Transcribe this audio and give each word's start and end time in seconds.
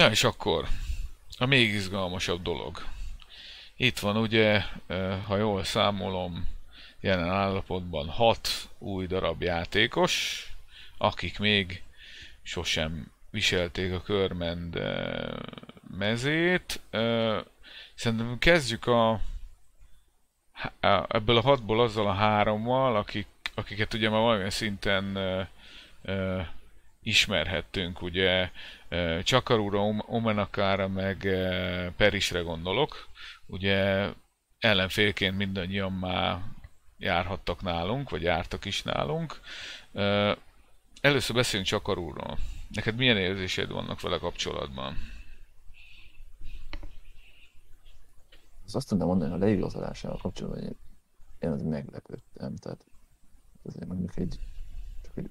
Na 0.00 0.10
és 0.10 0.24
akkor 0.24 0.66
a 1.38 1.46
még 1.46 1.74
izgalmasabb 1.74 2.42
dolog. 2.42 2.84
Itt 3.76 3.98
van 3.98 4.16
ugye, 4.16 4.62
ha 5.26 5.36
jól 5.36 5.64
számolom, 5.64 6.48
jelen 7.00 7.30
állapotban 7.30 8.08
hat 8.08 8.48
új 8.78 9.06
darab 9.06 9.42
játékos, 9.42 10.44
akik 10.98 11.38
még 11.38 11.82
sosem 12.42 13.12
viselték 13.30 13.92
a 13.92 14.02
körmend 14.02 14.78
mezét. 15.96 16.80
Szerintem 17.94 18.38
kezdjük 18.38 18.86
a, 18.86 19.20
ebből 21.08 21.36
a 21.36 21.40
hatból 21.40 21.80
azzal 21.80 22.06
a 22.06 22.14
hárommal, 22.14 22.96
akik, 22.96 23.26
akiket 23.54 23.94
ugye 23.94 24.10
már 24.10 24.20
valamilyen 24.20 24.50
szinten 24.50 25.18
ismerhettünk, 27.02 28.02
ugye 28.02 28.50
Csakarúra, 29.22 29.80
Omenakára, 30.06 30.88
meg 30.88 31.16
Perisre 31.96 32.40
gondolok. 32.40 33.08
Ugye 33.46 34.08
ellenfélként 34.58 35.36
mindannyian 35.36 35.92
már 35.92 36.42
járhattak 36.98 37.62
nálunk, 37.62 38.10
vagy 38.10 38.22
jártak 38.22 38.64
is 38.64 38.82
nálunk. 38.82 39.40
Először 41.00 41.36
beszéljünk 41.36 41.70
Csakarúról. 41.70 42.38
Neked 42.68 42.96
milyen 42.96 43.16
érzésed 43.16 43.70
vannak 43.70 44.00
vele 44.00 44.18
kapcsolatban? 44.18 44.96
Az 48.64 48.74
azt 48.74 48.88
tudnám 48.88 49.06
mondani, 49.06 49.30
hogy 49.30 49.42
a 49.42 49.44
leigazolásával 49.44 50.18
kapcsolatban 50.18 50.76
én 51.38 51.50
az 51.50 51.62
meglepődtem. 51.62 52.56
Tehát 52.56 52.84
azért 53.62 53.86
mondjuk 53.86 54.16
egy 54.16 54.38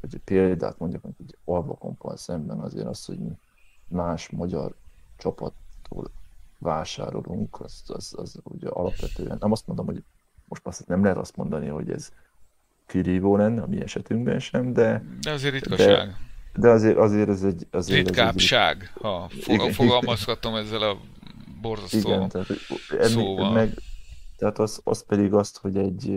egy, 0.01 0.13
egy 0.13 0.21
példát 0.23 0.79
mondjuk, 0.79 1.03
hogy 1.03 1.13
egy 1.19 1.37
Alvakompal 1.45 2.17
szemben 2.17 2.59
azért 2.59 2.87
az, 2.87 3.05
hogy 3.05 3.17
mi 3.19 3.31
más 3.87 4.29
magyar 4.29 4.75
csapattól 5.17 6.11
vásárolunk, 6.57 7.61
az, 7.61 7.83
az, 7.87 8.13
az 8.17 8.39
ugye 8.43 8.69
alapvetően, 8.69 9.37
nem 9.39 9.51
azt 9.51 9.67
mondom, 9.67 9.85
hogy 9.85 10.03
most 10.47 10.65
azt 10.65 10.87
nem 10.87 11.03
lehet 11.03 11.17
azt 11.17 11.35
mondani, 11.35 11.67
hogy 11.67 11.91
ez 11.91 12.11
kirívó 12.85 13.35
lenne 13.35 13.61
a 13.61 13.67
mi 13.67 13.81
esetünkben 13.81 14.39
sem, 14.39 14.73
de... 14.73 15.03
De 15.21 15.31
azért 15.31 15.53
ritkaság. 15.53 16.07
De, 16.07 16.17
de 16.59 16.69
azért, 16.69 16.97
azért 16.97 17.29
ez 17.29 17.43
egy... 17.43 17.67
Azért 17.71 18.07
Ritkábbság, 18.07 18.81
ez 18.81 18.89
egy, 18.95 19.01
ha 19.01 19.29
igen, 19.45 19.71
fogalmazhatom 19.71 20.51
igen. 20.51 20.65
ezzel 20.65 20.81
a 20.81 20.97
borzasztó 21.61 21.97
igen, 21.97 22.29
tehát, 22.29 22.47
szóval. 23.01 23.51
Meg, 23.51 23.73
tehát 24.37 24.59
az, 24.59 24.81
az 24.83 25.05
pedig 25.05 25.33
azt, 25.33 25.57
hogy 25.57 25.77
egy 25.77 26.13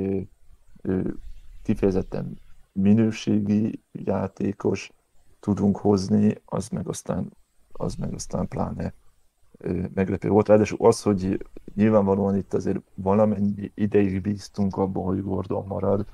kifejezetten 1.62 2.40
minőségi 2.72 3.82
játékos 3.92 4.92
tudunk 5.40 5.76
hozni, 5.76 6.36
az 6.44 6.68
meg 6.68 6.88
aztán, 6.88 7.32
az 7.72 7.94
meg 7.94 8.14
aztán 8.14 8.48
pláne 8.48 8.94
meglepő 9.94 10.28
volt. 10.28 10.48
Ráadásul 10.48 10.86
az, 10.86 11.02
hogy 11.02 11.46
nyilvánvalóan 11.74 12.36
itt 12.36 12.54
azért 12.54 12.80
valamennyi 12.94 13.72
ideig 13.74 14.20
bíztunk 14.20 14.76
abban, 14.76 15.04
hogy 15.04 15.22
Gordon 15.22 15.66
marad, 15.66 16.06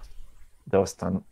de 0.65 0.77
aztán, 0.77 1.27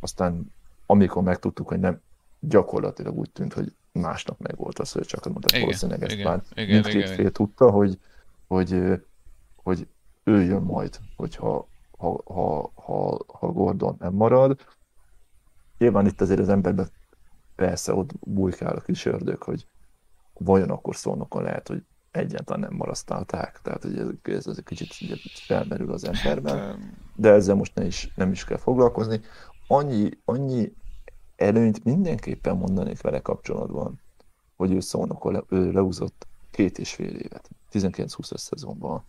aztán 0.00 0.52
amikor 0.86 1.22
megtudtuk, 1.22 1.68
hogy 1.68 1.80
nem, 1.80 2.00
gyakorlatilag 2.40 3.18
úgy 3.18 3.30
tűnt, 3.30 3.52
hogy 3.52 3.74
másnap 3.92 4.40
meg 4.40 4.56
volt 4.56 4.78
az, 4.78 4.92
hogy 4.92 5.06
csak 5.06 5.24
mondták, 5.24 5.60
valószínűleg 5.60 6.02
ezt 6.02 6.22
már 6.22 6.42
mindkét 6.54 7.08
fél 7.08 7.30
tudta, 7.30 7.70
hogy, 7.70 7.98
hogy, 8.46 9.02
hogy 9.56 9.86
ő 10.24 10.42
jön 10.42 10.62
majd, 10.62 10.98
hogyha 11.16 11.68
ha, 12.00 12.22
ha, 12.24 12.70
ha, 12.74 13.18
ha 13.26 13.52
Gordon 13.52 13.96
nem 13.98 14.14
marad. 14.14 14.60
Nyilván 15.78 16.06
itt 16.06 16.20
azért 16.20 16.40
az 16.40 16.48
emberben 16.48 16.88
persze 17.54 17.94
ott 17.94 18.10
bujkál 18.20 18.76
a 18.76 18.80
kis 18.80 19.04
ördög, 19.04 19.42
hogy 19.42 19.66
vajon 20.32 20.70
akkor 20.70 20.96
szólnokon 20.96 21.42
lehet, 21.42 21.68
hogy 21.68 21.84
egyáltalán 22.10 22.60
nem 22.60 22.74
marasztalták, 22.74 23.60
tehát 23.62 23.82
hogy 23.82 23.98
ez, 23.98 24.08
ez, 24.22 24.46
ez 24.46 24.56
egy 24.56 24.64
kicsit 24.64 24.92
felmerül 25.46 25.92
az 25.92 26.04
emberben, 26.04 26.58
hát, 26.58 26.78
de 27.16 27.30
ezzel 27.30 27.54
most 27.54 27.74
ne 27.74 27.84
is, 27.84 28.12
nem 28.16 28.30
is 28.30 28.44
kell 28.44 28.56
foglalkozni. 28.56 29.20
Annyi, 29.66 30.10
annyi 30.24 30.72
előnyt 31.36 31.84
mindenképpen 31.84 32.56
mondanék 32.56 33.00
vele 33.00 33.20
kapcsolatban, 33.20 34.00
hogy 34.56 34.72
ő 34.72 34.80
szónokon 34.80 35.32
le, 35.32 35.42
ő 35.48 35.72
leúzott 35.72 36.26
két 36.50 36.78
és 36.78 36.94
fél 36.94 37.14
évet, 37.14 37.50
19-20 37.72 38.36
szezonban 38.36 39.04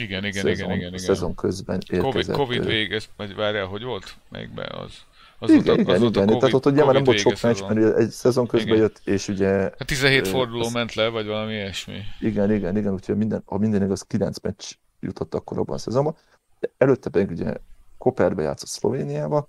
igen, 0.00 0.24
igen, 0.24 0.42
szezon, 0.42 0.52
igen, 0.52 0.70
igen, 0.70 0.88
igen. 0.88 0.98
Szezon 0.98 1.34
közben 1.34 1.80
érkezett. 1.90 2.36
Covid, 2.36 2.36
COVID 2.36 2.66
végez, 2.66 3.08
vagy 3.16 3.34
várjál, 3.34 3.66
hogy 3.66 3.82
volt? 3.82 4.16
Melyikben 4.28 4.70
az? 4.70 4.92
Az 5.38 5.50
igen, 5.50 5.72
ott, 5.72 5.78
igen, 5.78 5.94
az 5.94 6.02
igen. 6.02 6.12
COVID, 6.12 6.38
Tehát 6.38 6.54
ott 6.54 6.66
ugye 6.66 6.84
már 6.84 6.94
nem 6.94 7.04
volt 7.04 7.18
sok 7.18 7.40
meccs, 7.42 7.60
mert 7.60 7.96
egy 7.96 8.08
szezon 8.10 8.46
közben 8.46 8.68
igen. 8.68 8.80
jött, 8.80 9.00
és 9.04 9.28
ugye... 9.28 9.46
Hát 9.48 9.84
17 9.86 10.28
forduló 10.28 10.64
az, 10.64 10.72
ment 10.72 10.94
le, 10.94 11.08
vagy 11.08 11.26
valami 11.26 11.52
ilyesmi. 11.52 12.00
Igen, 12.20 12.52
igen, 12.52 12.76
igen, 12.76 12.92
úgyhogy 12.92 13.16
minden, 13.16 13.42
ha 13.46 13.58
minden 13.58 13.82
igaz, 13.82 14.02
9 14.02 14.40
meccs 14.40 14.72
jutott 15.00 15.34
akkor 15.34 15.58
abban 15.58 15.74
a 15.74 15.78
szezonban. 15.78 16.16
De 16.60 16.70
előtte 16.78 17.10
pedig 17.10 17.30
ugye 17.30 17.54
Koperbe 17.98 18.42
játszott 18.42 18.68
Szlovéniába, 18.68 19.48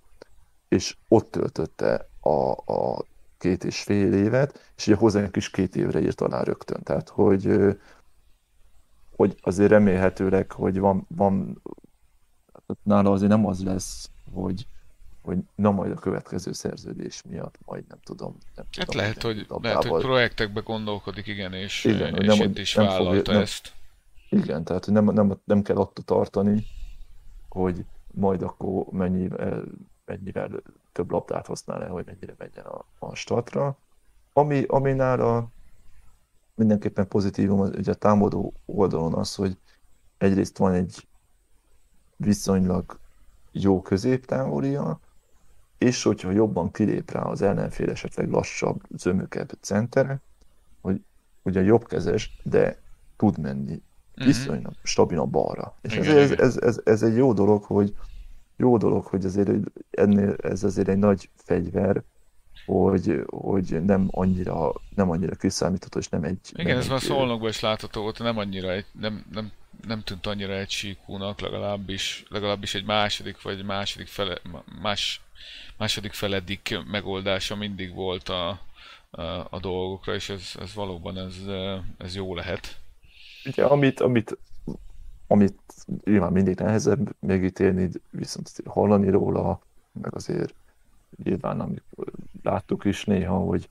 és 0.67 0.95
ott 1.07 1.31
töltötte 1.31 2.07
a, 2.19 2.51
a 2.51 3.05
két 3.37 3.63
és 3.63 3.81
fél 3.81 4.13
évet, 4.13 4.71
és 4.77 4.87
ugye 4.87 4.95
hozzánk 4.95 5.35
is 5.35 5.49
két 5.49 5.75
évre 5.75 6.01
írt 6.01 6.21
alá 6.21 6.43
rögtön. 6.43 6.83
Tehát, 6.83 7.09
hogy 7.09 7.75
hogy 9.15 9.35
azért 9.41 9.69
remélhetőleg, 9.69 10.51
hogy 10.51 10.79
van, 10.79 11.05
van 11.07 11.61
nála 12.83 13.11
azért 13.11 13.31
nem 13.31 13.45
az 13.45 13.63
lesz, 13.63 14.09
hogy, 14.33 14.67
hogy 15.21 15.37
na 15.55 15.71
majd 15.71 15.91
a 15.91 15.95
következő 15.95 16.51
szerződés 16.51 17.21
miatt, 17.29 17.57
majd 17.65 17.83
nem 17.87 17.97
tudom. 18.03 18.37
Nem 18.55 18.65
hát 18.77 18.87
tudom, 18.87 19.01
lehet, 19.01 19.21
hogy, 19.21 19.45
lehet, 19.61 19.83
hogy 19.83 20.01
projektekbe 20.01 20.61
gondolkodik, 20.61 21.27
igen, 21.27 21.53
és, 21.53 21.83
igen, 21.83 22.15
és 22.15 22.37
nem, 22.37 22.49
itt 22.49 22.57
is 22.57 22.73
nem 22.73 22.85
vállalta 22.85 23.15
fog, 23.15 23.27
nem, 23.27 23.41
ezt. 23.41 23.73
Igen, 24.29 24.63
tehát 24.63 24.87
nem, 24.87 25.05
nem, 25.05 25.41
nem 25.43 25.61
kell 25.61 25.77
attól 25.77 26.05
tartani, 26.05 26.65
hogy 27.49 27.85
majd 28.11 28.41
akkor 28.41 28.85
mennyivel, 28.91 29.63
mennyivel 30.05 30.49
több 30.91 31.11
labdát 31.11 31.45
használ 31.45 31.83
el, 31.83 31.89
hogy 31.89 32.05
mennyire 32.05 32.35
menjen 32.37 32.65
a, 32.65 32.85
a 32.99 33.15
statra. 33.15 33.77
Ami, 34.33 34.63
ami 34.67 34.93
nála 34.93 35.47
mindenképpen 36.55 37.07
pozitívum 37.07 37.59
ugye 37.59 37.91
a 37.91 37.95
támadó 37.95 38.53
oldalon 38.65 39.13
az, 39.13 39.35
hogy 39.35 39.57
egyrészt 40.17 40.57
van 40.57 40.73
egy 40.73 41.07
viszonylag 42.17 42.99
jó 43.51 43.81
középtávolia, 43.81 44.99
és 45.77 46.03
hogyha 46.03 46.31
jobban 46.31 46.71
kilép 46.71 47.11
rá 47.11 47.21
az 47.21 47.41
ellenfél 47.41 47.89
esetleg 47.89 48.29
lassabb, 48.29 48.81
zömökebb 48.95 49.51
centere, 49.61 50.21
hogy 50.81 51.01
ugye 51.43 51.61
jobbkezes, 51.61 52.39
de 52.43 52.79
tud 53.17 53.39
menni 53.39 53.81
mhm. 54.15 54.25
viszonylag 54.25 54.71
mm-hmm. 54.71 54.83
stabilan 54.83 55.29
balra. 55.29 55.75
És 55.81 55.95
igen, 55.95 56.17
ez, 56.17 56.31
ez, 56.31 56.57
ez, 56.57 56.81
ez, 56.83 57.03
egy 57.03 57.15
jó 57.15 57.33
dolog, 57.33 57.63
hogy 57.63 57.95
jó 58.57 58.77
dolog, 58.77 59.05
hogy 59.05 59.25
azért 59.25 59.49
ennél 59.91 60.35
ez 60.43 60.63
azért 60.63 60.87
egy 60.87 60.97
nagy 60.97 61.29
fegyver, 61.35 62.03
hogy, 62.65 63.23
hogy 63.27 63.83
nem 63.83 64.07
annyira, 64.11 64.73
nem 64.95 65.09
annyira 65.09 65.35
kiszámítható, 65.35 65.99
és 65.99 66.09
nem 66.09 66.23
egy... 66.23 66.37
Igen, 66.53 66.67
nem 66.67 66.77
ez 66.77 66.87
már 66.87 67.01
szolnokban 67.01 67.49
is 67.49 67.59
látható 67.59 68.01
volt, 68.01 68.19
nem 68.19 68.37
annyira 68.37 68.71
egy, 68.71 68.85
nem, 68.99 69.25
nem, 69.33 69.51
nem 69.87 70.01
tűnt 70.01 70.25
annyira 70.25 70.53
egy 70.53 70.69
síkúnak, 70.69 71.39
legalábbis, 71.39 72.25
legalábbis 72.29 72.75
egy 72.75 72.85
második 72.85 73.41
vagy 73.41 73.65
második 73.65 74.07
fele, 74.07 74.37
más, 74.81 75.21
második 75.77 76.13
feledik 76.13 76.79
megoldása 76.91 77.55
mindig 77.55 77.93
volt 77.93 78.29
a, 78.29 78.59
a, 79.09 79.21
a 79.49 79.59
dolgokra, 79.59 80.13
és 80.13 80.29
ez, 80.29 80.51
ez 80.59 80.73
valóban 80.73 81.17
ez, 81.17 81.35
ez 81.97 82.15
jó 82.15 82.35
lehet. 82.35 82.77
Ugye, 83.45 83.65
amit, 83.65 83.99
amit, 83.99 84.37
amit 85.27 85.59
nyilván 86.03 86.31
mindig 86.31 86.55
nehezebb 86.55 87.15
megítélni, 87.19 87.89
viszont 88.09 88.49
hallani 88.65 89.09
róla, 89.09 89.59
meg 89.91 90.15
azért 90.15 90.53
nyilván 91.23 91.59
amikor 91.59 92.11
láttuk 92.43 92.85
is 92.85 93.05
néha, 93.05 93.37
hogy, 93.37 93.69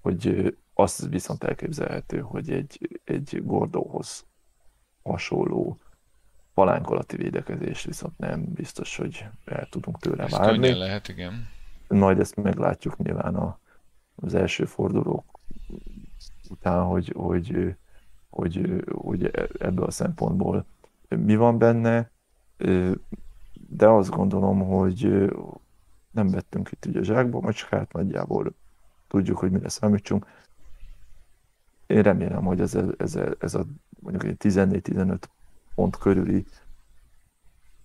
hogy 0.00 0.54
az 0.74 1.08
viszont 1.10 1.44
elképzelhető, 1.44 2.20
hogy 2.20 2.50
egy, 2.50 3.00
egy 3.04 3.40
Gordóhoz 3.44 4.24
hasonló 5.02 5.78
palánkolati 6.54 7.16
védekezés 7.16 7.84
viszont 7.84 8.18
nem 8.18 8.52
biztos, 8.52 8.96
hogy 8.96 9.24
el 9.44 9.68
tudunk 9.70 9.98
tőle 9.98 10.24
Ez 10.24 10.30
várni. 10.30 10.72
lehet, 10.72 11.08
igen. 11.08 11.48
Majd 11.88 12.18
ezt 12.18 12.36
meglátjuk 12.36 12.96
nyilván 12.96 13.34
a, 13.34 13.58
az 14.14 14.34
első 14.34 14.64
fordulók 14.64 15.24
után, 16.50 16.84
hogy, 16.84 17.12
hogy, 17.16 17.76
hogy, 18.30 18.84
hogy 18.92 19.24
ebből 19.58 19.84
a 19.84 19.90
szempontból 19.90 20.66
mi 21.08 21.36
van 21.36 21.58
benne, 21.58 22.10
de 23.68 23.88
azt 23.88 24.10
gondolom, 24.10 24.60
hogy, 24.60 25.30
nem 26.16 26.30
vettünk 26.30 26.70
itt 26.70 26.86
ugye 26.86 27.02
zsákba 27.02 27.40
macskát, 27.40 27.92
nagyjából 27.92 28.54
tudjuk, 29.08 29.38
hogy 29.38 29.50
mire 29.50 29.68
számítsunk. 29.68 30.26
Én 31.86 32.02
remélem, 32.02 32.44
hogy 32.44 32.60
ez, 32.60 32.74
a, 32.74 32.84
ez, 32.98 33.18
ez 33.38 33.54
a 33.54 33.66
mondjuk 34.00 34.24
egy 34.24 34.36
14-15 34.38 35.18
pont 35.74 35.96
körüli 35.96 36.44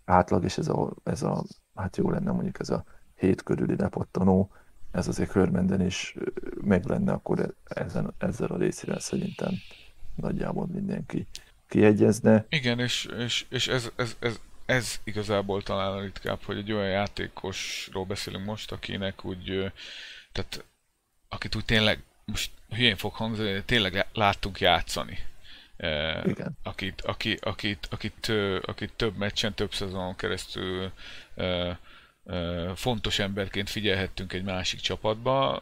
átlag, 0.06 0.44
és 0.44 0.57
ez 0.57 0.68
a, 0.68 0.94
ez 1.04 1.24
a, 1.24 1.44
hát 1.75 1.98
jó 1.98 2.10
lenne 2.10 2.31
mondjuk 2.31 2.60
ez 2.60 2.69
a 2.69 2.83
7 3.16 3.44
körüli 3.44 3.75
lepottanó, 3.75 4.51
ez 4.92 5.07
azért 5.07 5.31
körmenden 5.31 5.81
is 5.81 6.16
meg 6.62 6.86
lenne, 6.86 7.12
akkor 7.12 7.56
ezen, 7.63 8.13
ezzel 8.18 8.48
a 8.48 8.57
részével 8.57 9.00
szerintem 9.00 9.54
nagyjából 10.16 10.68
mindenki 10.68 11.28
kiegyezne. 11.68 12.45
Igen, 12.50 12.80
és, 12.80 13.06
és, 13.18 13.45
és 13.50 13.68
ez, 13.68 13.92
ez, 13.95 14.16
ez, 14.19 14.39
ez 14.71 15.00
igazából 15.03 15.63
talán 15.63 15.91
a 15.91 16.01
ritkább, 16.01 16.44
hogy 16.44 16.57
egy 16.57 16.71
olyan 16.71 16.89
játékosról 16.89 18.06
beszélünk 18.06 18.45
most, 18.45 18.71
akinek 18.71 19.25
úgy, 19.25 19.71
tehát 20.31 20.65
akit 21.29 21.56
úgy 21.56 21.65
tényleg, 21.65 22.03
most 22.25 22.51
hülyén 22.69 22.95
fog 22.95 23.13
hangzani, 23.13 23.63
tényleg 23.63 24.06
láttunk 24.13 24.59
játszani. 24.59 25.19
Igen. 26.23 26.57
Akit, 26.63 27.01
aki, 27.01 27.38
akit, 27.41 27.88
akit, 27.89 28.31
akit 28.62 28.94
több 28.95 29.18
meccsen, 29.18 29.53
több 29.53 29.73
szezonon 29.73 30.15
keresztül 30.15 30.91
fontos 32.75 33.19
emberként 33.19 33.69
figyelhettünk 33.69 34.33
egy 34.33 34.44
másik 34.44 34.79
csapatba, 34.79 35.62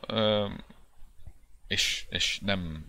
és, 1.68 2.06
és 2.10 2.40
nem, 2.46 2.86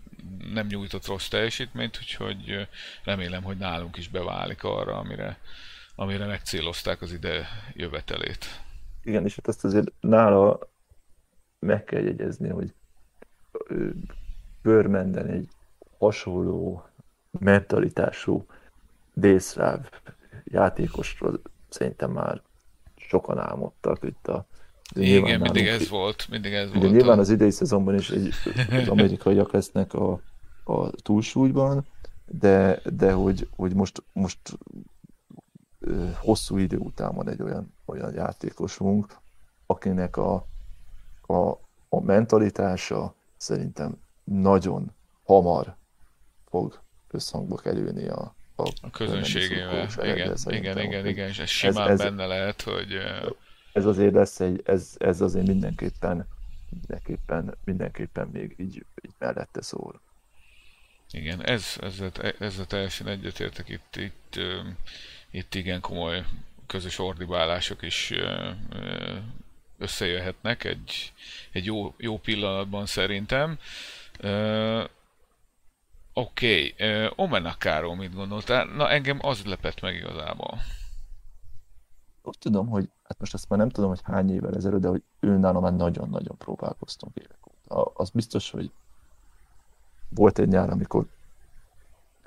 nem 0.53 0.67
nyújtott 0.67 1.05
rossz 1.05 1.27
teljesítményt, 1.27 1.97
úgyhogy 2.01 2.67
remélem, 3.03 3.43
hogy 3.43 3.57
nálunk 3.57 3.97
is 3.97 4.07
beválik 4.07 4.63
arra, 4.63 4.97
amire, 4.97 5.39
amire 5.95 6.25
megcélozták 6.25 7.01
az 7.01 7.13
ide 7.13 7.47
jövetelét. 7.73 8.45
Igen, 9.03 9.25
és 9.25 9.35
hát 9.35 9.47
ezt 9.47 9.63
azért 9.63 9.91
nála 9.99 10.59
meg 11.59 11.83
kell 11.83 12.01
jegyezni, 12.01 12.49
hogy 12.49 12.73
Bőrmenden 14.61 15.27
egy 15.27 15.47
hasonló 15.97 16.85
mentalitású 17.39 18.45
délszláv 19.13 19.89
játékosról 20.43 21.41
szerintem 21.69 22.11
már 22.11 22.41
sokan 22.95 23.39
álmodtak 23.39 24.03
itt 24.03 24.27
a 24.27 24.45
igen, 24.95 25.39
mindig 25.39 25.67
ez 25.67 25.89
volt, 25.89 26.27
mindig 26.29 26.53
ez 26.53 26.73
volt. 26.73 26.91
Nyilván 26.91 27.19
az 27.19 27.29
idei 27.29 27.51
szezonban 27.51 27.95
is 27.95 28.09
egy, 28.09 28.33
az 28.69 28.87
amerikaiak 28.87 29.51
lesznek 29.51 29.93
a, 29.93 30.21
a 30.63 30.89
túlsúlyban, 30.89 31.85
de, 32.25 32.81
de 32.83 33.11
hogy, 33.11 33.47
hogy 33.55 33.73
most, 33.73 34.03
most 34.13 34.39
hosszú 36.15 36.57
idő 36.57 36.77
után 36.77 37.15
van 37.15 37.29
egy 37.29 37.41
olyan, 37.41 37.73
olyan 37.85 38.13
játékosunk, 38.13 39.17
akinek 39.65 40.17
a, 40.17 40.45
a, 41.21 41.49
a 41.89 42.01
mentalitása 42.01 43.13
szerintem 43.37 43.97
nagyon 44.23 44.91
hamar 45.23 45.75
fog 46.49 46.81
összhangba 47.11 47.55
kerülni 47.55 48.07
a, 48.07 48.35
a, 48.55 48.71
a 48.81 48.89
közönségével. 48.89 49.87
Igen, 50.01 50.37
igen, 50.47 50.79
igen, 50.79 51.05
igen, 51.05 51.27
és 51.27 51.39
ez 51.39 51.49
simán 51.49 51.89
ez, 51.89 51.99
ez, 51.99 52.05
benne 52.05 52.25
lehet, 52.25 52.61
hogy... 52.61 52.97
Ez 53.73 53.85
azért 53.85 54.13
lesz 54.13 54.39
egy, 54.39 54.61
ez, 54.65 54.95
ez 54.97 55.21
azért 55.21 55.47
mindenképpen, 55.47 56.27
mindenképpen, 56.69 57.55
mindenképpen 57.63 58.27
még 58.27 58.55
így, 58.57 58.85
így 59.05 59.13
mellette 59.17 59.61
szól. 59.61 60.01
Igen, 61.11 61.45
ez, 61.45 61.65
ezzel, 61.79 62.11
ezzel 62.39 62.65
teljesen 62.65 63.07
egyetértek 63.07 63.69
itt, 63.69 63.95
itt, 63.95 64.39
itt 65.31 65.55
igen 65.55 65.81
komoly 65.81 66.25
közös 66.67 66.99
ordibálások 66.99 67.81
is 67.81 68.13
összejöhetnek 69.77 70.63
egy, 70.63 71.13
egy 71.51 71.65
jó, 71.65 71.93
jó 71.97 72.17
pillanatban 72.17 72.85
szerintem. 72.85 73.57
Oké, 76.13 76.73
okay. 76.73 76.75
uh, 77.05 77.11
Omenakáról 77.15 77.95
mit 77.95 78.13
gondoltál? 78.13 78.65
Na 78.65 78.89
engem 78.89 79.19
az 79.21 79.45
lepett 79.45 79.81
meg 79.81 79.95
igazából. 79.95 80.59
Úgy 82.23 82.37
tudom, 82.39 82.67
hogy, 82.67 82.89
hát 83.03 83.19
most 83.19 83.33
azt 83.33 83.49
már 83.49 83.59
nem 83.59 83.69
tudom, 83.69 83.89
hogy 83.89 83.99
hány 84.03 84.33
évvel 84.33 84.55
ezelőtt, 84.55 84.81
de 84.81 84.87
hogy 84.87 85.03
ő 85.19 85.37
már 85.37 85.53
nagyon-nagyon 85.53 86.37
próbálkoztunk 86.37 87.17
évek 87.17 87.47
óta. 87.47 87.91
Az 87.93 88.09
biztos, 88.09 88.51
hogy 88.51 88.71
volt 90.09 90.39
egy 90.39 90.47
nyár, 90.47 90.69
amikor 90.69 91.05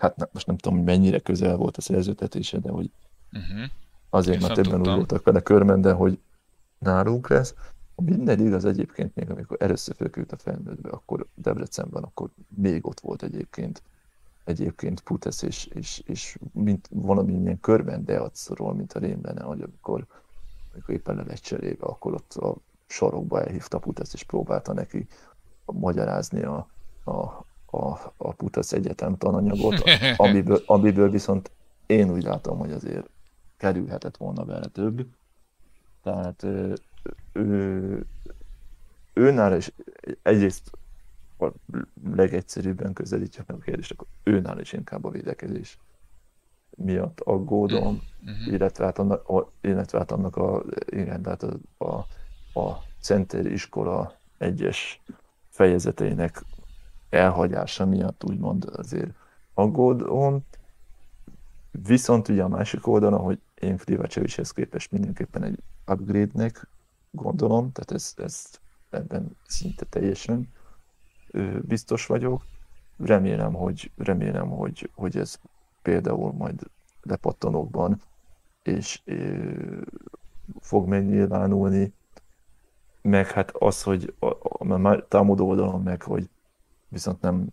hát 0.05 0.17
nem, 0.17 0.29
most 0.33 0.47
nem 0.47 0.56
tudom, 0.56 0.79
hogy 0.79 0.87
mennyire 0.87 1.19
közel 1.19 1.56
volt 1.56 1.77
a 1.77 1.81
szerzőtetése, 1.81 2.59
de 2.59 2.71
hogy 2.71 2.91
uh-huh. 3.33 3.71
azért 4.11 4.41
már 4.41 4.53
többen 4.53 4.81
úgy 4.81 4.87
voltak 4.87 5.25
vele 5.25 5.41
körben, 5.41 5.81
de 5.81 5.93
hogy 5.93 6.19
nálunk 6.79 7.29
lesz. 7.29 7.55
Minden 7.97 8.47
igaz 8.47 8.65
egyébként 8.65 9.15
még, 9.15 9.31
amikor 9.31 9.56
először 9.61 9.95
fölkült 9.95 10.33
a 10.33 10.37
felnőttbe, 10.37 10.91
akkor 10.91 11.27
Debrecenben, 11.35 12.03
akkor 12.03 12.31
még 12.49 12.87
ott 12.87 13.01
volt 13.01 13.23
egyébként 13.23 13.83
egyébként 14.45 15.01
Putesz, 15.01 15.43
és, 15.43 15.67
és, 15.67 16.03
és 16.06 16.39
mint 16.53 16.89
valamilyen 16.93 17.61
körben 17.61 18.05
Deacról, 18.05 18.75
mint 18.75 18.93
a 18.93 18.99
rém 18.99 19.19
lenne, 19.23 19.43
hogy 19.43 19.62
amikor, 19.62 20.06
amikor 20.73 20.95
éppen 20.95 21.17
le 21.17 21.23
lett 21.23 21.39
cserébe, 21.39 21.87
akkor 21.87 22.15
ott 22.15 22.35
a 22.35 22.56
sarokba 22.87 23.43
elhívta 23.43 23.79
Putesz, 23.79 24.15
és 24.15 24.23
próbálta 24.23 24.73
neki 24.73 25.06
magyarázni 25.65 26.43
a, 26.43 26.69
a, 27.05 27.44
a, 27.75 28.12
a 28.17 28.32
Putesz 28.32 28.73
egyetem 28.73 29.17
tananyagot, 29.17 29.82
amiből, 30.17 30.62
amiből 30.67 31.11
viszont 31.11 31.50
én 31.87 32.11
úgy 32.11 32.23
látom, 32.23 32.59
hogy 32.59 32.73
azért 32.73 33.09
kerülhetett 33.56 34.17
volna 34.17 34.44
vele 34.44 34.67
több. 34.67 35.06
Tehát 36.03 36.47
ő, 37.32 38.06
őnál 39.12 39.56
is 39.56 39.73
egyrészt 40.23 40.71
a 41.38 41.47
legegyszerűbben 42.15 42.93
közelítjük 42.93 43.47
meg 43.47 43.56
a 43.56 43.61
kérdést, 43.61 43.93
akkor 43.93 44.06
őnál 44.23 44.61
is 44.61 44.73
inkább 44.73 45.05
a 45.05 45.11
védekezés 45.11 45.79
miatt 46.77 47.20
aggódom, 47.20 48.03
uh-huh. 48.25 48.53
illetve, 48.53 48.85
hát 48.85 48.99
annak, 48.99 49.50
illetve 49.61 49.99
hát 49.99 50.11
annak 50.11 50.37
a, 50.37 50.62
igen, 50.87 51.23
tehát 51.23 51.43
a, 51.43 51.85
a, 51.85 52.06
a 52.61 52.82
Center 53.00 53.47
iskola 53.47 54.15
egyes 54.38 55.03
fejezeteinek 55.49 56.43
elhagyása 57.14 57.87
miatt 57.87 58.25
úgymond 58.25 58.70
azért 58.76 59.11
aggódom. 59.55 60.44
Viszont 61.70 62.28
ugye 62.28 62.43
a 62.43 62.49
másik 62.49 62.87
oldalon, 62.87 63.20
hogy 63.20 63.40
én 63.55 63.76
Frivacevicshez 63.76 64.50
képest 64.50 64.90
mindenképpen 64.90 65.43
egy 65.43 65.62
upgrade-nek 65.87 66.69
gondolom, 67.11 67.72
tehát 67.72 67.90
ez, 67.90 68.12
ez 68.16 68.50
ebben 68.90 69.37
szinte 69.46 69.84
teljesen 69.84 70.49
biztos 71.61 72.06
vagyok. 72.06 72.44
Remélem, 72.96 73.52
hogy, 73.52 73.90
remélem, 73.96 74.49
hogy, 74.49 74.90
hogy 74.94 75.17
ez 75.17 75.38
például 75.82 76.32
majd 76.32 76.60
lepattanokban 77.02 78.00
és 78.62 79.02
fog 80.60 80.88
megnyilvánulni, 80.88 81.93
meg 83.02 83.31
hát 83.31 83.50
az, 83.50 83.82
hogy 83.82 84.14
a, 84.19 84.26
a, 84.26 84.82
a 84.82 85.06
támadó 85.08 85.49
oldalon 85.49 85.82
meg, 85.82 86.02
hogy 86.02 86.28
viszont 86.94 87.20
nem, 87.20 87.46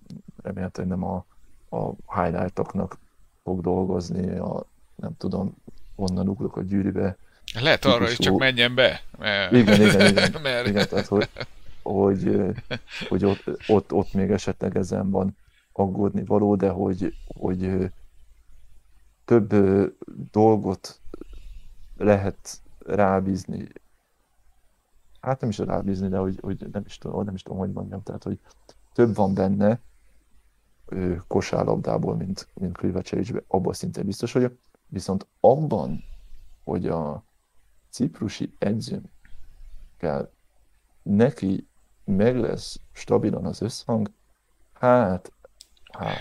remélhetően 0.44 0.88
nem 0.88 1.04
a, 1.04 1.26
a 1.70 1.92
highlightoknak 2.22 2.98
fog 3.44 3.62
dolgozni, 3.62 4.38
a 4.38 4.66
nem 4.96 5.18
tudom, 5.18 5.56
onnan 5.96 6.28
ugrok 6.28 6.58
a 6.58 6.62
gyűrűbe, 6.62 7.18
lehet 7.54 7.86
arra 7.86 8.10
is 8.10 8.18
csak 8.18 8.38
menjen 8.38 8.76
be. 8.76 9.02
Mert... 9.18 9.52
Igen, 9.52 9.82
igen, 9.82 10.10
igen. 10.10 10.36
mert... 10.42 10.68
igen 10.68 10.88
tehát, 10.88 11.08
hogy, 11.08 11.30
hogy, 11.82 12.38
hogy 13.10 13.26
ott, 13.26 13.44
ott, 13.68 13.94
ott, 13.94 14.14
még 14.14 14.32
esetleg 14.32 14.78
ezen 14.78 15.10
van 15.10 15.38
aggódni 15.72 16.26
való, 16.26 16.56
de 16.56 16.70
hogy, 16.70 17.16
hogy 17.28 17.92
több 19.26 19.54
dolgot 20.32 21.00
lehet 21.98 22.62
rábízni. 22.86 23.68
Hát 25.22 25.42
nem 25.42 25.50
is 25.50 25.58
rábízni, 25.58 26.08
de 26.08 26.18
hogy, 26.18 26.38
hogy 26.42 26.68
nem, 26.72 26.84
is 26.86 26.98
tudom, 26.98 27.26
nem 27.26 27.36
is 27.36 27.44
tudom, 27.44 27.58
hogy 27.60 27.72
mondjam. 27.72 28.04
Tehát, 28.04 28.24
hogy 28.24 28.40
több 28.94 29.16
van 29.16 29.34
benne 29.34 29.80
kosárlabdából, 31.28 32.16
mint, 32.16 32.48
mint 32.54 32.78
Krivacevicsbe, 32.78 33.44
abban 33.48 33.74
szinte 33.74 34.04
biztos 34.04 34.32
vagyok. 34.32 34.54
Viszont 34.88 35.28
abban, 35.40 36.04
hogy 36.64 36.88
a 36.88 37.24
ciprusi 37.90 38.58
kell 39.98 40.32
neki 41.04 41.68
meg 42.04 42.38
lesz 42.38 42.80
stabilan 42.92 43.46
az 43.46 43.62
összhang, 43.62 44.12
hát, 44.74 45.32
hát, 45.92 46.16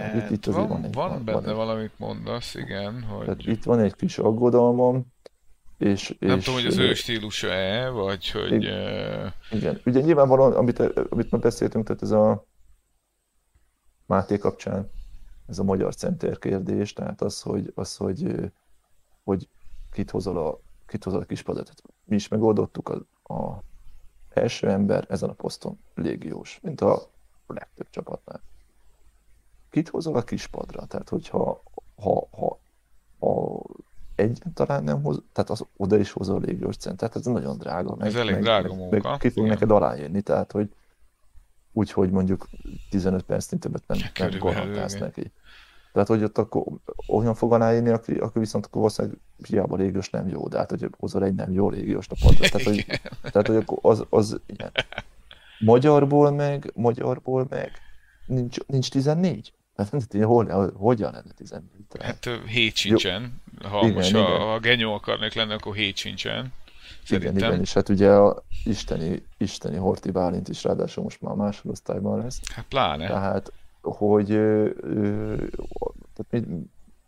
hát 0.00 0.14
itt, 0.14 0.30
itt 0.30 0.44
van, 0.44 0.68
van, 0.68 0.84
egy, 0.84 0.94
van, 0.94 1.08
van 1.08 1.24
benne 1.24 1.40
van 1.40 1.54
valamit 1.54 1.98
mondasz, 1.98 2.54
igen. 2.54 3.02
Hogy... 3.02 3.24
Tehát 3.24 3.46
itt 3.46 3.64
van 3.64 3.78
egy 3.78 3.94
kis 3.94 4.18
aggodalmam, 4.18 5.12
és, 5.78 6.16
nem 6.18 6.38
és, 6.38 6.44
tudom, 6.44 6.60
hogy 6.60 6.68
az 6.68 6.78
ő 6.78 6.94
stílusa-e, 6.94 7.88
vagy 7.88 8.30
hogy... 8.30 8.52
Igen, 8.52 9.34
igen. 9.50 9.80
ugye 9.84 10.00
nyilvánvalóan, 10.00 10.52
amit, 10.52 10.78
amit 10.78 11.30
ma 11.30 11.38
beszéltünk, 11.38 11.86
tehát 11.86 12.02
ez 12.02 12.10
a 12.10 12.46
Máté 14.06 14.38
kapcsán, 14.38 14.90
ez 15.46 15.58
a 15.58 15.64
magyar 15.64 15.94
center 15.94 16.38
kérdés, 16.38 16.92
tehát 16.92 17.20
az, 17.20 17.40
hogy, 17.40 17.72
az, 17.74 17.96
hogy, 17.96 18.52
hogy 19.24 19.48
kit 19.92 20.10
hozol 20.10 20.46
a 20.46 20.60
kithozott 20.86 21.22
a 21.22 21.26
kispadot. 21.26 21.72
Mi 22.04 22.14
is 22.14 22.28
megoldottuk, 22.28 22.88
a, 22.88 23.34
a 23.34 23.62
első 24.28 24.68
ember 24.68 25.06
ezen 25.08 25.28
a 25.28 25.32
poszton 25.32 25.78
légiós, 25.94 26.58
mint 26.62 26.80
a 26.80 27.10
legtöbb 27.46 27.90
csapatnál. 27.90 28.42
Kit 29.70 29.88
hozol 29.88 30.16
a 30.16 30.22
kispadra? 30.22 30.86
Tehát, 30.86 31.08
hogyha 31.08 31.62
ha, 31.96 32.28
ha 32.30 32.53
egyáltalán 34.30 34.84
nem 34.84 35.02
hoz, 35.02 35.22
tehát 35.32 35.50
az 35.50 35.64
oda 35.76 35.98
is 35.98 36.12
hozol 36.12 36.40
légiós 36.40 36.76
tehát 36.76 37.16
ez 37.16 37.24
nagyon 37.24 37.58
drága. 37.58 37.94
Meg, 37.96 38.06
Ez 38.06 38.14
elég 38.14 38.34
meg, 38.34 38.42
drága 38.42 38.68
meg, 38.68 38.76
munka, 38.78 39.08
Meg 39.08 39.18
ki 39.18 39.28
fog 39.28 39.46
neked 39.46 39.70
aláírni, 39.70 40.20
tehát 40.20 40.52
hogy 40.52 40.68
úgy, 41.72 41.92
hogy 41.92 42.10
mondjuk 42.10 42.48
15 42.90 43.22
percnél 43.22 43.60
többet 43.60 43.82
nem, 43.86 43.98
nem 44.18 44.38
garantálsz 44.38 44.98
neki. 44.98 45.32
Tehát, 45.92 46.08
hogy 46.08 46.22
ott 46.22 46.38
akkor 46.38 46.62
olyan 47.08 47.34
fog 47.34 47.52
aláírni, 47.52 47.88
aki, 47.88 48.12
aki 48.12 48.38
viszont 48.38 48.66
akkor 48.66 48.80
valószínűleg 48.80 49.18
hiába 49.48 49.76
légiós 49.76 50.10
nem 50.10 50.28
jó, 50.28 50.48
de 50.48 50.58
hát, 50.58 50.70
hogy 50.70 50.88
hozol 50.98 51.24
egy 51.24 51.34
nem 51.34 51.52
jó 51.52 51.70
légiós 51.70 52.06
a 52.08 52.14
padra. 52.20 52.48
Tehát, 52.48 52.66
hogy, 52.66 52.86
tehát, 53.32 53.46
hogy 53.46 53.56
akkor 53.56 53.78
az, 53.82 54.04
az 54.10 54.40
igen. 54.46 54.70
Magyarból 55.58 56.30
meg, 56.30 56.70
magyarból 56.74 57.46
meg 57.50 57.72
nincs, 58.26 58.58
nincs 58.66 58.90
14. 58.90 59.52
Tehát 59.74 60.22
hol, 60.22 60.72
hogyan 60.76 61.12
lenne 61.12 61.32
14? 61.36 61.68
Tehát, 61.88 62.14
Hát 62.14 62.26
ö, 62.26 62.46
hét 62.46 62.76
sincsen. 62.76 63.42
Ha 63.68 63.80
Igen, 63.82 63.92
most 63.94 64.08
igen. 64.10 64.22
ha, 64.22 64.38
ha 64.38 64.58
genyó 64.58 64.94
akarnék 64.94 65.34
lenni, 65.34 65.52
akkor 65.52 65.74
hét 65.74 65.96
sincsen. 65.96 66.38
igen, 66.38 66.52
Szerintem. 67.04 67.48
igen, 67.50 67.60
és 67.60 67.72
hát 67.72 67.88
ugye 67.88 68.10
a 68.10 68.42
isteni, 68.64 69.22
isteni 69.38 69.76
Horti 69.76 70.10
Bálint 70.10 70.48
is 70.48 70.64
ráadásul 70.64 71.02
most 71.02 71.20
már 71.20 71.32
a 71.32 71.36
másodosztályban 71.36 72.18
lesz. 72.18 72.40
Hát 72.54 72.64
pláne. 72.68 73.06
Tehát, 73.06 73.52
hogy 73.82 74.30
ö, 74.30 74.68
ö, 74.80 75.34
tehát 76.14 76.26
mit, 76.30 76.46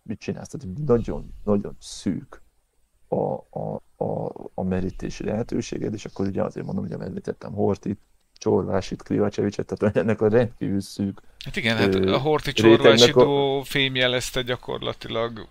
mit 0.02 0.18
csinálsz? 0.20 0.48
Tehát 0.48 0.66
nagyon, 0.86 1.34
nagyon 1.44 1.76
szűk 1.80 2.42
a, 3.08 3.16
a, 3.60 3.82
a, 4.04 4.32
a 4.54 4.62
merítési 4.62 5.24
lehetőséged, 5.24 5.94
és 5.94 6.04
akkor 6.04 6.26
ugye 6.26 6.42
azért 6.42 6.66
mondom, 6.66 6.88
hogy 6.88 7.00
említettem 7.06 7.52
Hortit, 7.52 7.98
Csorvásit, 8.38 9.02
Krivacsevicset, 9.02 9.66
tehát 9.76 9.96
ennek 9.96 10.20
a 10.20 10.28
rendkívül 10.28 10.80
szűk. 10.80 11.20
Hát 11.44 11.56
igen, 11.56 11.76
hát 11.76 11.94
ö, 11.94 12.12
a 12.12 12.18
Horti 12.18 12.52
Csorvási 12.52 13.10
a- 13.10 13.64
fémjelezte 13.64 14.42
gyakorlatilag 14.42 15.48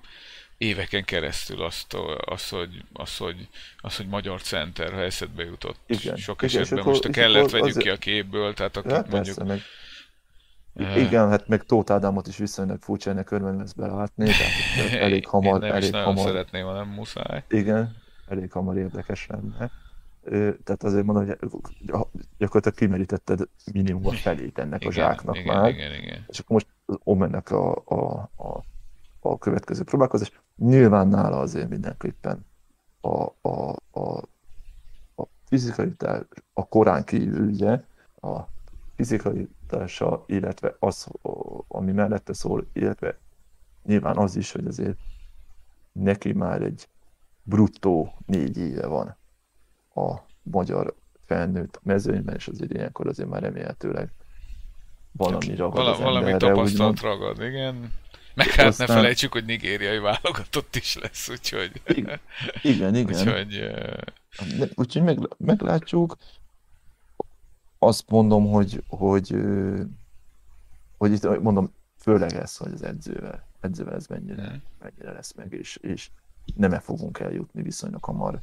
éveken 0.57 1.03
keresztül 1.03 1.61
azt, 1.63 1.93
azt, 2.25 2.49
hogy, 2.49 2.83
azt, 2.93 3.17
hogy, 3.17 3.47
azt, 3.77 3.97
hogy 3.97 4.07
magyar 4.07 4.41
center, 4.41 4.91
ha 4.93 4.99
eszedbe 5.01 5.43
jutott. 5.43 5.77
Igen. 5.85 6.15
Sok 6.15 6.41
Igen, 6.41 6.61
esetben 6.61 6.79
akkor- 6.79 6.91
most 6.91 7.05
a 7.05 7.09
kellett 7.09 7.49
vegyük 7.49 7.67
azért- 7.67 7.83
ki 7.85 7.89
a 7.89 7.97
képből, 7.97 8.53
tehát 8.53 8.77
akik 8.77 8.91
Ja, 8.91 8.95
mondjuk... 8.97 9.23
persze, 9.23 9.43
meg, 9.43 9.59
eh, 10.75 11.01
igen, 11.01 11.29
hát 11.29 11.47
meg 11.47 11.63
Tóth 11.63 11.91
Ádámot 11.91 12.27
is 12.27 12.37
viszonylag 12.37 12.81
furcsa 12.81 13.09
ennek 13.09 13.25
körben 13.25 13.55
lesz 13.57 13.73
belátni, 13.73 14.25
tehát 14.25 14.93
elég 15.05 15.27
hamar, 15.27 15.63
Én 15.63 15.69
nem 15.69 15.77
is 15.77 15.81
elég 15.83 15.91
nagyon 15.91 16.05
hamar, 16.15 16.25
szeretném, 16.27 16.65
ha 16.65 16.73
nem 16.73 16.87
muszáj. 16.87 17.43
igen, 17.49 17.95
elég 18.27 18.51
hamar 18.51 18.77
érdekes 18.77 19.27
lenne. 19.27 19.71
Tehát 20.63 20.83
azért 20.83 21.05
mondom, 21.05 21.25
hogy 21.25 21.37
gyakorlatilag 22.37 22.77
kimerítetted 22.77 23.39
minimum 23.71 24.07
a 24.07 24.11
felét 24.11 24.57
ennek 24.59 24.81
a 24.85 24.91
zsáknak 24.91 25.37
igen, 25.37 25.55
már. 25.55 25.69
igen, 25.69 25.93
igen. 25.93 26.25
És 26.27 26.39
akkor 26.39 26.51
most 26.51 26.67
az 26.85 26.95
Omennek 27.03 27.51
a, 27.51 27.75
a, 27.85 28.29
a, 28.35 28.63
a 29.19 29.37
következő 29.37 29.83
próbálkozás. 29.83 30.31
Nyilván 30.55 31.07
nála 31.07 31.39
azért 31.39 31.69
mindenképpen 31.69 32.45
a, 33.01 33.23
a, 33.41 33.75
a, 33.91 34.17
a 35.15 35.27
fizikalitás, 35.45 36.21
a 36.53 36.67
korán 36.67 37.03
kívül 37.03 37.47
ugye, 37.47 37.83
a 38.21 38.39
fizikalitása, 38.95 40.23
illetve 40.27 40.75
az, 40.79 41.07
ami 41.67 41.91
mellette 41.91 42.33
szól, 42.33 42.67
illetve 42.73 43.17
nyilván 43.83 44.17
az 44.17 44.35
is, 44.35 44.51
hogy 44.51 44.67
azért 44.67 44.97
neki 45.91 46.33
már 46.33 46.61
egy 46.61 46.87
bruttó 47.43 48.13
négy 48.25 48.57
éve 48.57 48.87
van 48.87 49.17
a 49.95 50.15
magyar 50.41 50.95
felnőtt 51.25 51.79
mezőnyben, 51.83 52.35
és 52.35 52.47
azért 52.47 52.73
ilyenkor 52.73 53.07
azért 53.07 53.29
már 53.29 53.41
remélhetőleg 53.41 54.11
valami 55.11 55.55
ragad 55.55 55.75
Vala, 55.75 55.91
az 55.91 55.99
valami 55.99 56.33
úgymond. 56.61 56.99
ragad, 56.99 57.41
igen. 57.41 57.93
Meg 58.35 58.47
hát 58.47 58.57
ne 58.57 58.65
Aztán- 58.65 58.87
felejtsük, 58.87 59.31
hogy 59.31 59.45
nigériai 59.45 59.99
válogatott 59.99 60.75
is 60.75 60.97
lesz, 60.97 61.29
úgyhogy... 61.29 61.81
Igen, 61.85 62.19
igen, 62.61 62.95
igen. 62.95 63.15
úgyhogy 63.17 63.47
De- 64.57 64.69
Úgyhogy 64.75 65.03
meg, 65.03 65.19
meglátjuk. 65.37 66.17
Azt 67.79 68.09
mondom, 68.09 68.45
hogy, 68.51 68.83
hogy, 68.87 69.35
hogy 70.97 71.11
itt 71.11 71.41
mondom, 71.41 71.73
főleg 71.97 72.33
ez, 72.33 72.57
hogy 72.57 72.71
az 72.73 72.81
edzővel, 72.83 73.47
edzővel 73.59 73.95
ez 73.95 74.07
mennyire, 74.07 74.43
Mhm. 74.47 74.55
mennyire 74.79 75.11
lesz 75.11 75.33
meg, 75.33 75.53
és, 75.53 75.75
és 75.75 76.09
nem 76.55 76.73
-e 76.73 76.79
fogunk 76.79 77.19
eljutni 77.19 77.61
viszonylag 77.61 78.03
hamar. 78.03 78.41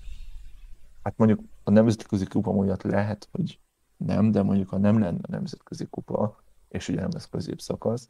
Hát 1.03 1.15
mondjuk 1.17 1.41
a 1.65 1.71
nemzetközi 1.71 2.25
kupa 2.25 2.53
miatt 2.53 2.83
lehet, 2.83 3.29
hogy 3.33 3.59
nem, 3.97 4.31
de 4.31 4.43
mondjuk 4.43 4.69
ha 4.69 4.79
nem 4.79 4.99
lenne 4.99 5.19
a 5.23 5.31
nemzetközi 5.31 5.87
kupa, 5.91 6.43
és 6.69 6.89
ugye 6.89 7.01
nem 7.01 7.11
lesz 7.13 7.29
középszakasz, 7.31 8.09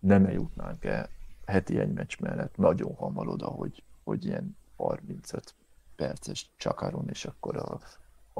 nem 0.00 0.24
eljutnánk 0.24 0.84
el 0.84 1.08
heti 1.46 1.78
egy 1.78 1.92
meccs 1.92 2.18
mellett 2.20 2.56
nagyon 2.56 2.94
hamar 2.94 3.28
oda, 3.28 3.46
hogy, 3.46 3.82
hogy 4.04 4.24
ilyen 4.24 4.56
35 4.76 5.54
perces 5.96 6.50
csakaron, 6.56 7.08
és 7.08 7.24
akkor 7.24 7.56
a, 7.56 7.80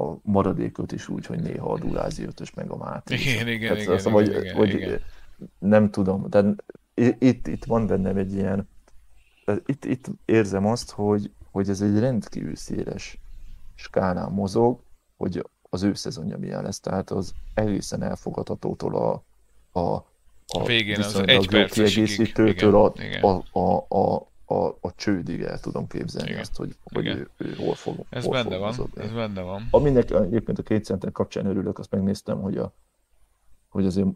a 0.03 0.17
maradékot 0.21 0.91
is 0.91 1.07
úgy, 1.07 1.25
hogy 1.25 1.39
néha 1.39 1.71
a 1.71 1.79
Durázi 1.79 2.23
ötös 2.23 2.53
meg 2.53 2.69
a 2.69 2.77
Máté. 2.77 3.15
Igen, 3.15 3.47
igen, 3.47 3.75
Tehát 3.75 3.99
igen, 3.99 4.11
mondom, 4.11 4.33
igen, 4.33 4.33
hogy, 4.33 4.37
igen, 4.43 4.55
hogy 4.55 4.73
igen. 4.73 5.01
nem 5.57 5.91
tudom, 5.91 6.29
de 6.29 6.55
itt, 7.19 7.47
itt 7.47 7.65
van 7.65 7.87
bennem 7.87 8.17
egy 8.17 8.33
ilyen, 8.33 8.67
itt, 9.65 9.85
itt 9.85 10.05
érzem 10.25 10.65
azt, 10.65 10.91
hogy, 10.91 11.31
hogy 11.51 11.69
ez 11.69 11.81
egy 11.81 11.99
rendkívül 11.99 12.55
széles 12.55 13.19
skálán 13.75 14.31
mozog, 14.31 14.83
hogy 15.17 15.49
az 15.69 15.83
ő 15.83 15.93
szezonja 15.93 16.37
milyen 16.37 16.63
lesz, 16.63 16.79
tehát 16.79 17.09
az 17.09 17.33
egészen 17.53 18.03
elfogadhatótól 18.03 18.95
a, 18.95 19.23
a, 19.79 20.05
A 20.53 20.65
végén 20.65 20.99
az 20.99 21.15
egy 21.25 21.51
jó 21.51 21.65
kiegészítőtől 21.65 22.75
a, 22.75 22.93
a, 23.21 23.59
a, 23.59 23.85
a, 23.87 24.31
a, 24.53 24.77
a 24.81 24.95
csődig 24.95 25.41
el 25.41 25.59
tudom 25.59 25.87
képzelni 25.87 26.29
Igen, 26.29 26.41
azt, 26.41 26.55
hogy, 26.55 26.75
hogy 26.83 27.03
igen. 27.03 27.17
ő, 27.17 27.29
ő 27.37 27.55
hol 27.55 27.75
fog 27.75 28.05
ez 28.09 28.23
hol 28.23 28.33
benne 28.33 28.49
fog 28.49 28.59
van, 28.59 28.67
mozogni. 28.67 29.03
ez 29.03 29.11
benne 29.11 29.41
van. 29.41 29.67
Aminek 29.71 30.11
egyébként 30.11 30.59
a 30.59 30.63
két 30.63 30.85
center 30.85 31.11
kapcsán 31.11 31.45
örülök, 31.45 31.79
azt 31.79 31.91
megnéztem, 31.91 32.41
hogy, 32.41 32.57
a, 32.57 32.73
hogy 33.69 33.85
azért 33.85 34.07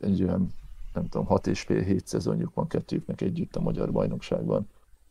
egy 0.00 0.22
olyan, 0.22 0.54
nem 0.92 1.08
tudom, 1.08 1.26
hat 1.26 1.46
és 1.46 1.60
fél 1.60 1.82
hét 1.82 2.06
szezonjuk 2.06 2.54
van 2.54 2.68
kettőjüknek 2.68 3.20
együtt 3.20 3.56
a 3.56 3.60
magyar 3.60 3.92
bajnokságban, 3.92 4.68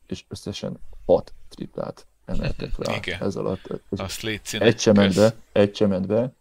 és 0.07 0.25
összesen 0.27 0.79
hat 1.05 1.33
triplát 1.49 2.05
emeltek 2.25 2.77
rá 2.85 2.95
Igen. 2.95 3.21
ez 3.21 3.35
alatt. 3.35 3.69
Ez 3.89 3.99
Azt 3.99 4.21
légy 4.21 4.41
egy 4.59 4.79
sem 4.79 4.95
ment 4.95 5.15
be, 5.15 5.35
egy 5.51 5.75
sem 5.75 5.89
ment 5.89 6.07
be. 6.07 6.33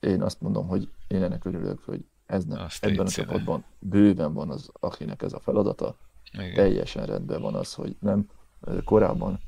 Én 0.00 0.22
azt 0.22 0.40
mondom, 0.40 0.66
hogy 0.66 0.88
én 1.08 1.22
ennek 1.22 1.44
örülök, 1.44 1.82
hogy 1.84 2.04
ez 2.26 2.44
nem, 2.44 2.60
Azt 2.60 2.84
ebben 2.84 3.06
a 3.06 3.08
csapatban 3.08 3.64
bőven 3.78 4.32
van 4.32 4.50
az, 4.50 4.70
akinek 4.80 5.22
ez 5.22 5.32
a 5.32 5.40
feladata, 5.40 5.96
Igen. 6.32 6.54
teljesen 6.54 7.06
rendben 7.06 7.40
van 7.40 7.54
az, 7.54 7.74
hogy 7.74 7.96
nem. 8.00 8.28
Korábban, 8.84 9.40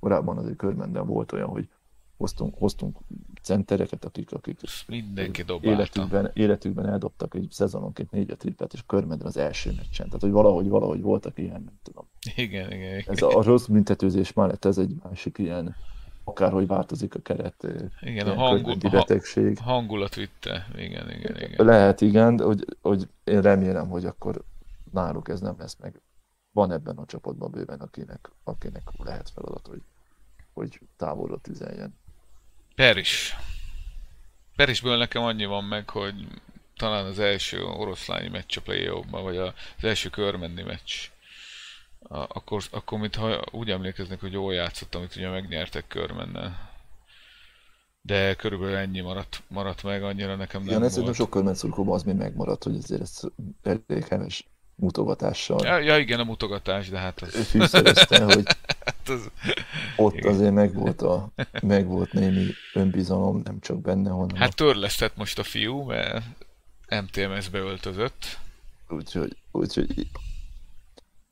korábban 0.00 0.38
azért 0.38 0.56
körmenden 0.56 1.06
volt 1.06 1.32
olyan, 1.32 1.48
hogy 1.48 1.68
hoztunk, 2.16 2.54
hoztunk 2.58 2.98
centereket, 3.42 4.04
akik, 4.04 4.32
akik 4.32 4.60
mindenki 4.86 5.42
dobálta. 5.42 5.68
életükben, 5.68 6.30
életükben 6.34 6.86
eldobtak 6.86 7.34
egy 7.34 7.46
szezononként 7.50 8.10
négy 8.10 8.34
triplet, 8.38 8.72
és 8.72 8.82
körmenden 8.86 9.26
az 9.26 9.36
első 9.36 9.72
meccsen. 9.76 10.06
Tehát, 10.06 10.20
hogy 10.20 10.30
valahogy, 10.30 10.68
valahogy 10.68 11.00
voltak 11.00 11.38
ilyen, 11.38 11.62
nem 11.62 11.78
tudom. 11.82 12.08
Igen, 12.36 12.72
igen, 12.72 12.98
igen. 12.98 13.14
Ez 13.14 13.22
a, 13.22 13.38
a 13.38 13.42
rossz 13.42 13.66
büntetőzés 13.66 14.32
mellett 14.32 14.64
ez 14.64 14.78
egy 14.78 14.94
másik 15.02 15.38
ilyen, 15.38 15.76
akárhogy 16.24 16.66
változik 16.66 17.14
a 17.14 17.20
keret, 17.20 17.62
Igen, 17.62 17.90
a 18.00 18.08
ilyen 18.10 18.26
hangul- 18.36 18.58
körmenti 18.60 18.88
ha- 18.88 18.96
betegség. 18.96 19.58
hangulat 19.58 20.14
vitte. 20.14 20.66
Igen, 20.74 21.10
igen, 21.10 21.36
igen. 21.36 21.66
Lehet, 21.66 22.00
igen, 22.00 22.36
de 22.36 22.44
hogy, 22.44 22.64
hogy 22.80 23.08
én 23.24 23.40
remélem, 23.40 23.88
hogy 23.88 24.04
akkor 24.04 24.44
náluk 24.92 25.28
ez 25.28 25.40
nem 25.40 25.54
lesz 25.58 25.76
meg. 25.80 26.00
Van 26.52 26.72
ebben 26.72 26.96
a 26.96 27.04
csapatban 27.06 27.50
bőven, 27.50 27.80
akinek, 27.80 28.30
akinek 28.44 28.82
lehet 28.98 29.30
feladat, 29.30 29.66
hogy, 29.66 29.82
hogy 30.52 30.80
távolra 30.96 31.38
tüzeljen. 31.38 31.98
Peris. 32.74 33.36
Perisből 34.56 34.96
nekem 34.96 35.22
annyi 35.22 35.44
van 35.44 35.64
meg, 35.64 35.90
hogy 35.90 36.14
talán 36.76 37.04
az 37.04 37.18
első 37.18 37.62
oroszlányi 37.64 38.28
meccs 38.28 38.56
a 38.56 38.60
play 38.60 38.90
vagy 39.10 39.36
az 39.36 39.52
első 39.80 40.08
körmenni 40.08 40.62
meccs. 40.62 40.92
Akkor, 42.08 42.62
akkor 42.70 42.98
mintha 42.98 43.44
úgy 43.50 43.70
emlékeznek, 43.70 44.20
hogy 44.20 44.32
jól 44.32 44.54
játszottam, 44.54 45.00
amit 45.00 45.16
ugye 45.16 45.28
megnyertek 45.28 45.86
körmennel. 45.86 46.72
De 48.02 48.34
körülbelül 48.34 48.76
ennyi 48.76 49.00
maradt, 49.00 49.42
maradt 49.48 49.82
meg, 49.82 50.02
annyira 50.02 50.36
nekem 50.36 50.60
nem 50.60 50.70
Igen, 50.70 50.82
ez 50.82 50.88
szerintem 50.88 51.04
volt. 51.04 51.16
sok 51.16 51.30
körmentszurkóban 51.30 51.94
az 51.94 52.02
még 52.02 52.14
megmaradt, 52.14 52.62
hogy 52.62 52.76
azért 52.76 53.00
ez 53.00 53.20
elég 53.62 54.06
heves 54.06 54.48
mutogatással 54.74 55.58
Ja, 55.62 55.78
ja, 55.78 55.98
igen, 55.98 56.20
a 56.20 56.24
mutogatás, 56.24 56.88
de 56.88 56.98
hát 56.98 57.22
az, 57.22 57.46
fűszerezte, 57.46 58.24
hogy 58.34 58.44
hát 58.84 59.08
az 59.08 59.30
ott 59.96 60.14
Igen. 60.14 60.32
azért 60.32 60.52
megvolt, 60.52 61.02
a, 61.02 61.28
megvolt 61.62 62.12
némi 62.12 62.46
önbizalom, 62.74 63.40
nem 63.44 63.60
csak 63.60 63.80
benne, 63.80 64.10
hanem 64.10 64.36
Hát 64.36 64.56
törlesztett 64.56 65.16
most 65.16 65.38
a 65.38 65.42
fiú, 65.42 65.82
mert 65.82 66.24
MTMS-be 66.88 67.58
öltözött. 67.58 68.38
Úgyhogy, 68.88 69.36
úgyhogy 69.50 70.08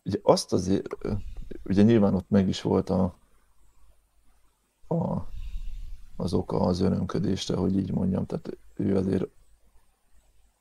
ugye 0.05 0.19
azt 0.23 0.53
azért, 0.53 0.87
ugye 1.65 1.83
nyilván 1.83 2.15
ott 2.15 2.31
meg 2.31 2.49
is 2.49 2.63
volt 2.63 2.91
a, 2.91 3.19
a 4.89 5.31
az 6.17 6.33
oka 6.33 6.61
az 6.61 6.81
örömködésre, 6.81 7.57
hogy 7.57 7.77
így 7.77 7.93
mondjam, 7.93 8.27
tehát 8.27 8.57
ő 8.75 8.97
azért 8.97 9.25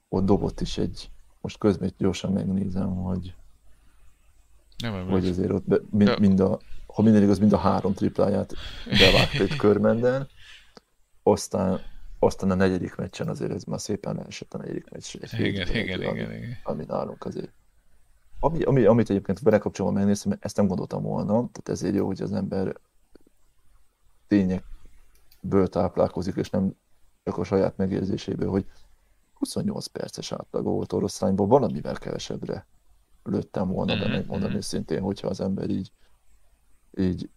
ott 0.09 0.25
dobott 0.25 0.61
is 0.61 0.77
egy, 0.77 1.09
most 1.41 1.57
közben 1.57 1.93
gyorsan 1.97 2.31
megnézem, 2.33 2.95
hogy 2.95 3.35
Nem 4.77 4.91
hogy 4.91 4.99
emlékszem. 5.01 5.29
azért 5.31 5.51
ott 5.51 5.67
be, 5.67 5.77
mind, 5.89 6.09
De- 6.09 6.19
mind 6.19 6.39
a, 6.39 6.59
ha 6.87 7.01
minden 7.01 7.23
igaz, 7.23 7.39
mind 7.39 7.53
a 7.53 7.57
három 7.57 7.93
tripláját 7.93 8.53
bevágta 8.85 9.43
itt 9.43 9.55
körmenden, 9.55 10.27
aztán, 11.23 11.79
aztán 12.19 12.51
a 12.51 12.55
negyedik 12.55 12.95
meccsen 12.95 13.27
azért 13.27 13.51
ez 13.51 13.63
már 13.63 13.79
szépen 13.79 14.15
leesett 14.15 14.53
a 14.53 14.57
negyedik 14.57 14.89
meccs. 14.89 15.15
egy 15.21 15.39
Igen, 15.39 15.67
igen, 15.75 16.01
ami, 16.01 16.19
igen, 16.19 16.33
igen. 16.35 16.57
ami 16.63 16.83
nálunk 16.87 17.25
azért. 17.25 17.51
Ami, 18.43 18.63
ami, 18.63 18.83
amit 18.83 19.09
egyébként 19.09 19.39
vele 19.39 19.57
kapcsolatban 19.57 20.01
megnéztem, 20.01 20.37
ezt 20.39 20.57
nem 20.57 20.67
gondoltam 20.67 21.03
volna, 21.03 21.33
tehát 21.33 21.69
ezért 21.69 21.95
jó, 21.95 22.05
hogy 22.05 22.21
az 22.21 22.33
ember 22.33 22.75
tényekből 24.27 25.67
táplálkozik, 25.69 26.35
és 26.35 26.49
nem 26.49 26.75
csak 27.23 27.37
a 27.37 27.43
saját 27.43 27.77
megérzéséből, 27.77 28.49
hogy 28.49 28.65
28 29.33 29.85
perces 29.85 30.31
átlag 30.31 30.63
volt 30.63 30.93
oroszlányból, 30.93 31.47
valamivel 31.47 31.97
kevesebbre 31.97 32.67
lőttem 33.23 33.67
volna, 33.67 33.95
de 33.95 34.07
megmondom 34.07 34.47
mhm. 34.47 34.57
őszintén, 34.57 35.01
hogyha 35.01 35.27
az 35.27 35.41
ember 35.41 35.69
így, 35.69 35.91
így 36.97 37.29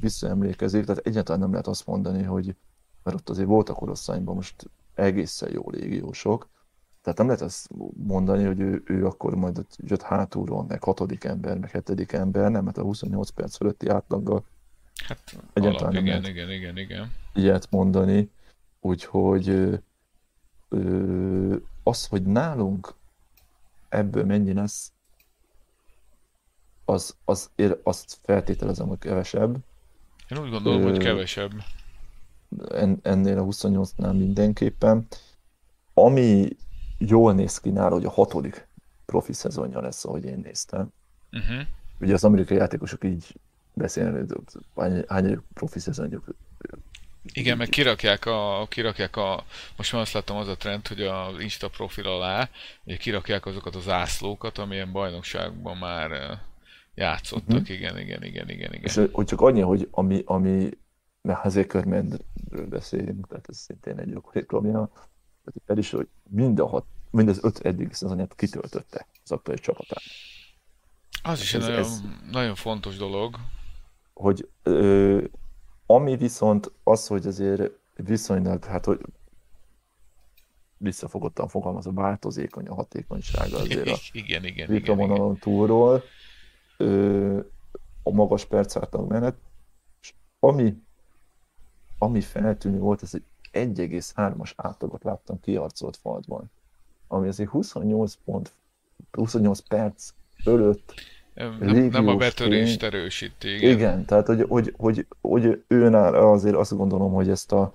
visszaemlékezik, 0.00 0.84
tehát 0.84 1.06
egyáltalán 1.06 1.40
nem 1.40 1.50
lehet 1.50 1.66
azt 1.66 1.86
mondani, 1.86 2.22
hogy 2.22 2.56
mert 3.02 3.16
ott 3.16 3.28
azért 3.28 3.48
voltak 3.48 3.80
oroszlányban 3.80 4.34
most 4.34 4.70
egészen 4.94 5.50
jó 5.52 5.70
légiósok, 5.70 6.48
tehát 7.14 7.18
nem 7.18 7.26
lehet 7.26 7.42
azt 7.42 7.68
mondani, 8.06 8.44
hogy 8.44 8.60
ő, 8.60 8.82
ő 8.86 9.06
akkor 9.06 9.34
majd 9.34 9.66
jött 9.76 10.02
hátulról, 10.02 10.64
meg 10.68 10.82
hatodik 10.82 11.24
ember, 11.24 11.58
meg 11.58 11.70
hetedik 11.70 12.12
ember, 12.12 12.50
nem, 12.50 12.64
mert 12.64 12.78
a 12.78 12.82
28 12.82 13.30
perc 13.30 13.56
fölötti 13.56 13.88
átlaggal 13.88 14.44
Hát 15.06 15.38
Egyáltalán 15.52 15.82
alap, 15.82 15.92
nem 15.92 16.04
igen, 16.04 16.20
lehet. 16.20 16.36
igen, 16.36 16.50
igen, 16.50 16.76
igen. 16.76 17.12
ilyet 17.34 17.70
mondani, 17.70 18.30
úgyhogy 18.80 19.48
ö, 19.48 19.74
ö, 20.68 21.56
az, 21.82 22.06
hogy 22.06 22.22
nálunk 22.22 22.94
ebből 23.88 24.24
mennyi 24.24 24.52
lesz, 24.52 24.92
az, 26.84 27.16
az, 27.24 27.50
azt 27.82 28.18
feltételezem, 28.22 28.88
hogy 28.88 28.98
kevesebb. 28.98 29.56
Én 30.28 30.38
úgy 30.38 30.50
gondolom, 30.50 30.82
hogy 30.82 30.96
Ö, 30.96 30.98
kevesebb. 30.98 31.52
En, 32.70 32.98
ennél 33.02 33.38
a 33.38 33.44
28-nál 33.44 34.18
mindenképpen. 34.18 35.06
Ami 35.94 36.48
jól 36.98 37.34
néz 37.34 37.58
ki 37.58 37.70
nála, 37.70 37.94
hogy 37.94 38.04
a 38.04 38.10
hatodik 38.10 38.66
profi 39.06 39.32
szezonja 39.32 39.80
lesz, 39.80 40.04
ahogy 40.04 40.24
én 40.24 40.40
néztem. 40.44 40.92
Uh-huh. 41.32 41.66
Ugye 42.00 42.14
az 42.14 42.24
amerikai 42.24 42.56
játékosok 42.56 43.04
így 43.04 43.34
beszélnek, 43.72 44.14
hogy 44.14 44.44
hány, 44.76 45.04
hány 45.08 45.40
profi 45.54 45.78
szezonjuk. 45.78 46.24
Igen, 47.32 47.56
meg 47.56 47.68
kirakják 47.68 48.26
a, 48.26 48.66
kirakják 48.68 49.16
a, 49.16 49.44
most 49.76 49.92
már 49.92 50.02
azt 50.02 50.12
láttam 50.12 50.36
az 50.36 50.48
a 50.48 50.56
trend, 50.56 50.86
hogy 50.88 51.02
az 51.02 51.38
Insta 51.40 51.68
profil 51.68 52.06
alá, 52.06 52.48
ugye 52.84 52.96
kirakják 52.96 53.46
azokat 53.46 53.74
az 53.74 53.88
ászlókat, 53.88 54.58
amilyen 54.58 54.92
bajnokságban 54.92 55.76
már 55.76 56.38
játszottak, 56.94 57.60
Mhm. 57.62 57.72
igen, 57.72 57.98
igen, 57.98 58.22
igen, 58.22 58.48
igen, 58.48 58.72
És 58.72 58.96
igen. 58.96 59.08
hogy 59.12 59.26
csak 59.26 59.40
annyi, 59.40 59.60
hogy 59.60 59.88
ami, 59.90 60.22
ami 60.24 60.70
mert 61.22 61.44
azért 61.44 61.68
körmendről 61.68 62.66
beszélünk, 62.68 63.28
tehát 63.28 63.48
ez 63.48 63.56
szintén 63.56 63.98
egy 63.98 64.10
jó 64.10 64.20
reklamja, 64.32 64.90
el 65.66 65.78
is, 65.78 65.90
hogy 65.90 66.08
mind 66.28 66.58
a 66.58 66.66
hat, 66.66 66.84
mind 67.10 67.28
az 67.28 67.38
öt 67.42 67.58
eddig 67.58 67.92
szezonját 67.92 68.34
kitöltötte 68.34 69.06
az 69.24 69.32
aktuális 69.32 69.62
csapatát. 69.62 70.02
Az 71.22 71.40
is 71.40 71.54
ez- 71.54 71.62
egy 71.62 71.68
nagyon, 71.68 71.84
ez- 71.84 72.02
nagyon 72.30 72.54
fontos 72.54 72.96
dolog. 72.96 73.36
Hogy 74.14 74.48
ö, 74.62 75.24
ami 75.86 76.16
viszont 76.16 76.72
az, 76.82 77.06
hogy 77.06 77.26
azért 77.26 77.72
viszonylag, 77.96 78.64
hát 78.64 78.84
hogy 78.84 79.00
visszafogottan 80.76 81.48
fogalmazva, 81.48 81.92
változékony 81.92 82.66
a 82.66 82.74
hatékonysága 82.74 83.58
azért 83.58 83.88
a 83.88 83.96
igen, 84.12 84.44
igen, 84.44 84.74
igen, 84.74 85.00
igen. 85.00 85.36
túlról, 85.38 86.02
ö, 86.76 87.40
a 88.02 88.10
magas 88.10 88.44
percátlag 88.44 89.08
mellett, 89.10 89.38
és 90.00 90.14
ami, 90.38 90.74
ami 91.98 92.20
feltűnő 92.20 92.78
volt, 92.78 93.02
ez 93.02 93.14
egy 93.14 93.24
1,3-as 93.52 94.52
átlagot 94.56 95.04
láttam 95.04 95.40
kiarcolt 95.40 95.96
faltban, 95.96 96.50
ami 97.08 97.28
azért 97.28 97.50
28 97.50 98.14
pont, 98.24 98.52
28 99.12 99.58
perc 99.60 100.10
fölött, 100.42 100.94
Nem, 101.34 101.88
nem 101.90 102.08
a 102.08 102.16
betörést 102.16 102.78
tény. 102.78 102.88
erősíti, 102.88 103.54
igen, 103.54 103.70
igen. 103.70 104.04
tehát 104.04 104.26
hogy, 104.26 104.44
hogy, 104.48 104.74
hogy, 104.76 105.06
hogy 105.20 105.62
őnál 105.66 106.14
azért 106.14 106.54
azt 106.54 106.76
gondolom, 106.76 107.12
hogy 107.12 107.28
ezt 107.28 107.52
a, 107.52 107.74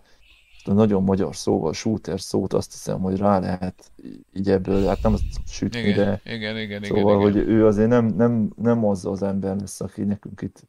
ezt 0.57 0.67
a 0.67 0.73
nagyon 0.73 1.03
magyar 1.03 1.35
szóval, 1.35 1.73
shooter 1.73 2.19
szót 2.19 2.53
azt 2.53 2.71
hiszem, 2.71 2.99
hogy 2.99 3.17
rá 3.17 3.39
lehet 3.39 3.91
így 4.33 4.49
ebből, 4.49 4.87
hát 4.87 5.01
nem 5.01 5.13
azt 5.13 5.23
sütni, 5.47 5.79
Igen, 5.79 5.95
de 5.95 6.33
igen, 6.33 6.57
igen, 6.57 6.83
Szóval, 6.83 7.19
igen. 7.19 7.31
hogy 7.31 7.49
ő 7.49 7.65
azért 7.65 7.89
nem, 7.89 8.05
nem, 8.05 8.53
nem 8.55 8.85
az 8.85 9.05
az 9.05 9.23
ember 9.23 9.55
lesz, 9.55 9.81
aki 9.81 10.03
nekünk 10.03 10.41
itt 10.41 10.61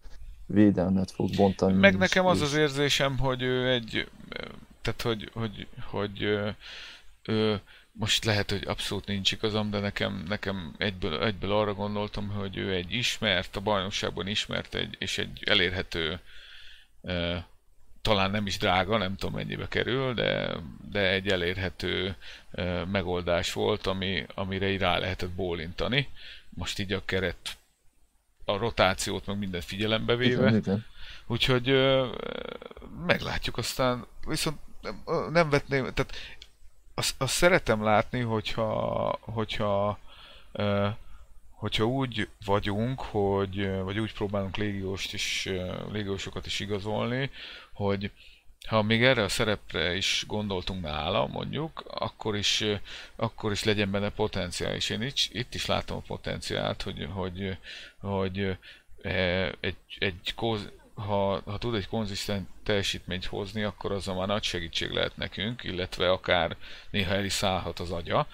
védelmet 0.47 1.11
fog 1.11 1.31
bontani. 1.37 1.73
Meg 1.79 1.97
nekem 1.97 2.27
az 2.27 2.41
az 2.41 2.55
érzésem, 2.55 3.19
hogy 3.19 3.43
ő 3.43 3.69
egy, 3.71 4.09
tehát 4.85 5.03
hogy, 5.03 5.31
hogy, 5.33 5.67
hogy 5.85 6.23
ö, 6.23 6.49
ö, 7.23 7.55
most 7.93 8.25
lehet, 8.25 8.51
hogy 8.51 8.67
abszolút 8.67 9.07
nincs 9.07 9.33
igazam, 9.33 9.71
de 9.71 9.79
nekem, 9.79 10.25
nekem 10.29 10.75
egyből, 10.79 11.25
egyből 11.25 11.53
arra 11.53 11.75
gondoltam, 11.75 12.29
hogy 12.29 12.57
ő 12.57 12.73
egy 12.75 12.93
ismert, 12.93 13.57
a 13.57 13.61
bajnokságban 13.61 14.27
ismert 14.27 14.75
egy, 14.75 14.97
és 14.99 15.19
egy 15.19 15.43
elérhető, 15.45 16.21
ö, 17.03 17.37
talán 18.03 18.31
nem 18.31 18.47
is 18.47 18.59
drága, 18.59 18.97
nem 18.97 19.17
tudom 19.17 19.35
mennyibe 19.35 19.69
kerül, 19.69 20.15
de, 20.15 20.57
de 20.91 21.09
egy 21.11 21.29
elérhető 21.29 22.17
ö, 22.51 22.85
megoldás 22.85 23.53
volt, 23.53 23.87
ami, 23.87 24.27
amire 24.35 24.71
így 24.71 24.81
rá 24.81 24.99
lehetett 24.99 25.31
bólintani. 25.31 26.09
Most 26.49 26.79
így 26.79 26.93
a 26.93 27.05
keret, 27.05 27.57
a 28.45 28.57
rotációt, 28.57 29.27
meg 29.27 29.39
mindent 29.39 29.65
figyelembe 29.65 30.17
véve. 30.17 30.51
Úgyhogy 31.27 31.69
ö, 31.69 32.09
meglátjuk 33.07 33.57
aztán, 33.57 34.07
viszont 34.27 34.59
nem, 34.85 35.33
nem 35.33 35.51
vetném, 35.51 35.83
tehát 35.95 36.15
azt, 36.95 37.15
azt 37.19 37.35
szeretem 37.35 37.83
látni, 37.83 38.21
hogyha, 38.21 39.19
hogyha, 39.21 39.99
hogyha 41.51 41.85
úgy 41.85 42.29
vagyunk, 42.45 43.01
hogy, 43.01 43.81
vagy 43.81 43.99
úgy 43.99 44.13
próbálunk 44.13 44.57
légióst 44.57 45.13
is, 45.13 45.49
légiósokat 45.93 46.47
is 46.47 46.61
igazolni, 46.61 47.31
hogy 47.73 48.11
ha 48.67 48.83
még 48.83 49.03
erre 49.03 49.23
a 49.23 49.29
szerepre 49.29 49.97
is 49.97 50.25
gondoltunk 50.27 50.83
nála, 50.83 51.27
mondjuk, 51.27 51.85
akkor 51.87 52.37
is, 52.37 52.65
akkor 53.17 53.53
is 53.53 53.65
legyen 53.65 53.91
benne 53.91 54.09
potenciál, 54.09 54.75
és 54.75 54.91
én 54.91 55.03
itt, 55.03 55.17
itt 55.33 55.55
is 55.55 55.67
látom 55.67 55.97
a 55.97 56.07
potenciált, 56.07 56.83
hogy, 56.83 57.09
hogy, 57.13 57.57
hogy 57.99 58.57
egy, 59.61 59.77
egy 59.99 60.33
koz, 60.35 60.71
ha, 60.95 61.41
ha 61.45 61.59
tud 61.59 61.75
egy 61.75 61.89
konzisztent 61.89 62.49
teljesítményt 62.63 63.25
hozni, 63.25 63.63
akkor 63.63 63.93
az 63.93 64.07
már 64.07 64.27
nagy 64.27 64.43
segítség 64.43 64.91
lehet 64.91 65.17
nekünk, 65.17 65.65
illetve 65.65 66.11
akár 66.11 66.57
néha 66.91 67.15
el 67.15 67.25
is 67.25 67.33
szállhat 67.33 67.81
az 67.81 67.91
agya, 67.91 68.27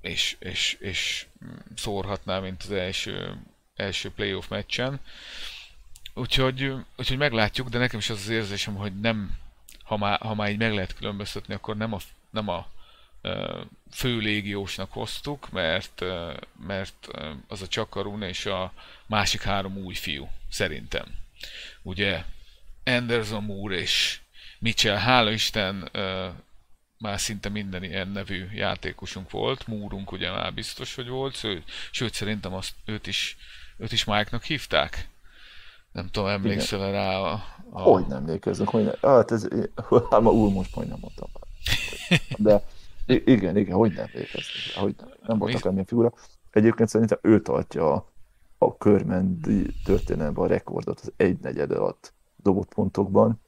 és, 0.00 0.36
és, 0.38 0.76
és 0.80 1.26
szórhatná, 1.76 2.38
mint 2.38 2.62
az 2.62 2.72
első, 2.72 3.36
első 3.76 4.10
playoff 4.10 4.48
meccsen. 4.48 5.00
Úgyhogy, 6.14 6.72
úgyhogy 6.96 7.16
meglátjuk, 7.16 7.68
de 7.68 7.78
nekem 7.78 7.98
is 7.98 8.10
az 8.10 8.20
az 8.20 8.28
érzésem, 8.28 8.74
hogy 8.74 9.00
nem, 9.00 9.38
ha 9.84 9.96
már, 9.96 10.20
ha 10.20 10.34
már 10.34 10.50
így 10.50 10.58
meg 10.58 10.72
lehet 10.72 10.94
különböztetni, 10.94 11.54
akkor 11.54 11.76
nem 11.76 11.92
a, 11.92 11.98
nem 12.30 12.48
a 12.48 12.66
fő 13.90 14.18
légiósnak 14.18 14.92
hoztuk, 14.92 15.50
mert, 15.50 16.04
mert 16.66 17.08
az 17.48 17.62
a 17.62 17.68
Csakarun 17.68 18.22
és 18.22 18.46
a 18.46 18.72
másik 19.06 19.42
három 19.42 19.76
új 19.76 19.94
fiú, 19.94 20.30
szerintem. 20.48 21.24
Ugye 21.82 22.24
Anderson 22.84 23.44
Moore 23.44 23.76
és 23.76 24.20
Mitchell, 24.58 24.96
hála 24.96 25.30
Isten, 25.30 25.90
már 26.98 27.20
szinte 27.20 27.48
minden 27.48 27.82
ilyen 27.82 28.08
nevű 28.08 28.46
játékosunk 28.54 29.30
volt, 29.30 29.66
Múrunk 29.66 30.12
ugye 30.12 30.30
már 30.30 30.54
biztos, 30.54 30.94
hogy 30.94 31.08
volt, 31.08 31.34
sőt, 31.34 31.64
sőt 31.90 32.14
szerintem 32.14 32.54
azt, 32.54 32.74
őt 32.84 33.06
is, 33.06 33.36
őt 33.76 33.92
is 33.92 34.04
Mike-nak 34.04 34.44
hívták. 34.44 35.08
Nem 35.92 36.08
tudom, 36.10 36.28
emlékszel 36.28 36.90
rá 36.90 37.18
a... 37.18 37.44
a... 37.70 37.80
Hogy 37.80 38.06
nem 38.06 38.16
emlékeznek, 38.16 38.68
hogy 38.68 38.84
nem. 38.84 38.94
Hát 39.02 39.30
ez, 39.30 39.48
hát 40.10 40.20
ma 40.20 40.30
úr 40.30 40.52
most 40.52 40.76
majd 40.76 40.88
nem 40.88 40.98
mondtam. 41.00 41.28
De 42.36 42.62
igen, 43.06 43.56
igen, 43.56 43.76
hogy 43.76 43.92
nem 43.92 44.06
emlékeznek, 44.12 44.74
hogy 44.74 44.94
nem, 44.98 45.08
nem 45.26 45.38
voltak 45.38 45.72
Mi- 45.72 45.84
figura. 45.86 46.12
Egyébként 46.50 46.88
szerintem 46.88 47.18
ő 47.22 47.40
tartja 47.40 47.92
a, 47.92 48.12
a 48.58 48.76
körmendi 48.76 49.66
történelemben 49.84 50.44
a 50.44 50.46
rekordot 50.46 51.00
az 51.00 51.12
egy 51.16 51.38
negyed 51.38 51.70
alatt 51.70 52.12
dobott 52.42 52.74
pontokban, 52.74 53.40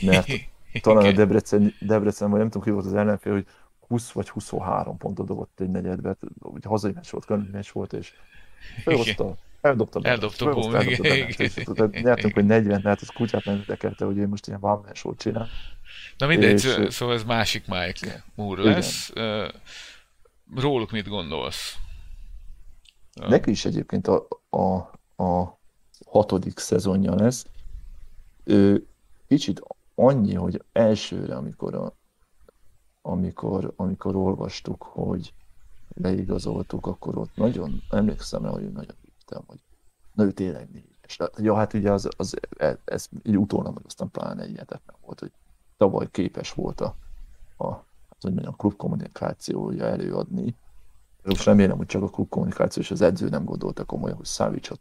mert 0.00 0.26
talán 0.82 1.02
a 1.02 1.06
Igen. 1.06 1.14
Debrecen, 1.14 1.74
Debrecen, 1.80 2.30
vagy 2.30 2.38
nem 2.38 2.48
tudom 2.48 2.62
ki 2.66 2.70
volt 2.70 2.86
az 2.86 2.94
ellenfél, 2.94 3.32
hogy 3.32 3.46
20 3.88 4.10
vagy 4.10 4.28
23 4.28 4.96
pontot 4.96 5.26
dobott 5.26 5.60
egy 5.60 5.70
negyedbe, 5.70 6.16
ugye 6.38 6.68
hazai 6.68 6.92
meccs 6.92 7.10
volt, 7.10 7.24
környező 7.24 7.50
meccs 7.52 7.70
volt, 7.72 7.92
és 7.92 8.12
felhozta, 8.82 9.36
eldobta 9.60 10.00
be. 10.00 10.08
Eldobta 10.08 10.50
igen, 10.82 11.04
igen. 11.04 11.28
És 11.36 11.54
Tehát 11.54 11.90
nyertünk, 12.02 12.34
hogy 12.34 12.46
40, 12.46 12.82
tehát 12.82 13.00
az 13.00 13.08
kutyát 13.08 13.44
nem 13.44 13.56
érdekelte, 13.56 14.04
hogy 14.04 14.16
én 14.16 14.28
most 14.28 14.46
ilyen 14.46 14.60
show 14.92 15.14
csinál. 15.14 15.48
Na 16.18 16.26
mindegy, 16.26 16.52
És- 16.52 16.60
szó- 16.60 16.90
szóval 16.90 17.14
ez 17.14 17.24
másik 17.24 17.66
Mike 17.66 18.24
Moore 18.34 18.62
Igen. 18.62 18.72
lesz. 18.74 19.10
Ö, 19.14 19.48
Róluk 20.56 20.90
mit 20.90 21.08
gondolsz? 21.08 21.76
Neki 23.28 23.50
is 23.50 23.64
egyébként 23.64 24.06
a, 24.06 24.26
a, 24.50 24.74
a 25.22 25.58
hatodik 26.06 26.58
szezonja 26.58 27.14
lesz. 27.14 27.46
Ő 28.44 28.86
kicsit 29.26 29.62
annyi, 29.94 30.34
hogy 30.34 30.64
elsőre, 30.72 31.36
amikor, 31.36 31.74
a, 31.74 31.92
amikor, 33.02 33.72
amikor 33.76 34.16
olvastuk, 34.16 34.82
hogy 34.82 35.34
leigazoltuk, 35.94 36.86
akkor 36.86 37.18
ott 37.18 37.36
nagyon, 37.36 37.82
emlékszem 37.90 38.42
rá, 38.42 38.50
hogy 38.50 38.72
nagyon 38.72 38.96
hittem, 39.04 39.42
hogy 39.46 39.58
na 40.14 40.24
ő 40.24 40.32
tényleg 40.32 40.68
négyes. 40.70 41.18
Ja, 41.36 41.54
hát 41.54 41.74
ugye 41.74 41.92
az, 41.92 42.08
az, 42.16 42.36
ez, 42.56 42.76
ez 42.84 43.08
így 43.22 43.38
utólag 43.38 43.74
meg 43.74 43.82
aztán 43.86 44.10
pláne 44.10 44.48
ilyetetlen 44.48 44.96
volt, 45.00 45.20
hogy 45.20 45.32
tavaly 45.76 46.10
képes 46.10 46.52
volt 46.52 46.80
a, 46.80 46.94
a, 47.56 47.70
hát, 47.72 48.16
hogy 48.20 48.32
mondjam, 48.32 48.56
klub 48.56 48.76
kommunikációja 48.76 49.84
előadni. 49.84 50.56
Most 51.22 51.44
remélem, 51.44 51.76
hogy 51.76 51.86
csak 51.86 52.02
a 52.02 52.08
klub 52.08 52.28
kommunikáció 52.28 52.82
és 52.82 52.90
az 52.90 53.00
edző 53.00 53.28
nem 53.28 53.44
gondolta 53.44 53.84
komolyan, 53.84 54.16
hogy 54.16 54.26
Szávicsot 54.26 54.80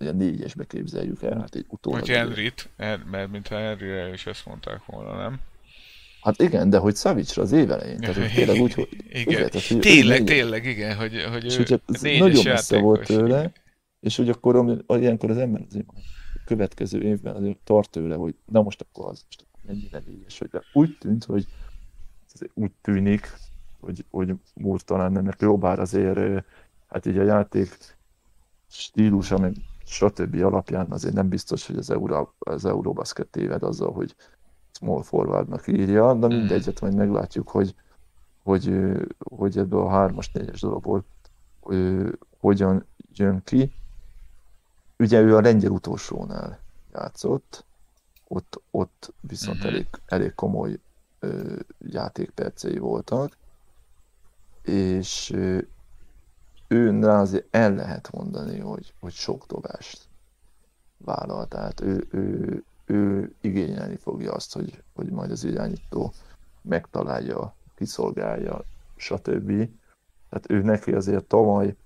ugye 0.00 0.12
négyesbe 0.12 0.64
képzeljük 0.64 1.22
el, 1.22 1.38
hát 1.38 1.54
egy 1.54 1.66
utólag. 1.68 2.00
Hogy 2.00 2.08
Henryt, 2.08 2.68
mert 3.10 3.30
mintha 3.30 3.56
Henryre 3.56 4.12
is 4.12 4.26
ezt 4.26 4.46
mondták 4.46 4.84
volna, 4.86 5.16
nem? 5.16 5.40
Hát 6.22 6.42
igen, 6.42 6.70
de 6.70 6.78
hogy 6.78 6.94
Szavicsra 6.94 7.42
az 7.42 7.52
évelején. 7.52 7.98
Tehát, 7.98 8.16
hogy 8.16 8.32
tényleg 8.34 8.60
úgy, 8.60 8.72
hogy... 8.72 8.88
Igen, 9.08 9.20
igen 9.20 9.50
tehát, 9.50 9.66
hogy 9.66 9.78
tényleg, 9.78 10.24
tényleg, 10.24 10.64
igen, 10.64 10.96
hogy, 10.96 11.22
hogy 11.30 11.44
és 11.44 11.58
ugye 11.58 11.78
nagyon 12.18 12.42
messze 12.44 12.78
volt 12.78 13.06
tőle, 13.06 13.52
és 14.00 14.16
hogy 14.16 14.28
akkor 14.28 14.84
ilyenkor 14.88 15.30
az 15.30 15.36
ember 15.36 15.62
azért 15.68 15.86
következő 16.44 17.02
évben 17.02 17.36
azért 17.36 17.58
tart 17.64 17.90
tőle, 17.90 18.14
hogy 18.14 18.34
na 18.46 18.62
most 18.62 18.80
akkor 18.80 19.10
az 19.10 19.24
most 19.26 19.46
mennyire 19.66 20.02
négyes, 20.06 20.38
hogy 20.38 20.50
úgy 20.72 20.96
tűnt, 20.98 21.24
hogy 21.24 21.46
úgy 22.54 22.72
tűnik, 22.80 23.32
hogy, 23.80 24.04
hogy 24.10 24.34
múlt 24.54 24.84
talán 24.84 25.12
nem, 25.12 25.24
mert 25.24 25.40
jobbár 25.40 25.78
azért, 25.78 26.44
hát 26.88 27.06
így 27.06 27.18
a 27.18 27.22
játék 27.22 27.96
stílus, 28.70 29.28
meg 29.28 29.54
stb. 29.84 30.42
alapján 30.42 30.90
azért 30.90 31.14
nem 31.14 31.28
biztos, 31.28 31.66
hogy 31.66 31.76
az, 31.76 31.90
Euro, 31.90 32.28
az 32.38 32.64
Eurobasket 32.64 33.26
téved 33.26 33.62
azzal, 33.62 33.92
hogy 33.92 34.14
small 34.72 35.02
forwardnak 35.02 35.66
írja, 35.66 36.14
de 36.14 36.26
hmm. 36.26 36.36
mindegy, 36.36 36.64
hát 36.64 36.80
majd 36.80 36.94
meglátjuk, 36.94 37.48
hogy, 37.48 37.74
hogy, 38.42 38.72
hogy 39.18 39.58
ebből 39.58 39.80
a 39.80 39.90
hármas, 39.90 40.32
négyes 40.32 40.60
dologból 40.60 41.04
hogyan 42.40 42.86
jön 43.12 43.42
ki. 43.44 43.72
Ugye 44.98 45.20
ő 45.20 45.36
a 45.36 45.40
lengyel 45.40 45.70
utolsónál 45.70 46.58
játszott, 46.92 47.64
ott, 48.28 48.60
ott 48.70 49.12
viszont 49.20 49.56
uh-huh. 49.56 49.72
elég, 49.72 49.86
elég 50.06 50.34
komoly 50.34 50.78
ö, 51.18 51.56
játékpercei 51.78 52.78
voltak, 52.78 53.36
és 54.68 55.30
ő 56.68 57.02
azért 57.02 57.46
el 57.50 57.74
lehet 57.74 58.12
mondani, 58.12 58.58
hogy, 58.58 58.94
hogy 59.00 59.12
sok 59.12 59.46
dobást 59.46 60.08
vállal, 60.96 61.46
tehát 61.46 61.80
ő, 61.80 62.06
ő, 62.10 62.64
ő 62.84 63.32
igényelni 63.40 63.96
fogja 63.96 64.32
azt, 64.32 64.54
hogy, 64.54 64.82
hogy 64.94 65.10
majd 65.10 65.30
az 65.30 65.44
irányító 65.44 66.12
megtalálja, 66.62 67.54
kiszolgálja, 67.74 68.64
stb. 68.96 69.70
Tehát 70.28 70.50
ő 70.50 70.62
neki 70.62 70.92
azért 70.92 71.24
tavaly 71.24 71.76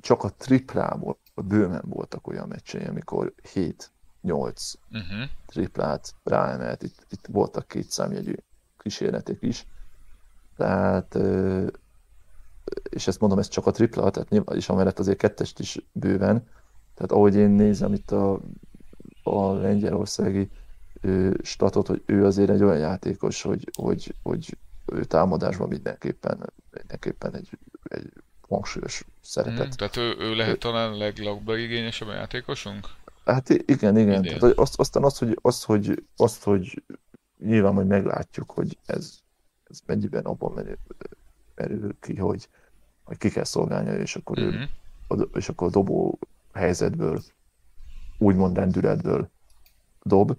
csak 0.00 0.24
a 0.24 0.32
triplából 0.36 1.18
bőven 1.34 1.84
voltak 1.86 2.26
olyan 2.26 2.48
meccsei, 2.48 2.84
amikor 2.84 3.34
7 3.52 3.90
8 4.20 4.72
uh-huh. 4.90 5.30
triplát 5.46 6.14
ráemelt, 6.24 6.82
itt, 6.82 7.06
itt 7.08 7.26
voltak 7.26 7.68
két 7.68 7.90
számjegyű 7.90 8.34
kísérletek 8.76 9.42
is. 9.42 9.66
Tehát, 10.56 11.18
és 12.90 13.06
ezt 13.06 13.20
mondom, 13.20 13.38
ez 13.38 13.48
csak 13.48 13.66
a 13.66 13.70
tripla, 13.70 14.10
tehát 14.10 14.28
nyilván, 14.28 14.56
és 14.56 14.68
amellett 14.68 14.98
azért 14.98 15.18
kettest 15.18 15.58
is 15.58 15.78
bőven. 15.92 16.48
Tehát 16.94 17.12
ahogy 17.12 17.34
én 17.34 17.50
nézem 17.50 17.92
itt 17.92 18.10
a, 18.10 18.40
a 19.22 19.52
lengyelországi 19.52 20.50
statot, 21.42 21.86
hogy 21.86 22.02
ő 22.06 22.24
azért 22.24 22.50
egy 22.50 22.62
olyan 22.62 22.78
játékos, 22.78 23.42
hogy, 23.42 23.70
hogy, 23.76 24.14
hogy 24.22 24.56
ő 24.92 25.04
támadásban 25.04 25.68
mindenképpen, 25.68 26.52
mindenképpen 26.70 27.34
egy, 27.34 27.50
egy 27.84 28.12
hangsúlyos 28.48 29.04
szerepet. 29.20 29.58
Hmm, 29.58 29.70
tehát 29.70 29.96
ő, 29.96 30.16
ő 30.18 30.34
lehet 30.34 30.58
talán 30.58 30.92
a 30.92 30.96
leglabdaigényesebb 30.96 32.08
játékosunk? 32.08 32.88
Hát 33.24 33.48
igen, 33.48 33.98
igen. 33.98 34.22
Tehát, 34.22 34.40
hogy 34.40 34.52
azt, 34.56 34.80
aztán 34.80 35.02
az, 35.02 35.18
hogy, 35.18 35.38
az, 35.42 35.62
hogy, 35.62 36.02
azt, 36.16 36.42
hogy 36.42 36.82
nyilván 37.38 37.74
majd 37.74 37.86
meglátjuk, 37.86 38.50
hogy 38.50 38.78
ez, 38.86 39.18
ez 39.70 39.80
mennyiben 39.86 40.24
abban 40.24 40.52
merül, 40.52 40.78
merül 41.54 41.96
ki, 42.00 42.16
hogy, 42.16 42.48
hogy 43.04 43.18
ki 43.18 43.28
kell 43.30 43.44
szolgálnia, 43.44 43.94
és 43.94 44.16
akkor, 44.16 44.38
uh-huh. 44.38 44.54
ő, 44.54 44.68
mhm. 45.08 45.22
és 45.34 45.48
akkor 45.48 45.66
a 45.66 45.70
dobó 45.70 46.18
helyzetből, 46.52 47.22
úgymond 48.18 48.56
lendületből 48.56 49.30
dob, 50.02 50.36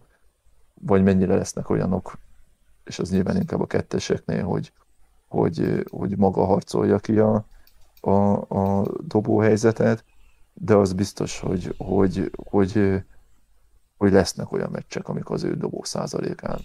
vagy 0.73 1.03
mennyire 1.03 1.35
lesznek 1.35 1.69
olyanok, 1.69 2.19
és 2.83 2.99
az 2.99 3.09
nyilván 3.09 3.35
inkább 3.35 3.61
a 3.61 3.67
ketteseknél, 3.67 4.43
hogy, 4.43 4.71
hogy, 5.27 5.83
hogy 5.89 6.17
maga 6.17 6.45
harcolja 6.45 6.99
ki 6.99 7.19
a, 7.19 7.45
a, 7.99 8.11
a 8.49 8.85
dobó 9.01 9.39
helyzetet, 9.39 10.05
de 10.53 10.75
az 10.75 10.93
biztos, 10.93 11.39
hogy, 11.39 11.75
hogy, 11.77 12.31
hogy, 12.35 13.03
hogy 13.97 14.11
lesznek 14.11 14.51
olyan 14.51 14.71
meccsek, 14.71 15.07
amikor 15.07 15.35
az 15.35 15.43
ő 15.43 15.55
dobó 15.55 15.83
százalékán 15.83 16.59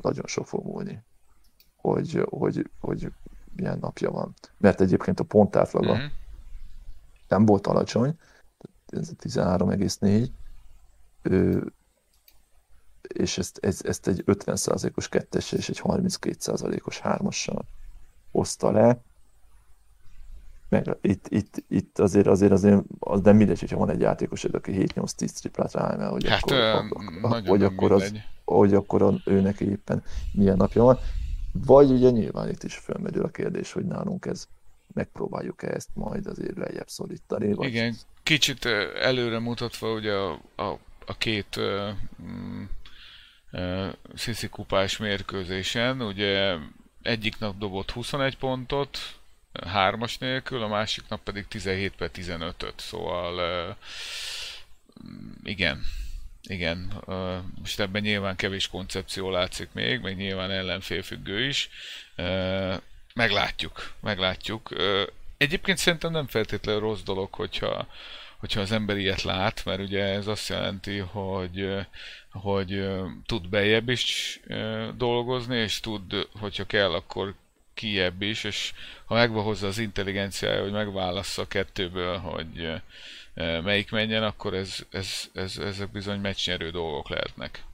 nagyon 0.00 0.26
sok 0.26 0.46
fog 0.46 0.64
múlni, 0.64 1.02
hogy, 1.92 2.26
hogy, 2.30 2.70
hogy 2.80 3.12
milyen 3.56 3.78
napja 3.78 4.10
van. 4.10 4.34
Mert 4.58 4.80
egyébként 4.80 5.20
a 5.20 5.24
pontátlaga 5.24 5.94
mm-hmm. 5.94 6.06
nem 7.28 7.44
volt 7.44 7.66
alacsony, 7.66 8.18
ez 8.86 9.10
13,4, 9.22 10.28
és 13.08 13.38
ezt, 13.38 13.58
ez, 13.62 13.80
ezt 13.84 14.06
egy 14.06 14.22
50%-os 14.26 15.08
kettessel 15.08 15.58
és 15.58 15.68
egy 15.68 15.80
32%-os 15.84 16.98
hármassal 16.98 17.64
hozta 18.30 18.70
le, 18.70 19.00
meg 20.68 20.96
itt, 21.00 21.26
itt, 21.28 21.64
itt 21.68 21.98
azért, 21.98 22.26
azért, 22.26 22.52
azért 22.52 22.82
az 22.98 23.20
nem 23.20 23.36
mindegy, 23.36 23.60
hogyha 23.60 23.76
van 23.76 23.90
egy 23.90 24.00
játékos, 24.00 24.44
aki 24.44 24.88
7-8-10 24.94 25.28
triplát 25.28 25.72
ráemel, 25.72 26.10
hogy 26.10 26.28
hát, 26.28 26.42
akkor, 26.42 26.56
ö, 26.56 26.72
a, 27.22 27.40
hogy, 27.46 27.62
akkor 27.62 27.92
az, 27.92 28.12
hogy 28.44 28.74
akkor 28.74 29.02
a, 29.02 29.14
őnek 29.24 29.60
éppen 29.60 30.02
milyen 30.32 30.56
napja 30.56 30.82
van. 30.82 30.98
Vagy 31.64 31.90
ugye 31.90 32.10
nyilván 32.10 32.48
itt 32.48 32.62
is 32.62 32.74
felmerül 32.74 33.24
a 33.24 33.28
kérdés, 33.28 33.72
hogy 33.72 33.84
nálunk 33.84 34.26
ez 34.26 34.48
megpróbáljuk-e 34.94 35.68
ezt 35.68 35.88
majd 35.94 36.26
azért 36.26 36.56
lejjebb 36.56 36.88
szorítani. 36.88 37.52
Vagy... 37.52 37.68
Igen, 37.68 37.96
kicsit 38.22 38.64
előre 39.00 39.38
mutatva 39.38 39.92
ugye 39.92 40.12
a, 40.12 40.40
a, 40.56 40.78
a 41.06 41.16
két 41.18 41.56
uh, 41.56 41.88
uh, 43.52 43.92
Sziszi 44.14 44.48
kupás 44.48 44.96
mérkőzésen, 44.96 46.02
ugye 46.02 46.56
egyik 47.02 47.38
nap 47.38 47.58
dobott 47.58 47.90
21 47.90 48.36
pontot, 48.36 48.98
hármas 49.66 50.18
nélkül, 50.18 50.62
a 50.62 50.68
másik 50.68 51.04
nap 51.08 51.22
pedig 51.22 51.48
17 51.48 51.96
per 51.96 52.10
15-öt, 52.14 52.74
szóval 52.76 53.76
igen, 55.42 55.82
igen, 56.46 57.02
most 57.58 57.80
ebben 57.80 58.02
nyilván 58.02 58.36
kevés 58.36 58.68
koncepció 58.68 59.30
látszik 59.30 59.68
még, 59.72 60.00
meg 60.00 60.16
nyilván 60.16 60.50
ellenfélfüggő 60.50 61.46
is. 61.46 61.68
Meglátjuk, 63.14 63.92
meglátjuk. 64.00 64.70
Egyébként 65.36 65.78
szerintem 65.78 66.12
nem 66.12 66.26
feltétlenül 66.26 66.80
rossz 66.80 67.02
dolog, 67.02 67.34
hogyha, 67.34 67.86
hogyha 68.36 68.60
az 68.60 68.72
ember 68.72 68.96
ilyet 68.96 69.22
lát, 69.22 69.64
mert 69.64 69.80
ugye 69.80 70.02
ez 70.02 70.26
azt 70.26 70.48
jelenti, 70.48 70.98
hogy, 70.98 71.76
hogy 72.30 72.88
tud 73.26 73.48
bejebb 73.48 73.88
is 73.88 74.40
dolgozni, 74.96 75.56
és 75.56 75.80
tud, 75.80 76.28
hogyha 76.40 76.64
kell, 76.64 76.92
akkor 76.92 77.34
kiebb 77.74 78.22
is, 78.22 78.44
és 78.44 78.72
ha 79.04 79.14
megva 79.14 79.42
hozza 79.42 79.66
az 79.66 79.78
intelligenciája, 79.78 80.62
hogy 80.62 80.72
megválassza 80.72 81.42
a 81.42 81.48
kettőből, 81.48 82.18
hogy 82.18 82.72
melyik 83.36 83.90
menjen, 83.90 84.22
akkor 84.22 84.54
ez, 84.54 84.76
ez, 84.90 85.08
ez, 85.32 85.58
ezek 85.58 85.90
bizony 85.90 86.20
meccsnyerő 86.20 86.70
dolgok 86.70 87.08
lehetnek. 87.08 87.64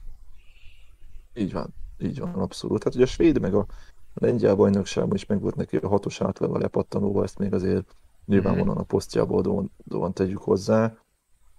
Így 1.33 1.53
van, 1.53 1.73
így 1.99 2.19
van, 2.19 2.33
abszolút. 2.33 2.79
Tehát 2.79 2.95
ugye 2.95 3.03
a 3.03 3.07
svéd 3.07 3.39
meg 3.39 3.53
a 3.53 3.65
lengyel 4.13 4.55
bajnokságban 4.55 5.15
is 5.15 5.25
megvolt 5.25 5.55
neki 5.55 5.77
a 5.77 5.87
hatos 5.87 6.21
átlag 6.21 6.55
a 6.55 6.59
lepattanóval, 6.59 7.23
ezt 7.23 7.37
még 7.37 7.53
azért 7.53 7.95
nyilvánvalóan 8.25 8.77
a 8.77 8.83
posztjából 8.83 9.41
dolgosan 9.83 10.13
tegyük 10.13 10.37
hozzá, 10.37 10.97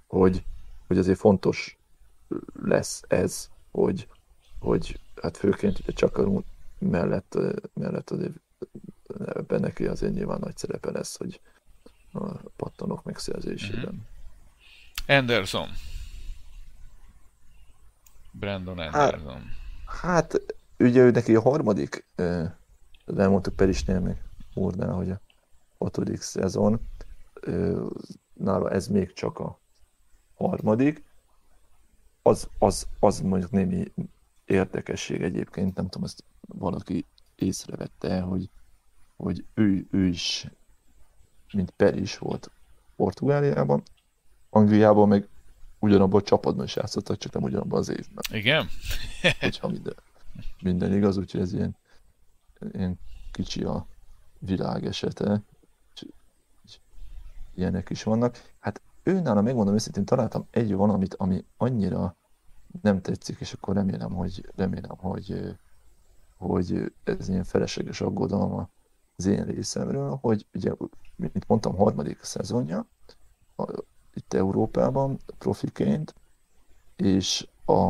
hogy, 0.07 0.45
hogy 0.87 0.99
azért 0.99 1.19
fontos 1.19 1.79
lesz 2.63 3.03
ez, 3.09 3.51
hogy, 3.71 4.09
hogy 4.59 5.01
hát 5.23 5.37
főként 5.37 5.79
ugye 5.79 5.93
csak 5.93 6.21
mellett, 6.79 7.39
mellett 7.75 8.11
azért 8.11 8.35
ebben 9.27 9.61
neki 9.61 9.87
azért 9.87 10.15
nyilván 10.15 10.41
nagy 10.41 10.57
szerepe 10.57 10.91
lesz, 10.91 11.17
hogy 11.17 11.41
a 12.15 12.41
pattanok 12.57 13.05
megszerzésében. 13.05 13.93
Mm-hmm. 13.95 15.19
Anderson. 15.19 15.69
Brandon 18.31 18.79
hát, 18.79 18.95
Anderson. 18.95 19.43
Hát, 19.87 20.01
hát 20.01 20.41
ugye 20.79 21.01
ő 21.03 21.11
neki 21.11 21.35
a 21.35 21.41
harmadik, 21.41 22.07
elmondtuk 23.17 23.57
Perisnél 23.57 24.01
meg 24.01 24.23
Úrnál, 24.55 24.93
hogy 24.93 25.11
a 25.11 25.21
hatodik 25.79 26.21
szezon. 26.21 26.81
nála 28.33 28.71
ez 28.71 28.87
még 28.87 29.13
csak 29.13 29.39
a 29.39 29.59
harmadik, 30.35 31.05
az, 32.23 32.49
az, 32.59 32.87
az 33.01 33.21
mondjuk 33.21 33.51
némi 33.51 33.93
érdekesség 34.45 35.23
egyébként, 35.23 35.75
nem 35.75 35.89
tudom, 35.89 36.05
ezt 36.05 36.25
valaki 36.41 37.07
észrevette, 37.35 38.21
hogy, 38.21 38.51
hogy 39.17 39.45
ő, 39.55 39.87
ő 39.91 40.07
is, 40.07 40.47
mint 41.55 41.71
Per 41.71 41.97
is 41.97 42.19
volt 42.19 42.51
Portugáliában, 42.97 43.83
Angliában 44.51 45.09
meg 45.09 45.29
ugyanabban 45.79 46.21
a 46.21 46.25
csapatban 46.25 46.65
is 46.65 46.77
játszottak, 46.77 47.19
csak 47.19 47.33
nem 47.33 47.43
ugyanabban 47.43 47.79
az 47.79 47.89
évben. 47.89 48.25
Igen? 48.31 48.69
Hogyha 49.41 49.69
minden, 49.69 49.95
minden 50.63 50.93
igaz, 50.93 51.17
úgyhogy 51.17 51.41
ez 51.41 51.53
ilyen, 51.53 51.77
ilyen 52.73 52.99
kicsi 53.33 53.63
a 53.63 53.87
világ 54.39 54.87
esete. 54.87 55.43
Ilyenek 57.55 57.91
is 57.91 58.03
vannak. 58.03 58.53
Hát 58.59 58.81
őnála 59.03 59.43
megmondom 59.43 59.75
őszintén, 59.75 60.05
találtam 60.05 60.47
egy 60.51 60.75
valamit, 60.75 61.15
ami 61.15 61.45
annyira 61.57 62.17
nem 62.83 63.01
tetszik, 63.01 63.41
és 63.41 63.53
akkor 63.53 63.75
remélem, 63.75 64.13
hogy, 64.13 64.47
remélem, 64.57 64.97
hogy, 64.97 65.57
hogy 66.37 66.93
ez 67.05 67.29
ilyen 67.29 67.45
felesleges 67.45 68.01
aggodalma 68.01 68.69
az 69.17 69.27
én 69.27 69.45
részemről, 69.45 70.19
hogy 70.21 70.47
ugye, 70.55 70.73
mint 71.17 71.47
mondtam, 71.47 71.77
harmadik 71.77 72.23
szezonja, 72.23 72.87
itt 74.15 74.35
Európában 74.35 75.19
profiként, 75.39 76.15
és 76.97 77.49
a, 77.65 77.83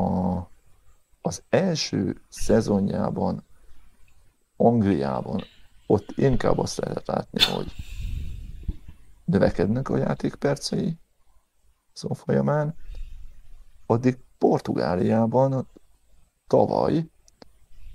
az 1.21 1.43
első 1.49 2.21
szezonjában 2.29 3.45
Angliában 4.57 5.43
ott 5.87 6.11
inkább 6.17 6.59
azt 6.59 6.79
lehet 6.79 7.07
látni, 7.07 7.43
hogy 7.43 7.73
növekednek 9.25 9.89
a 9.89 9.97
játékpercei 9.97 10.99
szó 11.93 12.13
folyamán, 12.13 12.75
addig 13.87 14.19
Portugáliában 14.39 15.69
tavaly 16.47 17.09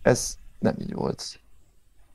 ez 0.01 0.37
nem 0.59 0.75
így 0.79 0.93
volt. 0.93 1.39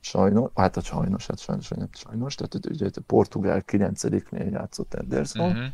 Sajnos, 0.05 0.51
hát 0.55 0.77
a 0.77 0.81
sajnos, 0.81 1.27
hát 1.27 1.39
sajnos, 1.39 1.67
nem 1.67 1.87
sajnos, 1.91 2.35
tehát 2.35 2.65
ugye 2.65 2.89
a 2.95 3.01
Portugál 3.05 3.63
9-nél 3.67 4.51
játszott 4.51 4.93
Ederson, 4.93 5.49
uh-huh. 5.49 5.65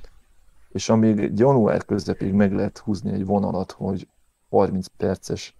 és 0.70 0.89
amíg 0.89 1.32
január 1.36 1.86
közepig 1.86 2.34
meg 2.34 2.54
lehet 2.54 2.78
húzni 2.78 3.12
egy 3.12 3.26
vonalat, 3.26 3.72
hogy 3.72 4.08
30 4.50 4.88
perces 4.98 5.56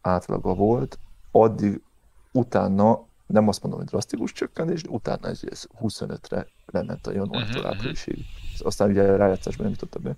átlaga 0.00 0.54
volt, 0.54 0.98
addig 1.30 1.82
utána, 2.32 3.06
nem 3.26 3.48
azt 3.48 3.62
mondom, 3.62 3.80
hogy 3.80 3.88
drasztikus 3.88 4.32
csökkenés, 4.32 4.82
de 4.82 4.90
utána 4.90 5.28
ez 5.28 5.66
25-re 5.82 6.46
lement 6.66 7.06
a 7.06 7.12
januártól 7.12 7.60
uh-huh. 7.60 7.74
áprilisig. 7.74 8.24
Aztán 8.58 8.90
ugye 8.90 9.02
a 9.02 9.16
rájátszásban 9.16 9.66
nem 9.66 9.76
jutott 9.80 10.02
be 10.02 10.16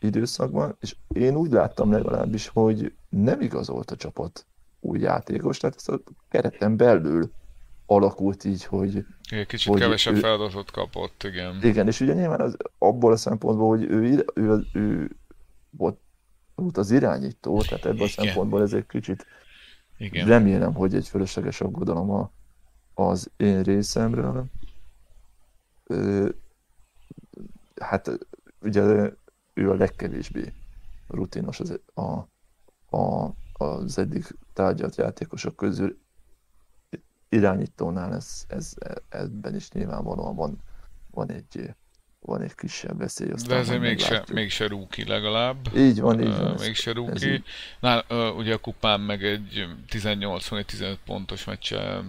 időszakban, 0.00 0.76
és 0.80 0.96
én 1.08 1.36
úgy 1.36 1.50
láttam 1.50 1.92
legalábbis, 1.92 2.48
hogy 2.48 2.92
nem 3.08 3.40
igazolt 3.40 3.90
a 3.90 3.96
csapat 3.96 4.46
új 4.80 5.00
játékos, 5.00 5.58
tehát 5.58 5.76
ezt 5.76 5.88
a 5.88 6.00
kereten 6.28 6.76
belül 6.76 7.30
alakult 7.86 8.44
így, 8.44 8.64
hogy... 8.64 9.04
Igen, 9.30 9.46
kicsit 9.46 9.72
hogy 9.72 9.80
kevesebb 9.80 10.14
ő, 10.14 10.18
feladatot 10.18 10.70
kapott, 10.70 11.22
igen. 11.22 11.58
Igen, 11.62 11.86
és 11.86 12.00
ugye 12.00 12.14
nyilván 12.14 12.40
az, 12.40 12.56
abból 12.78 13.12
a 13.12 13.16
szempontból, 13.16 13.68
hogy 13.68 13.82
ő, 13.82 14.02
ő, 14.02 14.24
ő, 14.34 14.64
ő 14.72 15.16
volt, 15.70 15.98
volt 16.54 16.76
az 16.76 16.90
irányító, 16.90 17.62
tehát 17.62 17.84
ebből 17.84 18.06
igen. 18.06 18.08
a 18.16 18.22
szempontból 18.22 18.62
ez 18.62 18.72
egy 18.72 18.86
kicsit 18.86 19.26
igen. 19.98 20.26
remélem, 20.26 20.74
hogy 20.74 20.94
egy 20.94 21.08
fölösleges 21.08 21.60
aggodalom 21.60 22.10
a, 22.10 22.30
az 22.94 23.30
én 23.36 23.62
részemről. 23.62 24.44
Ö, 25.84 26.28
hát 27.80 28.18
ugye 28.60 28.82
ő 29.54 29.70
a 29.70 29.74
legkevésbé 29.74 30.52
rutinos 31.08 31.60
az, 31.60 31.80
a, 31.94 32.02
a, 32.96 33.30
az 33.58 33.98
eddig 33.98 34.24
tárgyalt 34.52 34.96
játékosok 34.96 35.56
közül. 35.56 35.98
Irányítónál 37.28 38.14
ez, 38.14 38.44
ez, 38.48 38.74
ebben 39.08 39.54
is 39.54 39.70
nyilvánvalóan 39.70 40.34
van, 40.34 40.58
van 41.10 41.30
egy 41.30 41.74
van 42.20 42.42
egy 42.42 42.54
kisebb 42.54 42.98
veszély. 42.98 43.32
De 43.46 43.54
ezért 43.54 43.80
mégse, 43.80 44.24
mégse 44.32 44.66
rúki 44.66 45.04
legalább. 45.04 45.76
Így 45.76 46.00
van, 46.00 46.20
így 46.20 46.36
van. 46.36 46.52
Uh, 46.52 46.60
mégse 46.60 46.92
rúki. 46.92 47.42
Nál, 47.80 48.04
uh, 48.10 48.36
ugye 48.36 48.54
a 48.54 48.58
kupán 48.58 49.00
meg 49.00 49.24
egy 49.24 49.66
18-15 49.90 50.96
pontos 51.04 51.44
meccse 51.44 52.02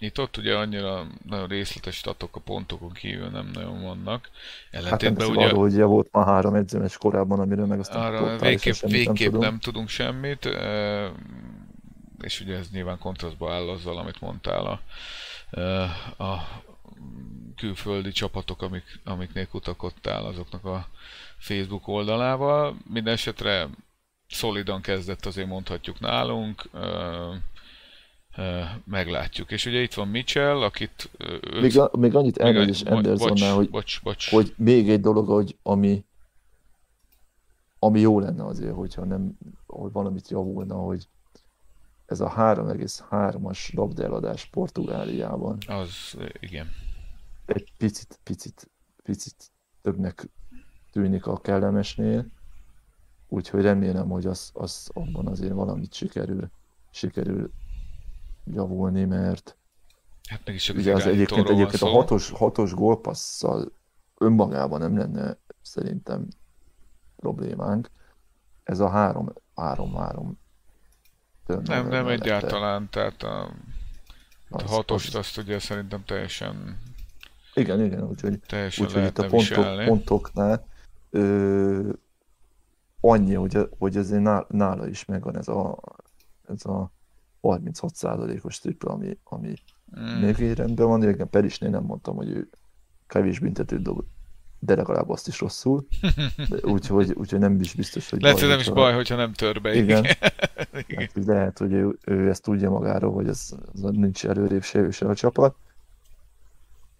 nyitott, 0.00 0.36
ugye 0.36 0.56
annyira 0.56 1.06
nagyon 1.28 1.46
részletes 1.46 1.96
statok 1.96 2.36
a 2.36 2.40
pontokon 2.40 2.92
kívül 2.92 3.28
nem 3.28 3.50
nagyon 3.52 3.82
vannak. 3.82 4.30
Ellentétben 4.70 5.26
hát 5.26 5.36
ugye... 5.36 5.46
Arról, 5.46 5.60
hogy 5.60 5.80
volt 5.80 6.08
már 6.12 6.26
három 6.26 6.54
edzőmes 6.54 6.96
korábban, 6.96 7.40
amiről 7.40 7.66
meg 7.66 7.78
aztán 7.78 8.14
arra 8.14 8.38
végképp, 8.38 8.74
végképp 8.74 9.32
nem, 9.32 9.40
nem 9.40 9.58
tudunk 9.58 9.88
semmit, 9.88 10.48
és 12.22 12.40
ugye 12.40 12.56
ez 12.56 12.70
nyilván 12.70 12.98
kontrasztba 12.98 13.52
áll 13.52 13.68
azzal, 13.68 13.98
amit 13.98 14.20
mondtál 14.20 14.66
a, 14.66 14.80
a 16.24 16.62
külföldi 17.56 18.10
csapatok, 18.10 18.62
amik, 18.62 19.00
amiknél 19.04 19.46
kutakodtál 19.46 20.24
azoknak 20.24 20.64
a 20.64 20.88
Facebook 21.38 21.88
oldalával. 21.88 22.76
Minden 22.88 23.12
esetre 23.12 23.68
szolidan 24.28 24.80
kezdett 24.80 25.26
azért 25.26 25.48
mondhatjuk 25.48 26.00
nálunk 26.00 26.68
meglátjuk. 28.84 29.50
És 29.50 29.66
ugye 29.66 29.80
itt 29.80 29.94
van 29.94 30.08
Mitchell, 30.08 30.62
akit... 30.62 31.10
Őt, 31.18 31.60
még, 31.60 31.78
a, 31.78 31.90
még 31.98 32.14
annyit 32.14 32.36
elnézést 32.36 32.86
Andersonnál, 32.86 33.54
hogy, 33.54 33.70
bocs, 33.70 34.02
bocs. 34.02 34.30
hogy 34.30 34.54
még 34.56 34.90
egy 34.90 35.00
dolog, 35.00 35.26
hogy 35.26 35.56
ami, 35.62 36.04
ami 37.78 38.00
jó 38.00 38.20
lenne 38.20 38.44
azért, 38.44 38.74
hogyha 38.74 39.04
nem, 39.04 39.38
hogy 39.66 39.92
valamit 39.92 40.28
javulna, 40.28 40.74
hogy 40.74 41.08
ez 42.06 42.20
a 42.20 42.32
3,3-as 42.36 43.74
labdeladás 43.74 44.44
Portugáliában. 44.44 45.58
Az, 45.66 46.16
igen. 46.40 46.68
Egy 47.46 47.72
picit, 47.78 48.18
picit, 48.22 48.70
picit 49.02 49.50
többnek 49.82 50.28
tűnik 50.92 51.26
a 51.26 51.40
kellemesnél, 51.40 52.26
úgyhogy 53.28 53.62
remélem, 53.62 54.08
hogy 54.08 54.26
az, 54.26 54.50
az 54.54 54.90
abban 54.92 55.26
azért 55.26 55.52
valamit 55.52 55.94
sikerül, 55.94 56.50
sikerül 56.90 57.50
javulni, 58.44 59.04
mert 59.04 59.56
hát 60.28 60.40
meg 60.44 60.54
is 60.54 60.68
ugye 60.68 60.94
az 60.94 61.06
egyébként, 61.06 61.48
egyébként 61.48 61.82
a 61.82 61.88
hatos, 61.88 62.30
hatos 62.30 62.74
gólpasszal 62.74 63.72
önmagában 64.18 64.80
nem 64.80 64.98
lenne 64.98 65.36
szerintem 65.62 66.28
problémánk. 67.16 67.90
Ez 68.64 68.80
a 68.80 68.88
három, 68.88 69.32
három, 69.54 69.94
három 69.94 70.38
nem, 71.46 71.88
nem 71.88 72.06
egyáltalán, 72.06 72.88
tehát 72.90 73.22
a, 73.22 73.50
a 74.48 74.62
hatost 74.62 75.14
azt 75.14 75.38
ugye 75.38 75.58
szerintem 75.58 76.04
teljesen 76.04 76.78
igen, 77.54 77.84
igen, 77.84 78.02
úgyhogy, 78.02 78.40
úgyhogy 78.78 79.04
itt 79.04 79.18
a 79.18 79.26
pontok, 79.26 79.84
pontoknál 79.84 80.66
ö, 81.10 81.90
annyi, 83.00 83.34
hogy, 83.34 83.58
hogy 83.78 83.96
azért 83.96 84.48
nála 84.48 84.88
is 84.88 85.04
megvan 85.04 85.36
ez 85.36 85.48
a, 85.48 85.78
ez 86.48 86.64
a 86.64 86.90
36%-os 87.42 88.58
tripla, 88.58 88.92
ami, 88.92 89.18
ami 89.24 89.54
mm. 90.00 90.20
még 90.20 90.36
rendben 90.36 90.86
van. 90.86 91.02
Igen, 91.02 91.30
Perisnél 91.30 91.70
nem 91.70 91.82
mondtam, 91.82 92.16
hogy 92.16 92.28
ő 92.28 92.48
kevés 93.06 93.38
büntetőt 93.38 93.82
dob, 93.82 94.02
de 94.58 94.74
legalább 94.74 95.08
azt 95.08 95.28
is 95.28 95.40
rosszul. 95.40 95.86
Úgyhogy 96.62 97.12
úgy, 97.12 97.38
nem 97.38 97.60
is 97.60 97.74
biztos, 97.74 98.10
hogy 98.10 98.22
Lehet, 98.22 98.40
hogy 98.40 98.48
nem 98.48 98.58
is 98.58 98.70
baj, 98.70 98.94
hogyha 98.94 99.16
nem 99.16 99.32
tör 99.32 99.60
be. 99.60 99.74
Igen. 99.74 100.04
igen. 100.04 100.18
Hát, 101.14 101.24
lehet, 101.26 101.58
hogy 101.58 101.72
ő, 101.72 101.98
ő, 102.04 102.28
ezt 102.28 102.42
tudja 102.42 102.70
magáról, 102.70 103.12
hogy 103.12 103.28
ez, 103.28 103.50
ez 103.74 103.80
nincs 103.80 104.26
előrébb 104.26 104.62
se 104.62 104.90
se 104.90 105.06
a 105.06 105.14
csapat. 105.14 105.56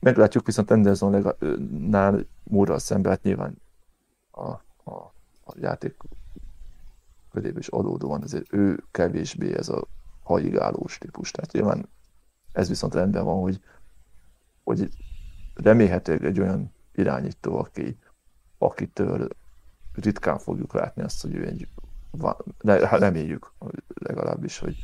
Meglátjuk 0.00 0.46
viszont 0.46 0.70
Andersonnál 0.70 2.26
Múrral 2.42 2.79
szemben, 2.79 3.12
hát 3.12 3.22
nyilván 3.22 3.57
a, 4.31 4.48
a, 4.90 5.12
a 5.44 5.55
játék 5.61 5.96
köréből 7.33 7.59
is 7.59 7.68
adódóan, 7.68 8.22
azért 8.22 8.53
ő 8.53 8.83
kevésbé 8.90 9.57
ez 9.57 9.68
a 9.68 9.87
haigálós 10.31 10.99
típus. 10.99 11.31
Tehát 11.31 11.53
nyilván 11.53 11.88
ez 12.53 12.69
viszont 12.69 12.95
rendben 12.95 13.25
van, 13.25 13.40
hogy, 13.40 13.61
hogy 14.64 14.88
remélhetőleg 15.55 16.25
egy 16.25 16.40
olyan 16.40 16.75
irányító, 16.95 17.59
aki, 17.59 17.99
akitől 18.59 19.29
ritkán 19.95 20.38
fogjuk 20.38 20.75
látni 20.75 21.03
azt, 21.03 21.23
hogy 21.23 21.35
ő 21.35 21.47
egy, 21.47 21.69
hát 22.66 23.01
reméljük 23.01 23.53
legalábbis, 23.95 24.59
hogy, 24.59 24.77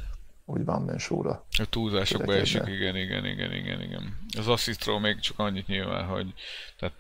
hogy 0.44 0.64
Van 0.64 0.82
Man 0.82 0.98
show-ra. 0.98 1.46
A 1.58 1.66
túlzásokba 1.68 2.34
esik, 2.34 2.66
igen, 2.66 2.96
igen, 2.96 3.24
igen, 3.24 3.52
igen, 3.52 3.80
igen. 3.80 4.18
Az 4.38 4.48
asszisztról 4.48 5.00
még 5.00 5.20
csak 5.20 5.38
annyit 5.38 5.66
nyilván, 5.66 6.04
hogy 6.06 6.34
tehát 6.78 6.94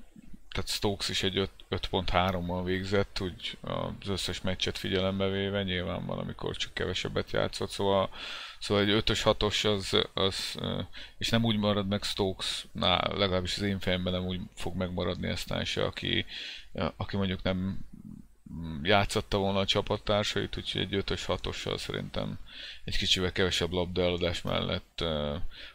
tehát 0.56 0.70
Stokes 0.70 1.08
is 1.08 1.22
egy 1.22 1.50
5.3-mal 1.70 2.62
végzett, 2.64 3.20
úgy 3.20 3.58
az 4.00 4.08
összes 4.08 4.40
meccset 4.40 4.78
figyelembe 4.78 5.28
véve, 5.28 5.62
nyilván 5.62 6.06
van, 6.06 6.18
amikor 6.18 6.56
csak 6.56 6.74
kevesebbet 6.74 7.30
játszott, 7.30 7.70
szóval, 7.70 8.10
szóval 8.58 8.82
egy 8.82 9.02
5-ös, 9.04 9.20
6-os 9.24 9.74
az, 9.74 10.06
az, 10.14 10.58
és 11.18 11.28
nem 11.28 11.44
úgy 11.44 11.56
marad 11.56 11.88
meg 11.88 12.02
Stokesnál, 12.02 13.12
legalábbis 13.16 13.56
az 13.56 13.62
én 13.62 13.78
fejemben 13.78 14.12
nem 14.12 14.26
úgy 14.26 14.40
fog 14.54 14.76
megmaradni 14.76 15.30
aztán 15.30 15.64
se, 15.64 15.84
aki, 15.84 16.24
aki 16.96 17.16
mondjuk 17.16 17.42
nem 17.42 17.78
játszotta 18.82 19.38
volna 19.38 19.58
a 19.58 19.66
csapattársait, 19.66 20.56
úgyhogy 20.56 20.80
egy 20.80 21.04
5-ös, 21.06 21.22
6-ossal 21.26 21.76
szerintem 21.78 22.38
egy 22.84 22.96
kicsivel 22.96 23.32
kevesebb 23.32 23.72
labdaeladás 23.72 24.42
mellett 24.42 25.04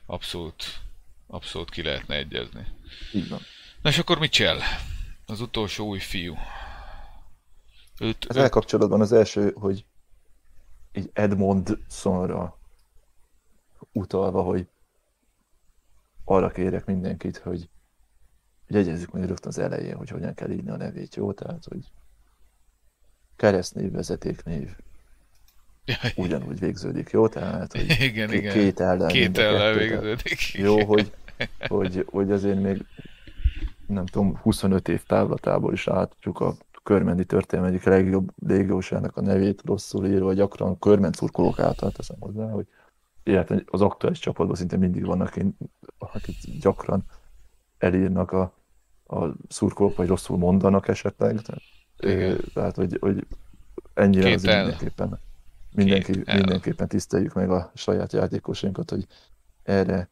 abszolút, 0.06 0.80
abszolút 1.28 1.70
ki 1.70 1.82
lehetne 1.82 2.16
egyezni. 2.16 2.66
Így 3.14 3.30
van. 3.30 3.42
Na 3.82 3.90
és 3.90 3.98
akkor 3.98 4.20
Mitchell, 4.20 4.60
az 5.26 5.42
utolsó 5.42 5.88
új 5.88 6.00
fiú. 6.00 6.36
Őt, 8.00 8.26
az 8.26 8.36
őt... 8.36 8.50
kapcsolatban 8.50 9.02
az 9.02 9.12
első, 9.12 9.52
hogy 9.56 9.86
egy 10.92 11.10
Edmondsonra 11.14 12.60
utalva, 13.92 14.42
hogy 14.42 14.68
arra 16.26 16.50
kérek 16.50 16.86
mindenkit, 16.86 17.38
hogy 17.38 17.70
jegyezzük 18.68 19.12
meg 19.12 19.26
rögtön 19.26 19.48
az 19.48 19.58
elején, 19.58 19.96
hogy 19.96 20.10
hogyan 20.10 20.34
kell 20.34 20.52
írni 20.52 20.70
a 20.70 20.78
nevét, 20.78 21.16
jó? 21.16 21.34
Tehát, 21.34 21.64
hogy 21.66 21.92
keresztnév, 23.36 23.92
vezetéknév 23.92 24.76
ugyanúgy 26.16 26.60
végződik, 26.60 27.10
jó? 27.10 27.28
Tehát, 27.28 27.72
hogy 27.72 27.96
igen, 28.00 28.30
két, 28.30 28.40
igen. 28.40 28.54
két 28.54 28.80
ellen, 28.80 29.08
két 29.08 29.38
ellen 29.38 29.78
végződik. 29.78 30.54
Jó, 30.54 30.86
hogy, 30.86 31.14
hogy, 31.68 32.06
hogy 32.10 32.32
azért 32.32 32.62
még 32.62 32.86
nem 33.92 34.06
tudom, 34.06 34.36
25 34.36 34.88
év 34.88 35.04
távlatából 35.04 35.74
is 35.74 35.84
látjuk 35.84 36.40
a 36.40 36.54
körmendi 36.84 37.26
történelem 37.26 37.72
egyik 37.72 37.84
legjobb 37.84 38.32
légiósának 38.48 39.18
a 39.18 39.22
nevét 39.22 39.62
rosszul 39.66 40.06
írva, 40.06 40.34
gyakran 40.34 40.80
körment 40.80 41.16
szurkolók 41.16 41.60
által 41.60 41.92
teszem 41.92 42.18
hozzá, 42.20 42.50
hogy 42.50 42.68
illetve 43.24 43.64
az 43.66 43.82
aktuális 43.82 44.20
csapatban 44.20 44.56
szinte 44.56 44.78
mindig 44.78 45.06
vannak, 45.06 45.38
akik 45.98 46.36
gyakran 46.60 47.04
elírnak 47.78 48.32
a, 48.32 48.54
a 49.08 49.26
szurkolók, 49.48 49.96
vagy 49.96 50.08
rosszul 50.08 50.38
mondanak 50.38 50.88
esetleg. 50.88 51.42
Tehát, 51.42 51.62
Igen. 51.98 52.40
tehát 52.54 52.76
hogy, 52.76 52.98
hogy 53.00 53.28
ennyire 53.94 54.26
Két 54.26 54.36
az 54.36 54.44
mindenképpen, 54.44 55.20
mindenki, 55.72 56.24
mindenképpen 56.26 56.88
tiszteljük 56.88 57.34
meg 57.34 57.50
a 57.50 57.72
saját 57.76 58.14
játékosainkat, 58.14 58.90
hogy 58.90 59.08
erre 59.64 60.10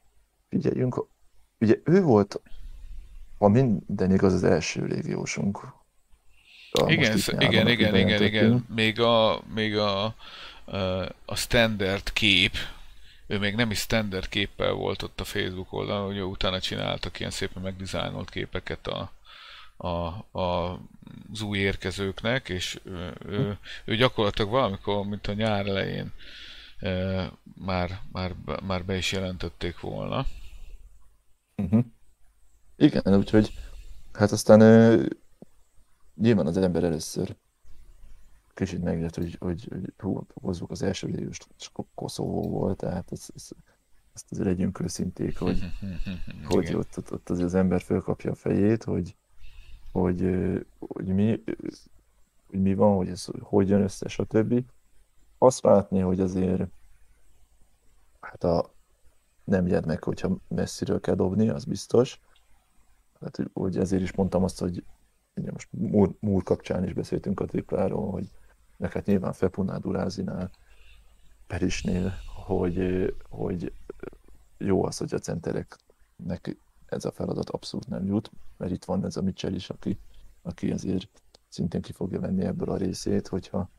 figyeljünk. 0.49 1.05
Ugye 1.59 1.75
ő 1.83 2.01
volt 2.01 2.41
ha 3.39 3.47
minden 3.47 4.12
igaz, 4.12 4.34
az 4.34 4.43
első 4.43 4.86
légiósunk. 4.86 5.73
igen, 6.88 7.17
igen, 7.39 7.67
igen, 7.67 7.95
igen, 7.95 8.23
igen. 8.23 8.65
Még 8.75 8.99
a, 8.99 9.41
még 9.54 9.78
a, 9.78 10.04
a 11.25 11.36
standard 11.36 12.13
kép, 12.13 12.54
ő 13.28 13.39
még 13.39 13.56
nem 13.56 13.71
is 13.71 13.80
standard 13.80 14.30
képpel 14.30 14.71
volt 14.71 15.02
ott 15.02 15.19
a 15.19 15.23
Facebook 15.23 15.73
oldalon, 15.73 16.06
hogy 16.06 16.21
utána 16.21 16.60
csináltak 16.60 17.19
ilyen 17.19 17.32
szépen 17.32 17.63
megdizájnolt 17.63 18.30
képeket 18.30 18.88
a, 18.88 19.12
a, 19.78 19.88
a, 20.39 20.80
az 21.32 21.41
új 21.41 21.58
érkezőknek, 21.58 22.49
és 22.49 22.80
ő, 22.84 23.13
ő, 23.25 23.58
ő 23.86 23.95
gyakorlatilag 23.95 24.52
valamikor, 24.52 25.06
mint 25.06 25.28
a 25.28 25.34
nyár 25.34 25.67
elején 25.67 26.13
már, 27.56 28.02
már, 28.12 28.36
már 28.63 28.86
be 28.86 28.97
is 28.97 29.12
jelentették 29.12 29.80
volna. 29.80 30.25
Uh-huh. 31.56 31.86
Igen, 32.81 33.15
úgyhogy 33.15 33.53
hát 34.13 34.31
aztán 34.31 34.61
ö, 34.61 35.05
nyilván 36.15 36.47
az 36.47 36.57
ember 36.57 36.83
először 36.83 37.35
kicsit 38.53 38.83
megjött, 38.83 39.15
hogy, 39.15 39.35
hogy, 39.39 39.67
hogy 39.69 39.93
hú, 39.97 40.25
hozzuk 40.33 40.71
az 40.71 40.81
első 40.81 41.07
videós 41.07 41.37
Koszovó 41.95 42.49
volt, 42.49 42.77
tehát 42.77 43.11
ez, 43.11 43.27
ez, 43.35 43.49
ezt 44.13 44.31
azért 44.31 44.47
legyünk 44.47 44.79
őszinték, 44.79 45.37
hogy, 45.37 45.59
hogy 46.49 46.73
ott, 46.73 46.97
ott, 46.97 47.11
ott 47.11 47.29
az 47.29 47.55
ember 47.55 47.81
fölkapja 47.81 48.31
a 48.31 48.35
fejét, 48.35 48.83
hogy, 48.83 49.15
hogy, 49.91 50.21
hogy, 50.79 51.05
mi, 51.05 51.43
hogy 52.49 52.61
mi 52.61 52.73
van, 52.73 52.95
hogy 52.95 53.09
ez 53.09 53.25
hogy 53.39 53.69
jön 53.69 53.81
össze, 53.81 54.07
stb. 54.07 54.63
Azt 55.37 55.63
látni, 55.63 55.99
hogy 55.99 56.19
azért 56.19 56.67
hát 58.19 58.43
a 58.43 58.73
nem 59.43 59.65
gyermek, 59.65 60.03
hogyha 60.03 60.37
messziről 60.47 60.99
kell 60.99 61.15
dobni, 61.15 61.49
az 61.49 61.65
biztos, 61.65 62.19
Hát, 63.19 63.36
hogy, 63.36 63.49
hogy 63.53 63.77
ezért 63.77 64.01
is 64.01 64.13
mondtam 64.13 64.43
azt, 64.43 64.60
hogy 64.60 64.84
ugye 65.36 65.51
most 65.51 65.67
múr, 65.71 66.15
múr 66.19 66.43
kapcsán 66.43 66.84
is 66.84 66.93
beszéltünk 66.93 67.39
a 67.39 67.45
tripláról, 67.45 68.12
hogy 68.12 68.29
neked 68.77 69.05
nyilván 69.05 69.34
Fepunál, 69.34 69.79
Durázinál, 69.79 70.51
Perisnél, 71.47 72.13
hogy, 72.45 73.13
hogy 73.29 73.73
jó 74.58 74.86
az, 74.86 74.97
hogy 74.97 75.13
a 75.13 75.19
centereknek 75.19 76.58
ez 76.86 77.05
a 77.05 77.12
feladat 77.12 77.49
abszolút 77.49 77.88
nem 77.88 78.05
jut, 78.05 78.32
mert 78.58 78.71
itt 78.71 78.86
van 78.86 79.05
ez 79.05 79.17
a 79.17 79.21
Mitchell 79.21 79.53
is, 79.53 79.69
aki, 79.69 79.99
aki 80.41 80.71
azért 80.71 81.08
szintén 81.47 81.82
ki 81.82 81.91
fogja 81.91 82.19
venni 82.19 82.43
ebből 82.43 82.69
a 82.69 82.77
részét, 82.77 83.27
hogyha 83.27 83.69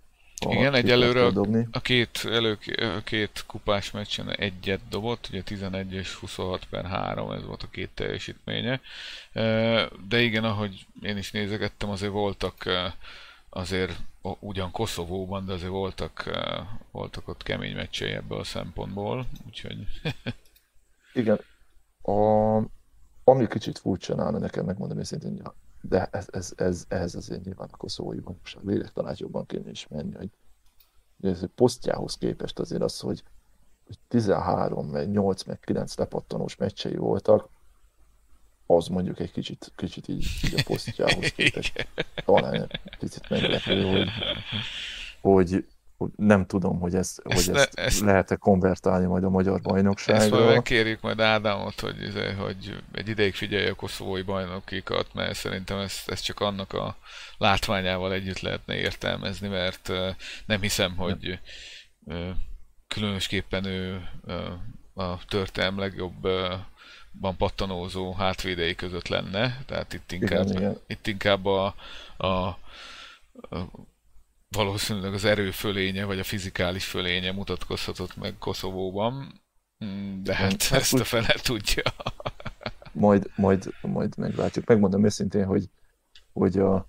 igen, 0.48 0.74
egyelőre 0.74 1.26
a, 1.26 1.32
a 1.70 1.80
két, 1.80 2.24
elő, 2.24 2.58
a 2.78 3.02
két 3.04 3.44
kupás 3.46 3.90
meccsen 3.90 4.30
egyet 4.30 4.80
dobott, 4.88 5.28
ugye 5.30 5.42
11 5.42 5.92
és 5.92 6.14
26 6.14 6.64
per 6.70 6.84
3, 6.84 7.30
ez 7.30 7.44
volt 7.44 7.62
a 7.62 7.68
két 7.70 7.90
teljesítménye. 7.94 8.80
De 10.08 10.20
igen, 10.20 10.44
ahogy 10.44 10.86
én 11.02 11.16
is 11.16 11.30
nézegettem, 11.30 11.90
azért 11.90 12.12
voltak 12.12 12.54
azért 13.50 14.00
ugyan 14.22 14.70
Koszovóban, 14.70 15.46
de 15.46 15.52
azért 15.52 15.70
voltak, 15.70 16.30
voltak 16.90 17.28
ott 17.28 17.42
kemény 17.42 17.74
meccsei 17.74 18.10
ebből 18.10 18.38
a 18.38 18.44
szempontból, 18.44 19.26
úgyhogy... 19.46 19.86
igen, 21.12 21.40
a, 22.02 22.56
ami 23.24 23.46
kicsit 23.48 23.78
furcsa 23.78 24.14
nála 24.14 24.38
nekem, 24.38 24.64
megmondom 24.64 24.98
őszintén, 24.98 25.42
de 25.80 26.08
ez, 26.12 26.28
ez, 26.30 26.52
ez, 26.56 26.84
ehhez 26.88 27.14
azért 27.14 27.44
nyilván 27.44 27.68
a 27.72 27.76
koszovói 27.76 28.20
bajnokság 28.20 28.64
lélektanát 28.64 29.18
jobban 29.18 29.46
kéne 29.46 29.70
ismerni, 29.70 30.14
hogy 30.14 30.30
ez 31.22 31.44
posztjához 31.54 32.14
képest 32.14 32.58
azért 32.58 32.82
az, 32.82 33.00
hogy, 33.00 33.22
hogy 33.86 33.98
13, 34.08 34.86
meg 34.86 35.10
8, 35.10 35.42
meg 35.42 35.60
9 35.60 35.96
lepattanós 35.96 36.56
meccsei 36.56 36.96
voltak, 36.96 37.48
az 38.66 38.86
mondjuk 38.86 39.20
egy 39.20 39.32
kicsit, 39.32 39.72
kicsit 39.76 40.08
így, 40.08 40.26
így 40.44 40.54
a 40.56 40.62
posztjához 40.66 41.30
képest 41.36 41.88
talán 42.24 42.54
egy 42.54 42.96
picit 42.98 43.28
meglepő, 43.28 43.82
hogy, 43.82 44.08
hogy, 45.20 45.66
nem 46.16 46.46
tudom, 46.46 46.80
hogy 46.80 46.94
ezt, 46.94 47.22
ezt, 47.24 47.46
hogy 47.46 47.56
ezt, 47.56 47.74
ne, 47.74 47.82
ezt 47.82 48.00
lehet-e 48.00 48.36
konvertálni 48.36 49.06
majd 49.06 49.24
a 49.24 49.30
magyar 49.30 49.60
bajnokságra. 49.60 50.22
Ezt 50.22 50.30
majd 50.30 50.46
megkérjük 50.46 51.00
majd 51.00 51.20
Ádámot, 51.20 51.80
hogy, 51.80 52.02
izé, 52.02 52.32
hogy 52.32 52.82
egy 52.92 53.08
ideig 53.08 53.34
figyelje 53.34 53.70
a 53.70 53.74
koszovói 53.74 54.22
bajnokikat, 54.22 55.14
mert 55.14 55.34
szerintem 55.34 55.78
ezt, 55.78 56.10
ezt 56.10 56.24
csak 56.24 56.40
annak 56.40 56.72
a 56.72 56.96
látványával 57.38 58.12
együtt 58.12 58.40
lehetne 58.40 58.74
értelmezni, 58.74 59.48
mert 59.48 59.92
nem 60.46 60.60
hiszem, 60.60 60.96
hogy 60.96 61.38
különösképpen 62.88 63.64
ő 63.64 64.08
a 64.94 65.24
történelm 65.24 65.78
legjobb 65.78 66.28
van 67.20 67.36
pattanózó 67.36 68.12
hátvédei 68.12 68.74
között 68.74 69.08
lenne, 69.08 69.62
tehát 69.66 69.92
itt 69.92 70.12
inkább, 70.12 70.44
igen, 70.44 70.56
igen. 70.56 70.78
Itt 70.86 71.06
inkább 71.06 71.46
a, 71.46 71.74
a 72.16 72.58
valószínűleg 74.56 75.14
az 75.14 75.24
erő 75.24 75.50
fölénye, 75.50 76.04
vagy 76.04 76.18
a 76.18 76.24
fizikális 76.24 76.86
fölénye 76.86 77.32
mutatkozhatott 77.32 78.16
meg 78.16 78.38
Koszovóban, 78.38 79.42
mm, 79.84 80.22
de 80.22 80.34
hát, 80.34 80.62
hát 80.62 80.80
ezt 80.80 80.92
a 80.92 81.04
fele 81.04 81.34
tudja. 81.42 81.82
majd, 82.92 83.30
majd, 83.36 83.72
majd 83.82 84.16
meglátjuk. 84.16 84.66
Megmondom 84.66 85.04
őszintén, 85.04 85.44
hogy, 85.44 85.68
hogy 86.32 86.58
a, 86.58 86.86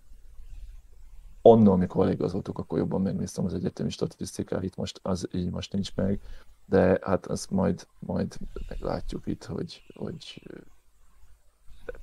annól, 1.42 1.74
amikor 1.74 2.06
eligazoltuk, 2.06 2.58
akkor 2.58 2.78
jobban 2.78 3.02
megnéztem 3.02 3.46
az 3.46 3.54
egyetemi 3.54 3.90
statisztikát, 3.90 4.76
most 4.76 5.00
az 5.04 5.28
így 5.32 5.50
most 5.50 5.74
nincs 5.74 5.96
meg, 5.96 6.20
de 6.66 7.00
hát 7.02 7.26
azt 7.26 7.50
majd, 7.50 7.88
majd 8.00 8.38
meglátjuk 8.68 9.28
itt, 9.28 9.44
hogy, 9.44 9.84
hogy 9.94 10.42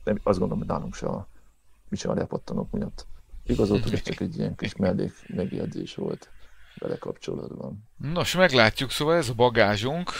nem, 0.05 0.21
azt 0.23 0.39
gondolom, 0.39 0.59
hogy 0.59 0.73
nálunk 0.73 0.95
se 0.95 1.07
a, 1.07 1.27
mi 1.89 1.97
se 1.97 2.09
a 2.09 2.15
lepattanók 2.15 2.71
miatt 2.71 3.07
igazoltuk, 3.49 3.93
ez 3.93 4.03
csak 4.03 4.21
egy 4.21 4.39
ilyen 4.39 4.55
kis 4.55 4.77
mellék 4.77 5.13
megjegyzés 5.27 5.95
volt 5.95 6.31
vele 6.79 6.99
kapcsolatban. 6.99 7.89
Nos, 7.97 8.35
meglátjuk, 8.35 8.91
szóval 8.91 9.17
ez 9.17 9.29
a 9.29 9.35
bagázsunk, 9.35 10.13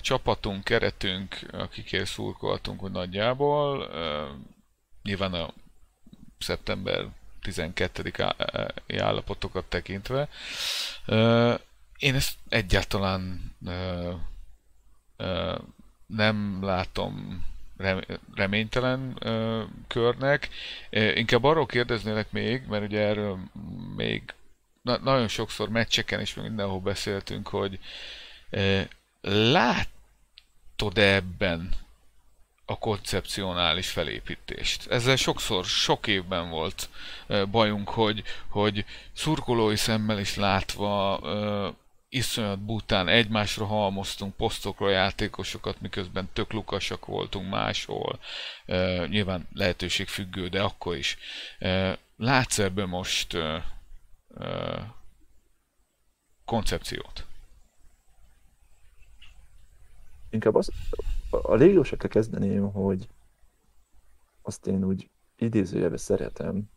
csapatunk, 0.00 0.64
keretünk, 0.64 1.46
akikért 1.52 2.06
szurkoltunk, 2.06 2.80
hogy 2.80 2.90
nagyjából. 2.90 3.90
Nyilván 5.02 5.32
a 5.32 5.54
szeptember 6.38 7.08
12. 7.40 8.12
állapotokat 8.98 9.64
tekintve. 9.64 10.28
Én 11.98 12.14
ezt 12.14 12.34
egyáltalán 12.48 13.52
nem 16.06 16.58
látom 16.62 17.44
reménytelen 18.34 19.16
ö, 19.18 19.62
körnek. 19.86 20.48
Inkább 20.90 21.44
arról 21.44 21.66
kérdeznélek 21.66 22.32
még, 22.32 22.62
mert 22.68 22.84
ugye 22.84 23.00
erről 23.00 23.38
még 23.96 24.22
na, 24.82 24.98
nagyon 24.98 25.28
sokszor 25.28 25.68
meccseken 25.68 26.20
és 26.20 26.34
mindenhol 26.34 26.80
beszéltünk, 26.80 27.48
hogy 27.48 27.78
e, 28.50 28.88
látod-e 29.22 31.14
ebben 31.14 31.68
a 32.64 32.78
koncepcionális 32.78 33.88
felépítést. 33.90 34.86
Ezzel 34.86 35.16
sokszor, 35.16 35.64
sok 35.64 36.06
évben 36.06 36.50
volt 36.50 36.88
bajunk, 37.50 37.88
hogy, 37.88 38.22
hogy 38.48 38.84
szurkolói 39.12 39.76
szemmel 39.76 40.18
is 40.18 40.36
látva 40.36 41.20
iszonyat 42.10 42.60
bután 42.60 43.08
egymásra 43.08 43.64
halmoztunk 43.64 44.36
posztokra 44.36 44.90
játékosokat, 44.90 45.80
miközben 45.80 46.28
tök 46.32 46.52
lukasak 46.52 47.06
voltunk 47.06 47.50
máshol. 47.50 48.18
E, 48.66 49.06
nyilván 49.06 49.48
lehetőség 49.52 50.08
függő, 50.08 50.48
de 50.48 50.62
akkor 50.62 50.96
is. 50.96 51.18
E, 51.58 51.98
látsz 52.16 52.58
ebben 52.58 52.88
most 52.88 53.34
e, 53.34 53.64
e, 54.38 54.94
koncepciót? 56.44 57.26
Inkább 60.30 60.54
az, 60.54 60.70
a 61.30 61.54
légiósakra 61.54 62.08
kezdeném, 62.08 62.72
hogy 62.72 63.08
azt 64.42 64.66
én 64.66 64.84
úgy 64.84 65.10
idézőjelben 65.36 65.98
szeretem, 65.98 66.70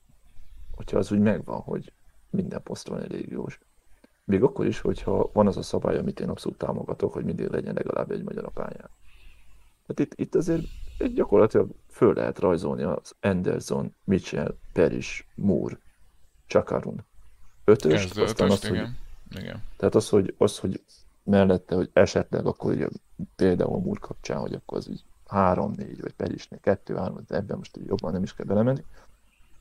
hogyha 0.72 0.98
az 0.98 1.12
úgy 1.12 1.20
megvan, 1.20 1.62
hogy 1.62 1.92
minden 2.30 2.64
poszton 2.64 3.02
egy 3.02 3.12
légiós. 3.12 3.60
Még 4.26 4.44
akkor 4.44 4.66
is, 4.66 4.80
hogyha 4.80 5.30
van 5.34 5.48
az 5.48 5.58
a 5.58 5.62
szabály, 5.62 5.98
amit 5.98 6.20
én 6.20 6.30
abszolút 6.30 6.58
támogatok, 6.58 7.14
hogy 7.14 7.26
mindig 7.26 7.48
legyen 7.48 7.74
legalább 7.74 8.12
egy 8.12 8.24
magyar 8.24 8.46
a 8.46 8.50
pályán. 8.50 8.90
Hát 9.88 10.00
itt, 10.00 10.14
itt 10.16 10.36
azért 10.36 10.64
gyakorlatilag 11.14 11.70
föl 11.90 12.14
lehet 12.14 12.40
rajzolni 12.40 12.84
az 12.84 13.16
Anderson, 13.22 13.96
Mitchell, 14.04 14.56
Peris, 14.74 15.28
Moore, 15.36 15.78
Chakarun. 16.48 17.06
Ötös, 17.64 18.02
Kezdő, 18.02 18.24
aztán 18.24 18.48
ötöst, 18.48 18.64
az, 18.64 18.70
igen. 18.70 18.98
Hogy, 19.32 19.42
igen. 19.42 19.64
Tehát 19.78 19.96
az, 19.96 20.10
hogy, 20.10 20.36
az, 20.38 20.60
hogy 20.60 20.84
mellette, 21.24 21.76
hogy 21.76 21.90
esetleg 21.94 22.46
akkor 22.46 22.72
ugye 22.72 22.88
például 23.36 23.74
a 23.74 23.80
Moore 23.80 24.00
kapcsán, 24.00 24.40
hogy 24.40 24.54
akkor 24.54 24.78
az 24.78 24.90
így 24.90 25.04
3-4, 25.30 25.98
vagy 26.02 26.14
Perisnél 26.14 26.60
2-3, 26.64 27.30
ebben 27.30 27.58
most 27.58 27.78
így 27.78 27.86
jobban 27.86 28.12
nem 28.12 28.24
is 28.24 28.36
kell 28.36 28.46
belemenni. 28.46 28.84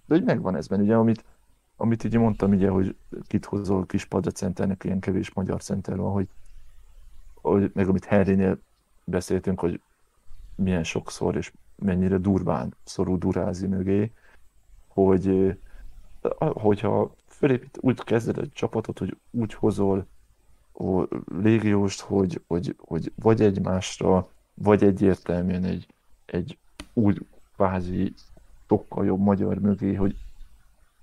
De 0.06 0.14
hogy 0.14 0.24
megvan 0.24 0.56
ezben, 0.56 0.80
ugye, 0.80 0.94
amit 0.94 1.24
amit 1.82 2.04
így 2.04 2.16
mondtam, 2.16 2.50
ugye, 2.50 2.68
hogy 2.68 2.96
kit 3.26 3.44
hozol 3.44 3.86
kis 3.86 4.08
centernek, 4.34 4.84
ilyen 4.84 5.00
kevés 5.00 5.32
magyar 5.32 5.62
center 5.62 5.96
van, 5.96 6.12
hogy, 6.12 6.28
hogy 7.40 7.70
meg 7.74 7.88
amit 7.88 8.04
Henrynél 8.04 8.58
beszéltünk, 9.04 9.60
hogy 9.60 9.80
milyen 10.54 10.84
sokszor 10.84 11.36
és 11.36 11.52
mennyire 11.76 12.18
durván 12.18 12.74
szorul 12.84 13.18
Durázi 13.18 13.66
mögé, 13.66 14.10
hogy 14.88 15.56
hogyha 16.38 17.14
felépít, 17.26 17.78
úgy 17.80 18.04
kezded 18.04 18.38
egy 18.38 18.52
csapatot, 18.52 18.98
hogy 18.98 19.16
úgy 19.30 19.54
hozol 19.54 20.06
a 20.72 21.06
légióst, 21.40 22.00
hogy, 22.00 22.42
hogy, 22.46 22.76
hogy 22.78 23.12
vagy 23.14 23.42
egymásra, 23.42 24.30
vagy 24.54 24.84
egyértelműen 24.84 25.64
egy, 25.64 25.86
egy 26.24 26.58
úgy 26.92 27.26
kvázi 27.54 28.14
sokkal 28.68 29.04
jobb 29.04 29.20
magyar 29.20 29.58
mögé, 29.58 29.94
hogy 29.94 30.16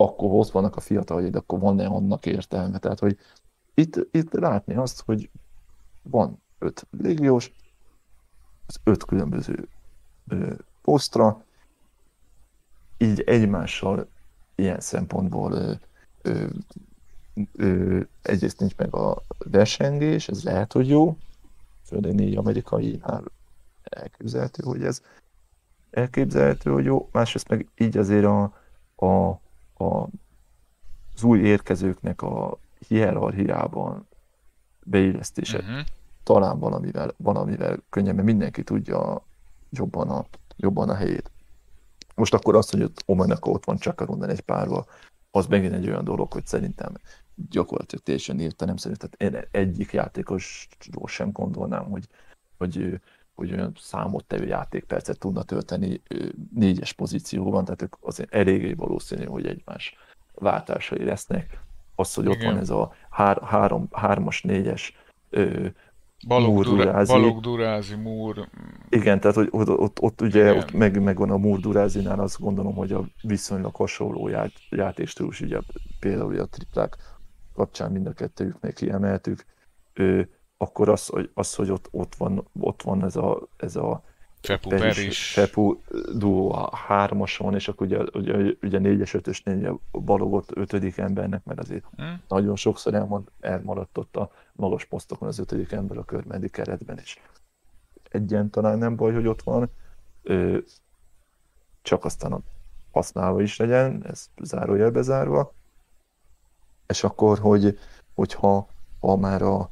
akkor 0.01 0.29
ott 0.31 0.49
vannak 0.49 0.75
a 0.75 0.79
fiataljaid, 0.79 1.35
akkor 1.35 1.59
van-e 1.59 1.85
annak 1.85 2.25
értelme. 2.25 2.77
Tehát, 2.77 2.99
hogy 2.99 3.17
itt, 3.73 4.07
itt 4.11 4.33
látni 4.33 4.75
azt, 4.75 5.01
hogy 5.05 5.29
van 6.01 6.41
öt 6.59 6.87
légiós, 6.91 7.51
az 8.67 8.79
öt 8.83 9.03
különböző 9.03 9.67
ö, 10.27 10.53
posztra, 10.81 11.43
így 12.97 13.19
egymással 13.19 14.07
ilyen 14.55 14.79
szempontból 14.79 15.51
ö, 15.51 15.73
ö, 16.21 16.45
ö, 17.53 17.99
egyrészt 18.21 18.59
nincs 18.59 18.75
meg 18.75 18.95
a 18.95 19.23
versengés, 19.37 20.27
ez 20.27 20.43
lehet, 20.43 20.73
hogy 20.73 20.87
jó, 20.87 21.17
főleg 21.83 22.13
négy 22.13 22.35
amerikai 22.35 23.01
elképzelhető, 23.83 24.63
hogy 24.63 24.83
ez 24.83 25.01
elképzelhető, 25.91 26.71
hogy 26.71 26.85
jó, 26.85 27.09
másrészt 27.11 27.47
meg 27.47 27.67
így 27.77 27.97
azért 27.97 28.25
a, 28.25 28.43
a 29.05 29.39
a, 29.79 30.07
az 31.15 31.23
új 31.23 31.39
érkezőknek 31.39 32.21
a 32.21 32.59
hierarchiában 32.87 34.07
beillesztése 34.83 35.57
uh-huh. 35.57 35.79
talán 36.23 36.59
valamivel, 36.59 37.13
valamivel 37.17 37.77
könnyebben 37.89 38.25
mindenki 38.25 38.63
tudja 38.63 39.23
jobban 39.69 40.09
a, 40.09 40.25
jobban 40.55 40.89
a 40.89 40.95
helyét. 40.95 41.31
Most 42.15 42.33
akkor 42.33 42.55
azt, 42.55 42.71
hogy 42.71 42.83
ott 42.83 43.03
Omanaka 43.05 43.49
ott 43.49 43.65
van 43.65 43.77
csak 43.77 44.01
a 44.01 44.23
egy 44.23 44.41
párba, 44.41 44.85
az 45.31 45.45
megint 45.45 45.73
egy 45.73 45.87
olyan 45.87 46.03
dolog, 46.03 46.33
hogy 46.33 46.45
szerintem 46.45 46.93
gyakorlatilag 47.49 48.03
teljesen 48.03 48.39
értelem 48.39 48.77
szerint. 48.77 48.99
Tehát 48.99 49.35
én 49.35 49.47
egyik 49.51 49.91
játékosról 49.91 51.07
sem 51.07 51.31
gondolnám, 51.31 51.83
hogy, 51.83 52.07
hogy, 52.57 52.99
hogy 53.39 53.53
olyan 53.53 53.73
számottevő 53.79 54.45
játékpercet 54.45 55.19
tudna 55.19 55.43
tölteni 55.43 56.01
négyes 56.55 56.93
pozícióban, 56.93 57.63
tehát 57.63 57.81
ők 57.81 57.95
azért 58.01 58.33
eléggé 58.33 58.73
valószínű, 58.73 59.25
hogy 59.25 59.45
egymás 59.45 59.95
váltásai 60.33 61.03
lesznek. 61.03 61.59
Az, 61.95 62.13
hogy 62.13 62.27
ott 62.27 62.35
Igen. 62.35 62.51
van 62.51 62.61
ez 62.61 62.69
a 62.69 62.93
hár, 63.09 63.41
három, 63.43 63.87
hármas, 63.91 64.41
négyes 64.41 64.93
Balog, 66.27 66.63
Durázi. 66.63 67.11
Balog 67.11 67.39
Durázi, 67.39 67.95
Múr. 67.95 68.47
Igen, 68.89 69.19
tehát 69.19 69.35
hogy 69.35 69.47
ott, 69.51 69.69
ott, 69.69 70.01
ott 70.01 70.21
ugye 70.21 70.53
ott 70.53 70.71
meg, 70.71 71.01
megvan 71.01 71.31
a 71.31 71.37
Múr 71.37 71.59
Durázinál, 71.59 72.19
azt 72.19 72.39
gondolom, 72.39 72.75
hogy 72.75 72.91
a 72.91 73.05
viszonylag 73.21 73.75
hasonló 73.75 74.27
ját, 74.27 74.51
játékstílus, 74.69 75.41
ugye 75.41 75.59
például 75.99 76.39
a 76.39 76.45
triplák 76.45 76.97
kapcsán 77.55 77.91
mind 77.91 78.07
a 78.07 78.13
kettőjüknek 78.13 78.73
kiemeltük. 78.73 79.45
Ő, 79.93 80.29
akkor 80.61 80.89
az, 80.89 81.07
hogy, 81.07 81.29
az, 81.33 81.55
hogy 81.55 81.71
ott, 81.71 81.87
ott, 81.91 82.15
van, 82.15 82.47
ott 82.59 82.81
van 82.81 83.03
ez 83.03 83.15
a, 83.15 83.47
ez 83.57 83.75
a 83.75 84.03
Fepu 84.41 84.69
Peris. 84.69 85.31
Fepu 85.33 85.77
duó 86.13 86.51
a 86.53 86.75
hármason, 86.75 87.53
és 87.53 87.67
akkor 87.67 87.87
ugye, 87.87 87.99
ugye, 88.13 88.55
ugye 88.61 88.79
négyes, 88.79 89.13
ötösnél 89.13 89.79
balogott 89.91 90.49
ötödik 90.55 90.97
embernek, 90.97 91.43
mert 91.43 91.59
azért 91.59 91.83
hmm. 91.95 92.21
nagyon 92.27 92.55
sokszor 92.55 92.93
elmond, 92.93 93.27
elmaradt 93.39 93.97
ott 93.97 94.15
a 94.15 94.31
magas 94.53 94.85
posztokon 94.85 95.27
az 95.27 95.39
ötödik 95.39 95.71
ember 95.71 95.97
a 95.97 96.03
körmendi 96.03 96.49
keretben 96.49 96.97
is. 96.97 97.21
Egyen 98.09 98.49
talán 98.49 98.77
nem 98.77 98.95
baj, 98.95 99.13
hogy 99.13 99.27
ott 99.27 99.41
van, 99.41 99.69
csak 101.81 102.05
aztán 102.05 102.43
használva 102.91 103.41
is 103.41 103.57
legyen, 103.57 104.05
ez 104.05 104.29
zárójelbe 104.41 105.01
zárva. 105.01 105.53
És 106.87 107.03
akkor, 107.03 107.39
hogy, 107.39 107.79
hogyha 108.13 108.67
ha 108.99 109.15
már 109.15 109.41
a, 109.41 109.69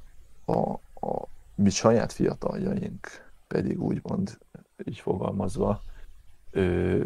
a, 0.48 0.72
a 1.08 1.28
mi 1.56 1.70
saját 1.70 2.12
fiataljaink 2.12 3.32
pedig 3.48 3.82
úgymond 3.82 4.38
így 4.86 5.00
fogalmazva, 5.00 5.82
ö, 6.52 7.04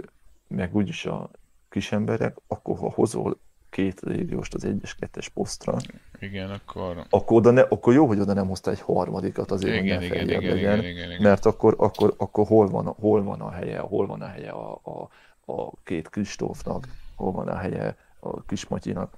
meg 0.48 0.76
úgyis 0.76 1.06
a 1.06 1.30
kis 1.70 1.92
emberek, 1.92 2.38
akkor 2.48 2.78
ha 2.78 2.92
hozol 2.92 3.38
két 3.70 4.00
légióst 4.00 4.54
az 4.54 4.66
egyes 4.66 4.96
kettes 4.96 5.30
posztra, 5.30 5.78
igen, 6.20 6.50
akkor... 6.50 7.06
Akkor, 7.10 7.38
oda 7.38 7.52
ne, 7.52 7.62
akkor 7.62 7.94
jó, 7.94 8.08
hogy 8.08 8.20
oda 8.20 8.34
nem 8.34 8.48
hozta 8.48 8.72
egy 8.72 8.82
harmadikat 8.82 9.52
azért, 9.52 9.84
igen, 9.84 9.98
hogy 9.98 10.10
ne 10.10 10.16
igen, 10.16 10.30
igen, 10.30 10.42
legyen, 10.42 10.58
igen, 10.58 10.80
igen, 10.80 11.10
igen, 11.10 11.22
mert 11.22 11.46
akkor, 11.46 11.76
akkor, 11.78 12.14
akkor 12.18 12.48
hol, 12.48 12.68
van, 12.68 12.86
hol 12.86 13.24
van 13.24 13.42
a 13.42 13.52
helye, 13.52 13.80
hol 13.80 14.08
van 14.08 14.22
a 14.22 14.28
helye 14.28 14.50
a, 14.50 14.80
a, 14.84 15.10
a 15.52 15.72
két 15.84 16.10
Kristófnak, 16.10 16.88
hol 17.16 17.32
van 17.32 17.48
a 17.48 17.58
helye 17.58 17.98
a 18.20 18.44
Kismatyinak, 18.44 19.18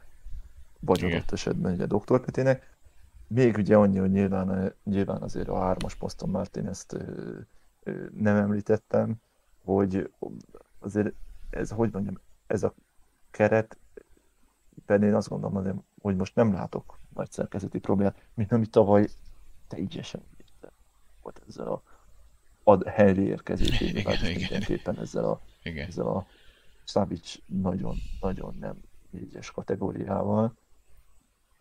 vagy 0.79 1.03
adott 1.03 1.31
esetben 1.31 1.73
ugye 1.73 1.85
Dr. 1.85 2.19
Petének, 2.19 2.72
még 3.33 3.57
ugye 3.57 3.75
annyi, 3.75 3.97
hogy 3.97 4.11
nyilván, 4.11 4.73
nyilván 4.83 5.21
azért 5.21 5.47
a 5.47 5.59
hármas 5.59 5.95
poszton 5.95 6.29
Martin 6.29 6.67
ezt 6.67 6.93
ö, 6.93 7.39
ö, 7.83 8.05
nem 8.15 8.35
említettem, 8.35 9.15
hogy 9.63 10.11
azért 10.79 11.13
ez, 11.49 11.69
hogy 11.69 11.93
mondjam, 11.93 12.19
ez 12.47 12.63
a 12.63 12.73
keret, 13.31 13.77
pedig 14.85 15.07
én 15.07 15.15
azt 15.15 15.29
gondolom, 15.29 15.55
azért, 15.55 15.75
hogy 16.01 16.15
most 16.15 16.35
nem 16.35 16.53
látok 16.53 16.99
nagy 17.13 17.31
szerkezeti 17.31 17.79
problémát, 17.79 18.27
mint 18.33 18.51
ami 18.51 18.65
tavaly 18.65 19.07
teljesen 19.67 20.21
volt 21.21 21.41
ezzel 21.47 21.67
a 21.67 21.83
ad 22.63 22.87
helyre 22.87 23.21
érkezésével, 23.21 24.15
mindenképpen 24.21 24.99
ezzel 24.99 25.25
a, 25.25 25.41
igen. 25.63 25.87
ezzel 25.87 26.07
a 26.07 26.25
Szabics 26.83 27.37
nagyon, 27.45 27.95
nagyon 28.21 28.55
nem 28.59 28.77
négyes 29.09 29.51
kategóriával. 29.51 30.53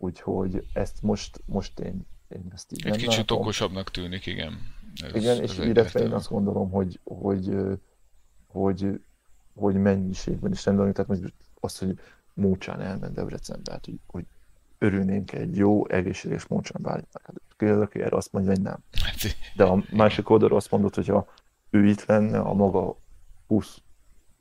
Úgyhogy 0.03 0.67
ezt 0.73 1.01
most, 1.01 1.41
most 1.45 1.79
én, 1.79 2.05
én 2.27 2.51
ezt 2.53 2.71
így 2.71 2.79
Egy 2.85 2.89
nem 2.91 2.99
kicsit 2.99 3.17
látom. 3.17 3.37
okosabbnak 3.37 3.91
tűnik, 3.91 4.25
igen. 4.25 4.57
Ez, 5.03 5.15
igen, 5.15 5.41
és 5.41 5.57
illetve 5.57 5.99
én 5.99 6.11
azt 6.11 6.29
gondolom, 6.29 6.71
hogy, 6.71 6.99
hogy, 7.03 7.57
hogy, 8.47 9.01
hogy 9.55 9.75
mennyiségben 9.75 10.51
is 10.51 10.65
rendben, 10.65 10.93
tehát 10.93 11.09
most 11.09 11.33
azt, 11.59 11.79
hogy 11.79 11.99
Mócsán 12.33 12.81
elment 12.81 13.13
Debrecenbe, 13.13 13.71
hát, 13.71 13.85
hogy, 13.85 13.99
hogy 14.07 14.25
örülnénk 14.77 15.31
egy 15.31 15.57
jó, 15.57 15.87
egészséges 15.87 16.47
Mócsán 16.47 16.81
bálinnak. 16.81 17.21
Hát 17.57 17.81
aki 17.81 18.01
erre 18.01 18.15
azt 18.15 18.31
mondja, 18.31 18.51
hogy 18.51 18.61
nem. 18.61 18.77
Hát, 19.03 19.35
De 19.55 19.63
a 19.63 19.83
másik 19.91 20.29
oldalról 20.29 20.57
azt 20.57 20.71
mondod, 20.71 20.95
hogy 20.95 21.07
ha 21.07 21.27
ő 21.69 21.85
itt 21.85 22.05
lenne 22.05 22.39
a 22.39 22.53
maga 22.53 22.97
20, 23.47 23.81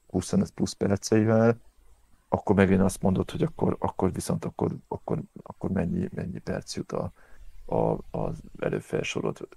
25 0.09 0.51
plusz 0.51 0.73
perceivel, 0.73 1.57
akkor 2.33 2.57
megint 2.57 2.81
azt 2.81 3.03
mondod, 3.03 3.31
hogy 3.31 3.43
akkor, 3.43 3.77
akkor 3.79 4.13
viszont 4.13 4.45
akkor, 4.45 4.77
akkor, 4.89 5.23
akkor 5.43 5.71
mennyi, 5.71 6.09
mennyi 6.15 6.39
perc 6.39 6.77
jut 6.77 6.93
a, 6.93 7.13
a, 7.67 7.99
az 8.11 8.43
előfelsorolt 8.59 9.49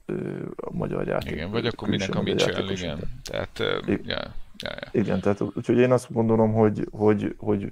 a 0.56 0.72
magyar 0.72 1.08
játék. 1.08 1.32
Igen, 1.32 1.52
vagy 1.52 1.66
akkor 1.66 1.88
minek 1.90 2.16
a 2.16 2.22
Mitchell, 2.22 2.70
igen. 2.70 3.00
Tehát, 3.24 3.60
I- 3.88 4.02
ja, 4.06 4.34
ja, 4.58 4.72
ja. 4.72 4.90
Igen, 4.92 5.22
tehát 5.22 5.42
úgyhogy 5.42 5.78
én 5.78 5.92
azt 5.92 6.12
gondolom, 6.14 6.54
hogy, 6.54 6.88
hogy, 6.92 7.36
hogy, 7.38 7.72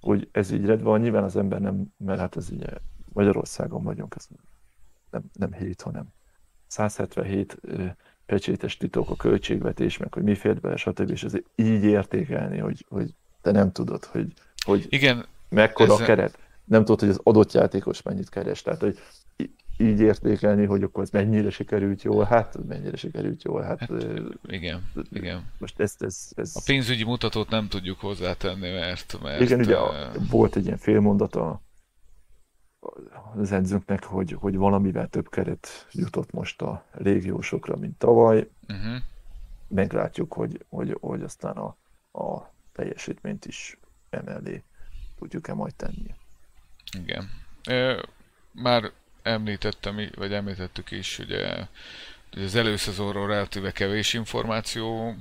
hogy 0.00 0.28
ez 0.32 0.50
így 0.50 0.64
redve 0.64 0.84
van. 0.84 1.00
Nyilván 1.00 1.24
az 1.24 1.36
ember 1.36 1.60
nem, 1.60 1.94
mert 1.96 2.20
hát 2.20 2.36
ez 2.36 2.50
így 2.52 2.64
Magyarországon 3.12 3.82
vagyunk, 3.82 4.14
ez 4.16 4.26
nem, 5.10 5.22
nem 5.32 5.52
7, 5.52 5.82
hanem 5.82 6.06
177 6.66 7.60
pecsétes 8.26 8.76
titok 8.76 9.10
a 9.10 9.16
költségvetés, 9.16 9.98
meg 9.98 10.14
hogy 10.14 10.22
mi 10.22 10.34
fért 10.34 10.60
bele, 10.60 10.76
stb. 10.76 11.10
És 11.10 11.24
ez 11.24 11.34
így 11.54 11.84
értékelni, 11.84 12.58
hogy, 12.58 12.86
hogy 12.88 13.14
te 13.44 13.50
nem 13.50 13.72
tudod, 13.72 14.04
hogy, 14.04 14.32
hogy 14.64 14.86
Igen, 14.88 15.26
mekkora 15.48 15.92
ezzel... 15.92 16.04
a 16.04 16.06
keret. 16.06 16.38
Nem 16.64 16.84
tudod, 16.84 17.00
hogy 17.00 17.08
az 17.08 17.20
adott 17.22 17.52
játékos 17.52 18.02
mennyit 18.02 18.28
keres. 18.28 18.62
Tehát, 18.62 18.80
hogy 18.80 18.98
így 19.76 20.00
értékelni, 20.00 20.64
hogy 20.64 20.82
akkor 20.82 21.02
ez 21.02 21.10
mennyire 21.10 21.50
sikerült 21.50 22.02
jól, 22.02 22.24
hát 22.24 22.58
mennyire 22.68 22.96
sikerült 22.96 23.42
jól, 23.42 23.62
hát... 23.62 23.78
hát 23.78 23.90
igen, 24.46 24.90
igen. 25.10 25.44
Most 25.58 25.80
ezt, 25.80 26.02
ez, 26.02 26.28
ez... 26.34 26.52
A 26.54 26.60
pénzügyi 26.64 27.04
mutatót 27.04 27.48
nem 27.48 27.68
tudjuk 27.68 28.00
hozzátenni, 28.00 28.70
mert... 28.70 29.18
mert 29.22 29.40
igen, 29.40 29.60
ugye 29.60 29.80
uh... 29.80 30.28
volt 30.30 30.56
egy 30.56 30.64
ilyen 30.64 30.78
félmondata 30.78 31.62
az 33.36 33.52
edzőnknek, 33.52 34.04
hogy, 34.04 34.32
hogy 34.32 34.56
valamivel 34.56 35.08
több 35.08 35.28
keret 35.28 35.86
jutott 35.92 36.32
most 36.32 36.62
a 36.62 36.84
légiósokra, 36.92 37.76
mint 37.76 37.98
tavaly. 37.98 38.48
Uh-huh. 38.68 39.02
Meglátjuk, 39.68 40.32
hogy, 40.32 40.64
hogy, 40.68 40.96
hogy 41.00 41.22
aztán 41.22 41.56
a, 41.56 41.76
a 42.20 42.53
teljesítményt 42.74 43.44
is 43.46 43.76
emellé 44.10 44.62
tudjuk-e 45.18 45.54
majd 45.54 45.74
tenni. 45.74 46.14
Igen. 46.92 47.30
Már 48.52 48.90
említettem, 49.22 49.96
vagy 50.14 50.32
említettük 50.32 50.90
is, 50.90 51.18
ugye, 51.18 51.66
hogy 52.32 52.42
az 52.42 52.54
előszezonról 52.54 53.26
relatíve 53.26 53.72
kevés 53.72 54.12
információ 54.12 55.14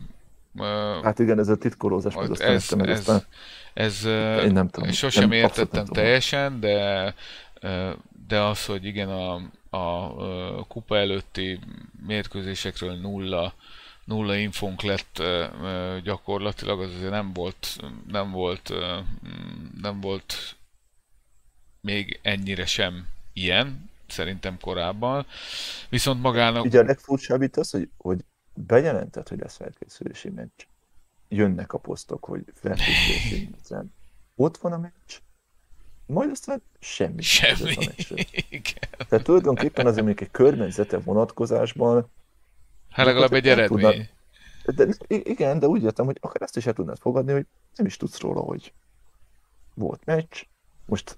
Hát 1.04 1.20
igen, 1.20 1.40
ez 1.40 1.48
a 1.48 1.58
titkolózás, 1.58 2.16
meg 2.16 2.32
aztán 2.32 2.52
ez, 2.52 2.70
meg 2.70 2.90
ez, 2.90 3.00
aztán... 3.00 3.24
ez, 3.74 4.06
én 4.46 4.52
nem 4.52 4.68
tudom. 4.68 4.92
Sosem 4.92 5.30
nem, 5.30 5.32
értettem 5.32 5.84
nem 5.84 5.94
teljesen, 5.94 6.60
de 6.60 7.14
de 8.28 8.40
az, 8.40 8.66
hogy 8.66 8.86
igen, 8.86 9.10
a, 9.10 9.42
a 9.70 10.68
kupa 10.68 10.98
előtti 10.98 11.60
mérkőzésekről 12.08 12.96
nulla, 12.96 13.54
nulla 14.06 14.36
infónk 14.36 14.82
lett 14.82 15.22
gyakorlatilag, 16.04 16.82
az 16.82 16.94
azért 16.94 17.12
nem 17.12 17.34
volt, 17.34 17.68
nem 18.08 18.32
volt, 18.32 18.74
nem 19.82 20.02
volt 20.02 20.56
még 21.82 22.20
ennyire 22.22 22.66
sem 22.66 23.08
ilyen, 23.34 23.90
szerintem 24.08 24.58
korábban. 24.62 25.26
Viszont 25.90 26.22
magának... 26.22 26.64
Ugye 26.64 26.80
a 26.80 26.84
legfurcsább 26.84 27.42
itt 27.42 27.58
az, 27.58 27.72
hogy, 27.72 27.90
hogy 27.98 28.20
bejelentett, 28.54 29.30
hogy 29.30 29.40
lesz 29.40 29.56
felkészülési 29.56 30.30
meccs. 30.30 30.66
Jönnek 31.30 31.74
a 31.74 31.78
posztok, 31.78 32.26
hogy 32.26 32.44
felkészülési 32.54 33.50
meccs. 33.70 33.86
Ott 34.36 34.58
van 34.58 34.72
a 34.72 34.78
meccs, 34.78 35.20
majd 36.06 36.30
aztán 36.30 36.62
semmi. 36.80 37.22
Semmi. 37.22 37.74
Igen. 38.50 38.90
Tehát 39.10 39.24
tulajdonképpen 39.24 39.86
az, 39.86 39.98
amik 39.98 40.22
egy 40.22 40.32
környezete 40.32 40.98
vonatkozásban 41.00 42.10
Hát 42.94 43.06
legalább 43.06 43.34
egy 43.34 43.48
eredmény. 43.48 44.08
Tudnád, 44.64 44.96
de, 45.08 45.18
igen, 45.24 45.60
de 45.60 45.68
úgy 45.68 45.84
értem, 45.84 46.06
hogy 46.06 46.18
akár 46.22 46.42
ezt 46.42 46.58
is 46.58 46.66
el 46.66 46.74
tudnád 46.74 46.98
fogadni, 46.98 47.32
hogy 47.32 47.46
nem 47.76 47.86
is 47.86 47.98
tudsz 47.98 48.20
róla, 48.20 48.42
hogy 48.42 48.74
volt 49.74 50.06
meccs, 50.06 50.44
most 50.86 51.18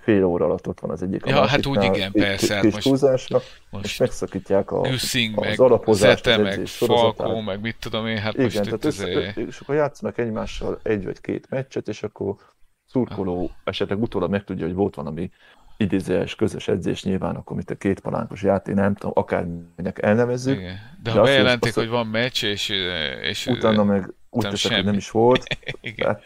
fél 0.00 0.24
óra 0.24 0.44
alatt 0.44 0.68
ott 0.68 0.80
van 0.80 0.90
az 0.90 1.02
egyik. 1.02 1.26
Ja, 1.26 1.46
hát 1.46 1.66
úgy 1.66 1.82
igen, 1.82 2.12
persze. 2.12 2.54
Hát 2.54 2.64
most, 2.64 2.82
túlzásra, 2.82 3.40
most 3.70 3.84
és 3.84 3.96
megszakítják 3.96 4.70
a, 4.70 4.80
Nüsszing, 4.80 5.38
az 5.38 5.44
meg 5.44 5.60
alapozást, 5.60 6.24
Zete, 6.24 6.42
meg 6.42 6.66
Falkó, 6.66 7.40
meg 7.40 7.60
mit 7.60 7.76
tudom 7.80 8.06
én, 8.06 8.18
hát 8.18 8.32
igen, 8.34 8.44
most 8.44 8.62
tehát 8.62 8.84
össze, 8.84 9.04
azért... 9.04 9.36
és 9.36 9.60
akkor 9.60 9.74
játszanak 9.74 10.18
egymással 10.18 10.80
egy 10.82 11.04
vagy 11.04 11.20
két 11.20 11.50
meccset, 11.50 11.88
és 11.88 12.02
akkor 12.02 12.36
szurkoló 12.86 13.50
esetleg 13.64 14.02
utólag 14.02 14.30
megtudja, 14.30 14.66
hogy 14.66 14.74
volt 14.74 14.94
valami 14.94 15.30
idézőes 15.78 16.34
közös 16.34 16.68
edzés 16.68 17.04
nyilván, 17.04 17.36
akkor 17.36 17.56
mint 17.56 17.70
a 17.70 17.74
két 17.74 18.00
palánkos 18.00 18.42
játék, 18.42 18.74
nem 18.74 18.94
tudom, 18.94 19.12
akárminek 19.14 20.02
elnevezzük. 20.02 20.58
Igen. 20.58 20.76
De, 21.02 21.10
de 21.10 21.18
ha 21.18 21.22
bejelentik, 21.22 21.74
hogy 21.74 21.88
van 21.88 22.06
meccs, 22.06 22.44
és, 22.44 22.72
és 23.22 23.46
utána 23.46 23.84
meg 23.84 24.12
úgy 24.30 24.48
teszek, 24.48 24.74
hogy 24.74 24.84
nem 24.84 24.94
is 24.94 25.10
volt, 25.10 25.58
Tehát, 25.96 26.24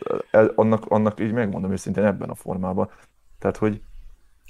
annak, 0.54 0.86
annak 0.86 1.20
így 1.20 1.32
megmondom 1.32 1.72
őszintén 1.72 2.04
ebben 2.04 2.28
a 2.30 2.34
formában. 2.34 2.90
Tehát, 3.38 3.56
hogy 3.56 3.80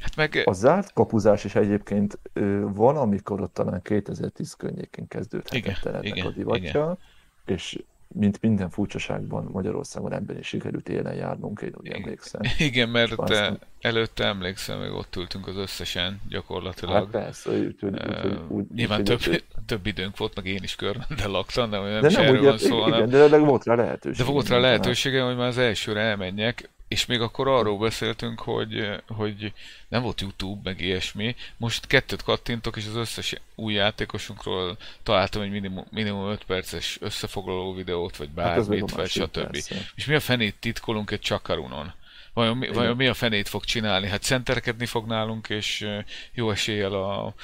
hát 0.01 0.17
meg... 0.17 0.43
a 0.45 0.53
zárt 0.53 0.93
kapuzás 0.93 1.45
is 1.45 1.55
egyébként 1.55 2.19
van, 2.63 2.97
amikor 2.97 3.41
ott 3.41 3.55
talán 3.55 3.83
2010 3.83 4.53
környékén 4.53 5.09
kezdődhetett 5.09 5.85
el 5.85 5.95
ennek 5.95 6.25
a 6.25 6.31
divatja, 6.31 6.99
igen. 7.45 7.57
és 7.59 7.83
mint 8.09 8.43
minden 8.43 8.71
furcsaságban 8.71 9.49
Magyarországon 9.53 10.13
ebben 10.13 10.39
is 10.39 10.47
sikerült 10.47 10.89
élen 10.89 11.15
járnunk, 11.15 11.61
én 11.61 11.75
úgy 11.81 11.89
emlékszem. 11.89 12.41
Igen, 12.59 12.89
mert 12.89 13.13
aztán... 13.13 13.61
előtte 13.83 14.25
emlékszem, 14.25 14.79
még 14.79 14.91
ott 14.91 15.17
ültünk 15.17 15.47
az 15.47 15.57
összesen 15.57 16.21
gyakorlatilag. 16.29 16.95
Hát 16.95 17.23
persze, 17.23 17.51
úgy, 17.51 17.77
úgy, 17.81 17.95
úgy, 18.25 18.39
úgy, 18.49 18.65
Nyilván 18.75 19.05
több, 19.05 19.21
úgy, 19.29 19.45
több 19.67 19.87
időnk 19.87 20.17
volt, 20.17 20.35
meg 20.35 20.47
én 20.47 20.63
is 20.63 20.77
körben 20.77 21.07
laktam, 21.25 21.71
de 21.71 21.79
nem, 21.79 22.01
de 22.01 22.11
nem 22.11 22.23
erről 22.23 22.43
van 22.43 22.59
szó, 22.59 22.87
igen, 22.87 23.09
de, 23.09 23.39
volt 23.39 23.65
rá 23.65 23.75
lehetőség. 23.75 24.27
De 24.27 24.33
volt 24.33 24.49
rá 24.49 24.59
lehetősége, 24.59 25.23
hogy 25.23 25.37
már 25.37 25.49
az 25.49 25.59
elsőre 25.59 26.01
elmenjek, 26.01 26.69
és 26.89 27.07
még 27.07 27.21
akkor 27.21 27.49
arról 27.49 27.79
beszéltünk, 27.79 28.41
hogy, 28.41 29.03
hogy 29.09 29.53
nem 29.89 30.03
volt 30.03 30.21
YouTube, 30.21 30.61
meg 30.65 30.81
ilyesmi. 30.81 31.37
Most 31.57 31.87
kettőt 31.87 32.23
kattintok, 32.23 32.77
és 32.77 32.87
az 32.87 32.95
összes 32.97 33.35
új 33.55 33.73
játékosunkról 33.73 34.77
találtam 35.03 35.43
egy 35.43 35.51
minimum, 35.51 35.85
minimum 35.91 36.31
5 36.31 36.45
perces 36.45 36.99
összefoglaló 37.01 37.75
videót, 37.75 38.17
vagy 38.17 38.29
hát 38.37 38.57
bármit, 38.57 38.81
hát 38.81 38.91
vagy 38.91 39.09
stb. 39.09 39.51
Persze. 39.51 39.75
És 39.95 40.07
mi 40.07 40.15
a 40.15 40.21
fenét 40.21 40.55
titkolunk 40.61 41.11
egy 41.11 41.21
csakarunon? 41.21 41.95
Vajon 42.35 42.57
mi, 42.57 42.69
vajon 42.69 42.97
mi 42.97 43.07
a 43.07 43.15
fenét 43.15 43.49
fog 43.49 43.65
csinálni? 43.65 44.09
Hát 44.09 44.23
centerkedni 44.23 44.87
fog 44.87 45.07
nálunk, 45.07 45.49
és 45.49 45.89
jó 46.33 46.51
eséllyel 46.51 46.93
a, 46.93 47.25
a 47.27 47.35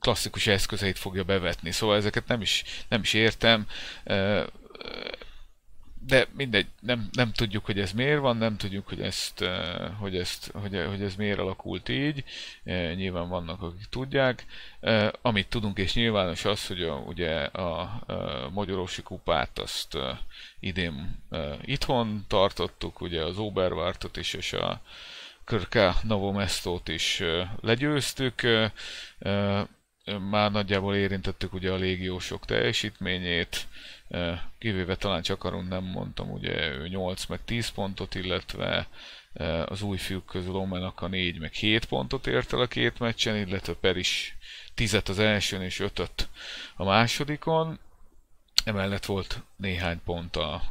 klasszikus 0.00 0.46
eszközeit 0.46 0.98
fogja 0.98 1.24
bevetni. 1.24 1.70
Szóval 1.70 1.96
ezeket 1.96 2.26
nem 2.26 2.40
is, 2.40 2.64
nem 2.88 3.00
is 3.00 3.12
értem 3.12 3.66
de 6.06 6.26
mindegy, 6.32 6.66
nem, 6.80 7.08
nem 7.12 7.32
tudjuk, 7.32 7.64
hogy 7.64 7.80
ez 7.80 7.92
miért 7.92 8.20
van, 8.20 8.36
nem 8.36 8.56
tudjuk, 8.56 8.88
hogy, 8.88 9.00
ezt, 9.00 9.40
eh, 9.40 9.90
hogy, 9.98 10.16
ezt, 10.16 10.50
hogy, 10.52 10.84
hogy 10.88 11.02
ez 11.02 11.14
miért 11.14 11.38
alakult 11.38 11.88
így. 11.88 12.24
Eh, 12.64 12.94
nyilván 12.94 13.28
vannak, 13.28 13.62
akik 13.62 13.86
tudják. 13.90 14.44
Eh, 14.80 15.08
amit 15.22 15.48
tudunk, 15.48 15.78
és 15.78 15.94
nyilvános 15.94 16.44
az, 16.44 16.66
hogy 16.66 16.82
a, 16.82 16.94
ugye 16.94 17.44
a, 17.44 18.02
Magyarosi 18.52 19.02
kupát 19.02 19.58
azt 19.58 19.98
idén 20.60 21.22
itthon 21.62 22.24
tartottuk, 22.28 23.00
ugye 23.00 23.22
az 23.22 23.38
Oberwartot 23.38 24.16
is, 24.16 24.34
és 24.34 24.52
a 24.52 24.80
Körká 25.44 25.94
Novomestót 26.02 26.88
is 26.88 27.22
legyőztük 27.60 28.42
már 30.30 30.50
nagyjából 30.50 30.94
érintettük 30.94 31.52
ugye 31.52 31.70
a 31.70 31.76
légiósok 31.76 32.44
teljesítményét, 32.44 33.66
kivéve 34.58 34.96
talán 34.96 35.22
csak 35.22 35.44
arról 35.44 35.62
nem 35.62 35.84
mondtam, 35.84 36.30
ugye 36.30 36.68
ő 36.68 36.88
8 36.88 37.26
meg 37.26 37.40
10 37.44 37.68
pontot, 37.68 38.14
illetve 38.14 38.88
az 39.66 39.82
új 39.82 39.96
fiúk 39.96 40.26
közül 40.26 40.54
Omenak 40.54 41.00
a 41.00 41.08
4 41.08 41.38
meg 41.38 41.52
7 41.52 41.84
pontot 41.84 42.26
ért 42.26 42.52
el 42.52 42.60
a 42.60 42.66
két 42.66 42.98
meccsen, 42.98 43.36
illetve 43.36 43.72
Per 43.72 43.96
is 43.96 44.36
10 44.74 45.00
az 45.04 45.18
elsőn 45.18 45.62
és 45.62 45.80
5 45.80 46.28
a 46.76 46.84
másodikon. 46.84 47.78
Emellett 48.64 49.04
volt 49.04 49.40
néhány 49.56 50.00
pont 50.04 50.36
a, 50.36 50.62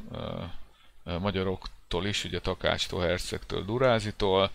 a 1.03 1.19
magyaroktól 1.19 2.05
is, 2.05 2.23
ugye 2.23 2.39
Takácstól, 2.39 3.01
Hercegtől, 3.01 3.65
Durázitól. 3.65 4.51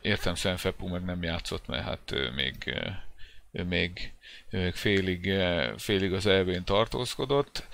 Értem 0.00 0.34
Fepu 0.34 0.88
meg 0.88 1.04
nem 1.04 1.22
játszott, 1.22 1.66
mert 1.66 1.84
hát 1.84 2.14
még 2.34 2.74
ő 3.54 3.64
még, 3.64 4.12
ő 4.50 4.62
még 4.62 4.74
félig, 4.74 5.32
félig 5.76 6.12
az 6.12 6.26
elvén 6.26 6.64
tartózkodott. 6.64 7.66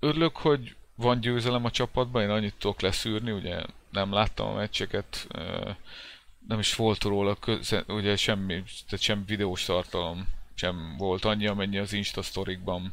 Örülök, 0.00 0.36
hogy 0.36 0.76
van 0.94 1.20
győzelem 1.20 1.64
a 1.64 1.70
csapatban, 1.70 2.22
én 2.22 2.30
annyit 2.30 2.54
tudok 2.58 2.80
leszűrni, 2.80 3.30
ugye 3.30 3.62
nem 3.90 4.12
láttam 4.12 4.46
a 4.46 4.54
meccseket, 4.54 5.26
nem 6.48 6.58
is 6.58 6.74
volt 6.74 7.02
róla 7.02 7.34
köze, 7.34 7.84
ugye 7.88 8.16
semmi, 8.16 8.62
tehát 8.88 9.00
sem 9.00 9.24
videós 9.26 9.64
tartalom 9.64 10.28
sem 10.54 10.96
volt 10.96 11.24
annyi, 11.24 11.46
amennyi 11.46 11.78
az 11.78 11.92
Insta 11.92 12.22
sztorikban 12.22 12.92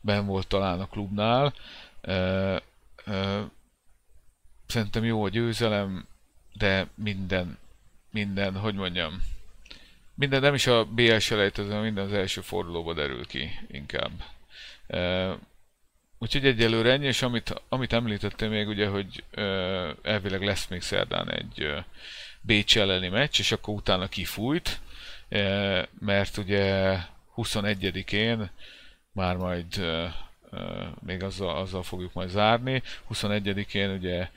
ben 0.00 0.26
volt 0.26 0.46
talán 0.46 0.80
a 0.80 0.86
klubnál. 0.86 1.54
Szerintem 4.66 5.04
jó 5.04 5.24
a 5.24 5.28
győzelem, 5.28 6.06
de 6.52 6.88
minden, 6.94 7.58
minden, 8.10 8.56
hogy 8.56 8.74
mondjam, 8.74 9.22
minden, 10.16 10.40
nem 10.40 10.54
is 10.54 10.66
a 10.66 10.84
BL 10.84 11.16
selejtező, 11.16 11.80
minden 11.80 12.04
az 12.04 12.12
első 12.12 12.40
fordulóba 12.40 12.94
derül 12.94 13.26
ki 13.26 13.50
inkább. 13.70 14.10
Úgyhogy 16.18 16.46
egyelőre 16.46 16.92
ennyi, 16.92 17.06
és 17.06 17.22
amit, 17.22 17.62
amit 17.68 17.92
említettél 17.92 18.48
még 18.48 18.68
ugye, 18.68 18.88
hogy 18.88 19.24
elvileg 20.02 20.42
lesz 20.42 20.66
még 20.66 20.82
szerdán 20.82 21.30
egy 21.30 21.84
Bécs 22.40 22.78
elleni 22.78 23.08
meccs, 23.08 23.38
és 23.38 23.52
akkor 23.52 23.74
utána 23.74 24.08
kifújt, 24.08 24.80
mert 25.98 26.36
ugye 26.36 26.96
21-én 27.36 28.50
már 29.12 29.36
majd 29.36 29.86
még 31.06 31.22
azzal, 31.22 31.56
azzal 31.56 31.82
fogjuk 31.82 32.12
majd 32.12 32.28
zárni. 32.28 32.82
21-én 33.12 33.90
ugye 33.90 34.28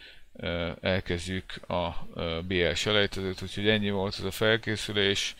elkezdjük 0.82 1.70
a 1.70 1.90
BL 2.42 2.74
selejtezőt, 2.74 3.42
úgyhogy 3.42 3.70
ennyi 3.70 3.90
volt 3.90 4.16
ez 4.18 4.24
a 4.24 4.32
felkészülés. 4.32 5.36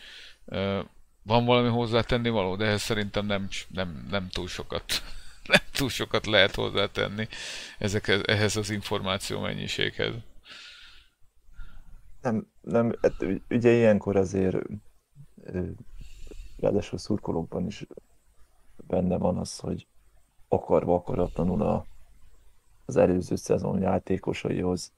Van 1.22 1.44
valami 1.44 1.68
hozzátenni 1.68 2.28
való, 2.28 2.56
de 2.56 2.64
ehhez 2.64 2.82
szerintem 2.82 3.26
nem, 3.26 3.48
nem, 3.68 4.06
nem 4.10 4.28
túl 4.28 4.48
sokat 4.48 4.84
nem 5.52 5.62
túl 5.72 5.88
sokat 5.88 6.26
lehet 6.26 6.54
hozzátenni 6.54 7.28
ezekhez, 7.78 8.20
ehhez 8.24 8.56
az 8.56 8.70
információ 8.70 9.40
mennyiséghez. 9.40 10.14
Nem, 12.22 12.46
nem, 12.60 12.94
hát 13.02 13.14
ugye 13.50 13.70
ilyenkor 13.70 14.16
azért 14.16 14.56
ráadásul 16.56 16.98
szurkolókban 16.98 17.66
is 17.66 17.86
benne 18.86 19.16
van 19.16 19.38
az, 19.38 19.58
hogy 19.58 19.86
akarva 20.48 20.94
akaratlanul 20.94 21.62
a, 21.62 21.86
az 22.84 22.96
előző 22.96 23.36
szezon 23.36 23.80
játékosaihoz 23.80 24.92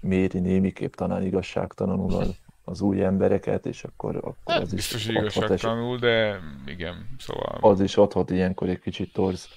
méri 0.00 0.38
némiképp 0.38 0.94
talán 0.94 1.22
igazságtalanul 1.22 2.14
az, 2.14 2.34
az 2.68 2.80
új 2.80 3.04
embereket, 3.04 3.66
és 3.66 3.84
akkor, 3.84 4.16
akkor 4.16 4.32
az 4.44 4.54
hát, 4.54 4.74
Biztos 4.74 5.08
is 5.08 5.14
igazságtalanul, 5.14 5.98
de 5.98 6.40
igen, 6.66 7.08
szóval... 7.18 7.58
Az 7.60 7.80
is 7.80 7.96
adhat 7.96 8.30
ilyenkor 8.30 8.68
egy 8.68 8.80
kicsit 8.80 9.12
torz 9.12 9.48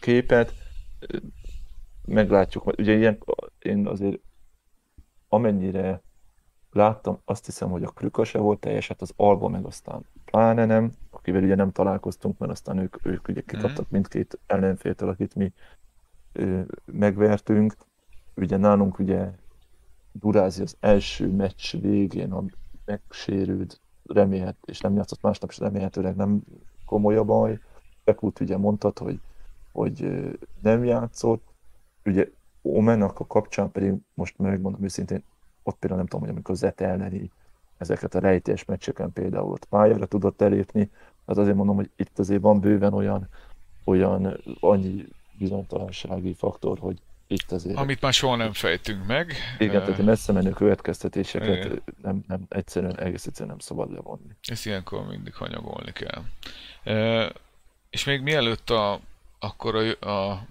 képet. 0.00 0.52
Meglátjuk, 2.06 2.66
ugye 2.66 2.96
ilyen, 2.96 3.18
én 3.58 3.86
azért 3.86 4.18
amennyire 5.28 6.02
láttam, 6.70 7.20
azt 7.24 7.44
hiszem, 7.44 7.70
hogy 7.70 7.82
a 7.82 7.90
Krüka 7.90 8.24
se 8.24 8.38
volt 8.38 8.60
teljes, 8.60 8.88
hát 8.88 9.02
az 9.02 9.12
Alba 9.16 9.48
meg 9.48 9.64
aztán 9.64 10.06
pláne 10.24 10.64
nem, 10.64 10.92
akivel 11.10 11.42
ugye 11.42 11.54
nem 11.54 11.72
találkoztunk, 11.72 12.38
mert 12.38 12.52
aztán 12.52 12.78
ők, 12.78 12.96
ők 13.02 13.28
ugye 13.28 13.40
kikaptak 13.40 13.84
mhm. 13.84 13.94
mindkét 13.94 14.38
ellenféltől, 14.46 15.08
akit 15.08 15.34
mi 15.34 15.52
ö, 16.32 16.60
megvertünk. 16.84 17.76
Ugye 18.36 18.56
nálunk 18.56 18.98
ugye 18.98 19.30
Durázi 20.20 20.62
az 20.62 20.76
első 20.80 21.30
meccs 21.30 21.76
végén, 21.76 22.32
a 22.32 22.44
megsérült, 22.84 23.80
remélhet, 24.06 24.56
és 24.64 24.80
nem 24.80 24.94
játszott 24.94 25.22
másnap, 25.22 25.50
és 25.50 25.58
remélhetőleg 25.58 26.16
nem 26.16 26.42
komoly 26.86 27.16
a 27.16 27.24
baj. 27.24 27.58
Pekút 28.04 28.40
ugye 28.40 28.56
mondtad, 28.56 28.98
hogy, 28.98 29.20
hogy 29.72 30.08
nem 30.62 30.84
játszott. 30.84 31.42
Ugye 32.04 32.28
Omenak 32.62 33.20
a 33.20 33.26
kapcsán 33.26 33.70
pedig 33.70 33.94
most 34.14 34.38
megmondom 34.38 34.84
őszintén, 34.84 35.22
ott 35.62 35.76
például 35.76 36.00
nem 36.00 36.08
tudom, 36.08 36.24
hogy 36.24 36.34
amikor 36.34 36.56
Zet 36.56 36.80
elleni 36.80 37.30
ezeket 37.76 38.14
a 38.14 38.18
rejtés 38.18 38.64
meccseken 38.64 39.12
például 39.12 39.50
ott 39.50 39.64
pályára 39.64 40.06
tudott 40.06 40.40
elépni, 40.40 40.90
hát 41.26 41.36
azért 41.36 41.56
mondom, 41.56 41.76
hogy 41.76 41.90
itt 41.96 42.18
azért 42.18 42.40
van 42.40 42.60
bőven 42.60 42.92
olyan, 42.92 43.28
olyan 43.84 44.40
annyi 44.60 45.04
bizonytalansági 45.38 46.34
faktor, 46.34 46.78
hogy 46.78 47.02
itt 47.26 47.52
azért... 47.52 47.76
Amit 47.76 48.00
már 48.00 48.12
soha 48.12 48.36
nem 48.36 48.52
fejtünk 48.52 49.06
meg. 49.06 49.34
Igen, 49.58 49.84
tehát 49.84 49.98
a 49.98 50.02
messze 50.02 50.32
menő 50.32 50.50
következtetéseket 50.50 51.64
Igen. 51.64 51.82
nem, 52.02 52.24
nem, 52.28 52.46
egyszerűen, 52.48 53.00
egész 53.00 53.26
egyszerűen 53.26 53.50
nem 53.50 53.66
szabad 53.66 53.92
levonni. 53.92 54.36
Ezt 54.42 54.66
ilyenkor 54.66 55.06
mindig 55.06 55.34
hanyagolni 55.34 55.92
kell. 55.92 56.22
E, 56.84 57.32
és 57.90 58.04
még 58.04 58.20
mielőtt 58.20 58.70
a, 58.70 59.00
akkor 59.38 59.74
a, 59.74 60.08
a, 60.08 60.30
a 60.30 60.46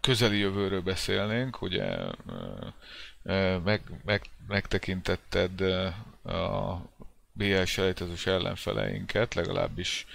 közeli 0.00 0.38
jövőről 0.38 0.80
beszélnénk, 0.80 1.62
ugye 1.62 1.96
meg, 3.64 3.82
meg, 4.04 4.22
megtekintetted 4.48 5.60
a 6.24 6.78
BL 7.32 7.62
selejtezős 7.62 8.26
ellenfeleinket, 8.26 9.34
legalábbis 9.34 10.06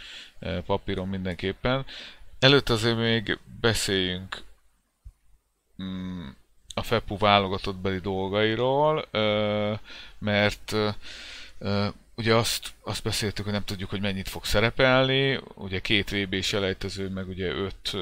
papíron 0.66 1.08
mindenképpen. 1.08 1.86
Előtt 2.40 2.70
azért 2.70 2.98
még 2.98 3.38
beszéljünk 3.62 4.44
a 6.74 6.82
FEPU 6.84 7.18
válogatott 7.18 7.76
beli 7.78 8.00
dolgairól, 8.00 9.06
mert 10.20 10.76
ugye 12.16 12.36
azt, 12.36 12.74
azt 12.84 13.04
beszéltük, 13.04 13.44
hogy 13.44 13.54
nem 13.54 13.64
tudjuk, 13.64 13.90
hogy 13.90 14.02
mennyit 14.02 14.30
fog 14.30 14.46
szerepelni, 14.46 15.40
ugye 15.56 15.80
két 15.80 16.10
vb 16.10 16.42
selejtező, 16.42 17.10
meg 17.10 17.28
ugye 17.28 17.48
öt 17.48 17.98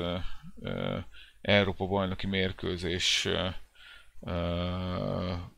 Európa 1.42 1.86
bajnoki 1.86 2.28
mérkőzés 2.28 3.28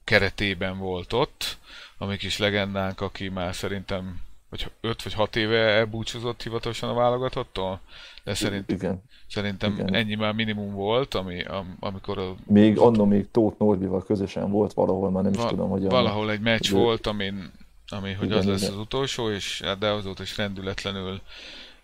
keretében 0.03 0.77
volt 0.77 1.13
ott, 1.13 1.57
ami 1.97 2.17
kis 2.17 2.37
legendánk, 2.37 3.01
aki 3.01 3.29
már 3.29 3.55
szerintem 3.55 4.21
vagy 4.49 4.71
5 4.81 5.03
vagy 5.03 5.13
6 5.13 5.35
éve 5.35 5.57
elbúcsúzott 5.57 6.43
hivatalosan 6.43 6.89
a 6.89 6.93
válogatottól, 6.93 7.79
de 8.23 8.33
szerint, 8.33 8.71
igen. 8.71 9.03
szerintem 9.27 9.73
igen. 9.73 9.93
ennyi 9.93 10.15
már 10.15 10.33
minimum 10.33 10.73
volt, 10.73 11.13
ami, 11.13 11.43
am, 11.43 11.77
amikor 11.79 12.17
a... 12.17 12.35
Még 12.45 12.77
annó 12.77 13.05
még 13.05 13.31
Tóth 13.31 13.59
Norbival 13.59 14.03
közösen 14.03 14.51
volt 14.51 14.73
valahol, 14.73 15.11
már 15.11 15.23
nem 15.23 15.33
is 15.33 15.45
tudom, 15.45 15.69
hogy... 15.69 15.83
Valahol 15.83 16.31
egy 16.31 16.41
meccs 16.41 16.69
hogy 16.69 16.79
volt, 16.79 17.07
amin, 17.07 17.51
ami 17.87 18.13
hogy 18.13 18.25
igen, 18.25 18.37
az 18.37 18.45
lesz 18.45 18.61
igen. 18.61 18.73
az 18.73 18.79
utolsó, 18.79 19.29
és 19.29 19.61
hát 19.61 19.77
de 19.77 19.87
azóta 19.87 20.23
is 20.23 20.37
rendületlenül 20.37 21.21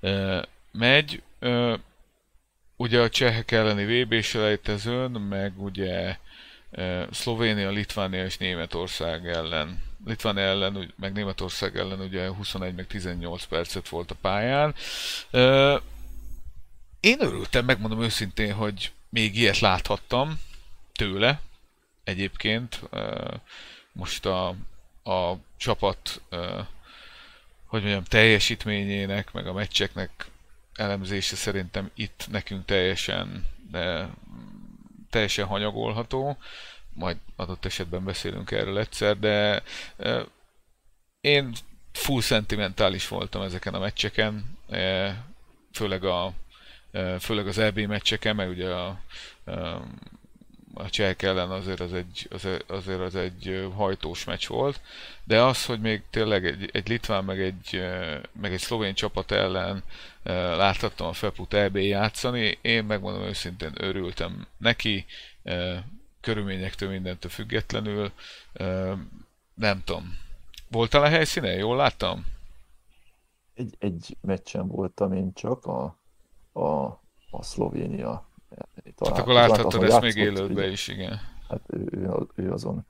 e, 0.02 0.46
megy. 0.72 1.22
E, 1.40 1.80
ugye 2.76 3.02
a 3.02 3.10
csehek 3.10 3.52
elleni 3.52 4.04
VB-selejtezőn, 4.04 5.12
meg 5.12 5.54
ugye 5.64 6.18
Szlovénia, 7.12 7.70
Litvánia 7.70 8.26
és 8.26 8.38
Németország 8.38 9.28
ellen. 9.28 9.84
Litvánia 10.06 10.44
ellen, 10.44 10.94
meg 11.00 11.14
Németország 11.14 11.78
ellen 11.78 12.00
ugye 12.00 12.28
21 12.28 12.76
meg 12.76 12.88
18 12.88 13.44
percet 13.44 13.90
volt 13.90 14.12
a 14.12 14.16
pályán. 14.22 14.76
Én 17.00 17.22
örültem, 17.22 17.66
megmondom 17.66 18.02
őszintén, 18.02 18.54
hogy 18.54 18.92
még 19.10 19.38
ilyet 19.38 19.60
láthattam 19.60 20.40
tőle 20.94 21.42
egyébként. 22.04 22.82
Most 23.92 24.26
a, 24.26 24.48
a 25.04 25.38
csapat 25.58 26.22
hogy 27.66 27.82
mondjam, 27.82 28.04
teljesítményének, 28.04 29.32
meg 29.32 29.48
a 29.48 29.54
meccseknek 29.54 30.30
elemzése 30.74 31.36
szerintem 31.36 31.92
itt 31.94 32.26
nekünk 32.32 32.66
teljesen 32.66 33.46
teljesen 35.10 35.46
hanyagolható, 35.46 36.38
majd 36.96 37.18
adott 37.36 37.66
esetben 37.66 38.04
beszélünk 38.04 38.52
erről 38.52 38.80
egyszer, 38.80 39.20
de 39.20 39.64
én 41.22 41.54
full 41.92 42.22
szentimentális 42.22 43.08
voltam 43.08 43.42
ezeken 43.42 43.74
a 43.74 43.80
meccseken, 43.80 44.58
főleg, 45.72 46.04
a, 46.04 46.34
főleg 47.20 47.48
az 47.48 47.58
EB 47.58 47.80
meccseken, 47.80 48.36
meg 48.36 48.50
ugye 48.50 48.70
a, 48.70 49.00
a 50.74 50.90
csehek 50.90 51.22
ellen 51.22 51.52
azért 51.52 51.80
az 51.80 51.94
egy, 51.94 52.28
azért 52.68 53.00
az 53.00 53.16
egy 53.16 53.70
hajtós 53.76 54.24
meccs 54.24 54.48
volt, 54.48 54.82
de 55.24 55.42
az, 55.42 55.66
hogy 55.66 55.80
még 55.80 56.02
tényleg 56.10 56.46
egy, 56.46 56.70
egy 56.74 56.88
litván 56.88 57.24
meg 57.24 57.42
egy, 57.42 57.84
meg 58.42 58.54
egy 58.54 58.60
szlovén 58.60 58.94
csapat 58.94 59.32
ellen 59.32 59.84
láthattam 60.58 61.08
a 61.08 61.14
Feput 61.14 61.54
EB 61.54 61.78
játszani, 61.78 62.58
én 62.62 62.84
megmondom 62.84 63.24
őszintén 63.24 63.72
örültem 63.76 64.48
neki, 64.58 65.06
körülményektől 66.26 66.90
mindentől 66.90 67.32
függetlenül, 67.32 68.12
nem 69.54 69.84
tudom. 69.84 70.18
Voltál 70.72 71.02
a 71.02 71.08
helyszínen? 71.08 71.58
Jól 71.58 71.76
láttam? 71.76 72.26
Egy, 73.54 73.76
egy 73.80 74.18
meccsen 74.22 74.68
voltam 74.68 75.14
én 75.14 75.34
csak, 75.34 75.66
a, 75.66 75.98
a, 76.54 76.86
a 77.32 77.42
Szlovénia 77.42 78.28
talán, 78.96 79.14
hát 79.14 79.20
akkor 79.20 79.34
láthattad 79.34 79.84
ezt 79.84 80.02
még 80.02 80.16
élődbe 80.16 80.68
is, 80.68 80.88
igen. 80.88 81.20
Hát 81.50 81.62
ő, 81.68 81.88
ő, 81.92 82.10
ő, 82.36 82.52
azon, 82.52 82.86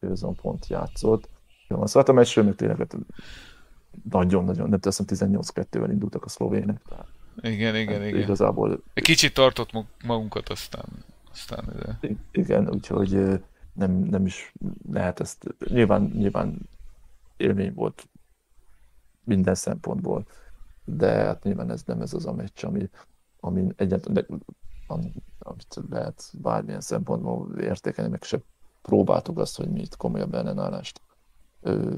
ő 0.00 0.10
azon 0.10 0.34
pont 0.34 0.66
játszott. 0.66 1.28
Jó, 1.68 1.86
szóval 1.86 2.08
a 2.08 2.12
meccsről 2.12 2.44
még 2.44 2.54
tényleg 2.54 2.76
hát 2.76 2.96
nagyon-nagyon, 4.10 4.68
nem 4.68 4.80
teszem 4.80 5.06
18-2-vel 5.08 5.88
indultak 5.90 6.24
a 6.24 6.28
szlovének. 6.28 6.80
Tehát, 6.88 7.06
igen, 7.42 7.76
igen, 7.76 7.98
hát 7.98 8.08
igen. 8.08 8.20
Igazából... 8.20 8.82
Egy 8.94 9.02
kicsit 9.02 9.34
tartott 9.34 9.70
magunkat, 10.04 10.48
aztán... 10.48 10.84
aztán 11.36 11.64
de... 11.80 11.98
Igen, 12.30 12.68
úgyhogy 12.68 13.42
nem, 13.72 13.92
nem 13.92 14.26
is 14.26 14.52
lehet 14.90 15.20
ezt... 15.20 15.54
Nyilván, 15.68 16.02
nyilván 16.02 16.68
élmény 17.36 17.74
volt 17.74 18.08
minden 19.24 19.54
szempontból, 19.54 20.26
de 20.84 21.10
hát 21.10 21.42
nyilván 21.42 21.70
ez 21.70 21.82
nem 21.82 22.00
ez 22.00 22.14
az 22.14 22.26
a 22.26 22.32
meccs, 22.32 22.64
ami, 22.64 22.90
ami 23.40 23.66
egyáltalán 23.76 24.26
amit 25.38 25.80
lehet 25.90 26.32
bármilyen 26.32 26.80
szempontból 26.80 27.58
értékelni, 27.58 28.10
meg 28.10 28.22
se 28.22 28.40
próbáltuk 28.82 29.38
azt, 29.38 29.56
hogy 29.56 29.68
mi 29.68 29.80
itt 29.80 29.96
komolyabb 29.96 30.34
ellenállást 30.34 31.00
ö, 31.60 31.96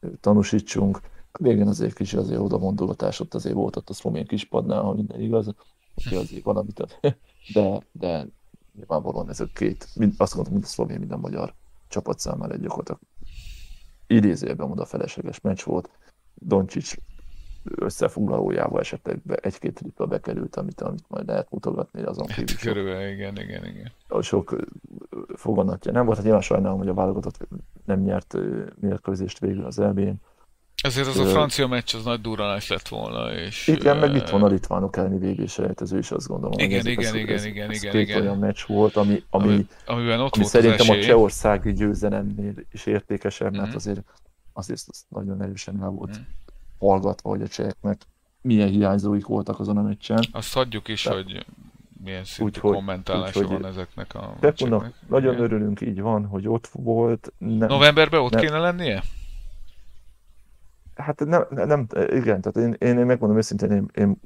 ö, 0.00 0.08
tanúsítsunk. 0.20 1.00
Végén 1.38 1.66
azért 1.66 1.94
kis 1.94 2.14
azért 2.14 2.40
oda 2.40 2.58
mondogatás, 2.58 3.20
ott 3.20 3.34
azért 3.34 3.54
volt 3.54 3.76
ott 3.76 3.88
a 3.88 3.92
szlomén 3.92 4.26
kispadnál, 4.26 4.82
ha 4.82 4.94
minden 4.94 5.20
igaz, 5.20 5.54
hogy 5.94 6.14
azért 6.14 6.44
valamit, 6.44 6.98
de, 7.54 7.86
de 7.92 8.26
nyilvánvalóan 8.74 9.28
ez 9.28 9.40
a 9.40 9.46
két, 9.54 9.86
mind, 9.94 10.14
azt 10.16 10.34
mondtam, 10.34 10.54
mind 10.54 10.66
a 10.66 10.70
szlovén, 10.70 10.98
mind 10.98 11.12
a 11.12 11.16
magyar 11.16 11.54
csapat 11.88 12.18
számára 12.18 12.52
egy 12.54 12.60
gyakorlatilag 12.60 13.00
idézőjelben 14.06 14.70
oda 14.70 14.84
felesleges 14.84 15.40
meccs 15.40 15.62
volt. 15.62 15.90
Doncsics 16.34 16.96
összefoglalójával 17.64 18.80
esetleg 18.80 19.20
egy-két 19.42 19.74
tripla 19.74 20.06
bekerült, 20.06 20.56
amit, 20.56 20.80
amit 20.80 21.04
majd 21.08 21.26
lehet 21.26 21.50
mutogatni 21.50 22.02
azon 22.02 22.26
Hát 22.28 22.36
kívül. 22.36 22.54
sok- 22.56 22.60
körülbelül, 22.72 23.08
igen, 23.08 23.36
igen, 23.36 23.64
igen. 23.64 23.92
sok 24.22 24.56
foganatja 25.34 25.92
nem 25.92 26.04
volt, 26.04 26.16
hát 26.16 26.24
nyilván 26.24 26.42
sajnálom, 26.42 26.78
hogy 26.78 26.88
a 26.88 26.94
válogatott 26.94 27.48
nem 27.84 28.00
nyert 28.00 28.36
mérkőzést 28.80 29.38
végül 29.38 29.64
az 29.64 29.78
EB-n. 29.78 30.12
Ezért 30.82 31.06
az 31.06 31.18
a 31.18 31.24
francia 31.26 31.66
meccs 31.66 31.94
az 31.94 32.04
nagy 32.04 32.20
durranás 32.20 32.68
lett 32.68 32.88
volna, 32.88 33.32
és... 33.32 33.66
Igen, 33.66 33.96
meg 33.96 34.14
itt 34.14 34.28
van 34.28 34.42
a 34.42 34.46
litvánok 34.46 34.96
elleni 34.96 35.32
VB 35.32 35.48
selejtező 35.48 35.98
is, 35.98 36.10
azt 36.10 36.26
gondolom. 36.26 36.58
Igen, 36.58 36.86
igen, 36.86 37.04
ez- 37.04 37.14
igen, 37.14 37.34
ez- 37.34 37.44
igen, 37.44 37.70
ez 37.70 37.76
igen, 37.76 37.92
két 37.92 38.08
igen. 38.08 38.20
olyan 38.22 38.38
meccs 38.38 38.58
volt, 38.66 38.96
ami, 38.96 39.22
ami, 39.30 39.44
ami, 39.52 39.66
amiben 39.86 40.20
ott 40.20 40.34
ami 40.34 40.42
volt 40.42 40.46
szerintem 40.54 40.88
a 40.88 40.92
esély. 40.92 41.02
csehországi 41.06 41.72
győzelemnél 41.72 42.52
is 42.72 42.86
értékesebb, 42.86 43.52
mert 43.52 43.66
Mhm. 43.66 43.76
azért, 43.76 44.00
azért 44.52 44.80
az 44.86 45.04
nagyon 45.08 45.42
erősen 45.42 45.82
el 45.82 45.88
volt 45.88 46.10
Mhm. 46.10 46.20
hallgatva, 46.78 47.28
hogy 47.28 47.42
a 47.42 47.48
cseheknek 47.48 48.00
milyen 48.42 48.68
hiányzóik 48.68 49.26
voltak 49.26 49.60
azon 49.60 49.76
a 49.76 49.82
meccsen. 49.82 50.24
Azt 50.32 50.52
hagyjuk 50.54 50.88
is, 50.88 51.04
De- 51.04 51.12
hogy 51.14 51.46
milyen 52.04 52.24
szintű 52.24 52.44
Úgyhogy- 52.44 52.74
kommentálása 52.74 53.40
úgyhogy- 53.40 53.60
van 53.60 53.70
ezeknek 53.70 54.14
a 54.14 54.34
Pepunak 54.40 54.90
nagyon 55.08 55.32
Igen. 55.32 55.44
örülünk, 55.44 55.80
így 55.80 56.00
van, 56.00 56.24
hogy 56.26 56.48
ott 56.48 56.68
volt. 56.72 57.32
Nem, 57.38 57.68
Novemberben 57.68 58.20
ott 58.20 58.30
Nem. 58.32 58.40
kéne 58.40 58.58
lennie? 58.58 59.02
Hát 61.00 61.24
nem, 61.24 61.44
nem, 61.50 61.66
nem 61.68 61.86
igen, 62.10 62.40
tehát 62.40 62.56
én, 62.56 62.88
én, 62.88 62.98
én 62.98 63.06
megmondom 63.06 63.38
őszintén, 63.38 63.70
én, 63.70 63.86
én 63.94 64.16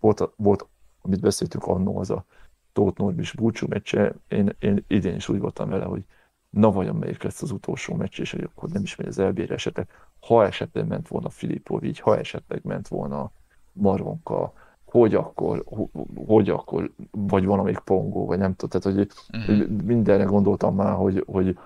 volt, 0.00 0.30
volt, 0.36 0.66
amit 1.02 1.20
beszéltünk 1.20 1.64
annó, 1.66 1.98
az 1.98 2.10
a 2.10 2.24
Tóth 2.72 2.98
Norbis 3.00 3.32
búcsú 3.32 3.66
meccse, 3.68 4.14
én, 4.28 4.56
én 4.58 4.84
idén 4.88 5.14
is 5.14 5.28
úgy 5.28 5.38
voltam 5.40 5.68
vele, 5.68 5.84
hogy 5.84 6.04
na 6.50 6.70
vajon 6.70 6.96
melyik 6.96 7.22
lesz 7.22 7.42
az 7.42 7.50
utolsó 7.50 7.94
meccs, 7.94 8.20
és 8.20 8.30
hogy 8.30 8.42
akkor 8.54 8.68
nem 8.68 8.82
is 8.82 8.96
megy 8.96 9.06
az 9.06 9.18
elbére 9.18 9.54
esetleg. 9.54 9.88
Ha 10.20 10.44
esetleg 10.44 10.86
ment 10.86 11.08
volna 11.08 11.28
Filipovics, 11.28 12.00
ha 12.00 12.18
esetleg 12.18 12.60
ment 12.64 12.88
volna 12.88 13.30
Maronka, 13.72 14.52
hogy 14.84 15.14
akkor, 15.14 15.62
ho- 15.66 15.90
hogy 16.26 16.50
akkor, 16.50 16.92
vagy 17.10 17.44
valamelyik 17.44 17.78
Pongó, 17.78 18.26
vagy 18.26 18.38
nem 18.38 18.54
tudom, 18.54 18.80
tehát 18.80 18.96
hogy 18.98 19.08
Mhm. 19.32 19.46
hogy 19.46 19.84
mindenre 19.84 20.24
gondoltam 20.24 20.74
már, 20.74 20.94
hogy, 20.94 21.24
hogy 21.26 21.58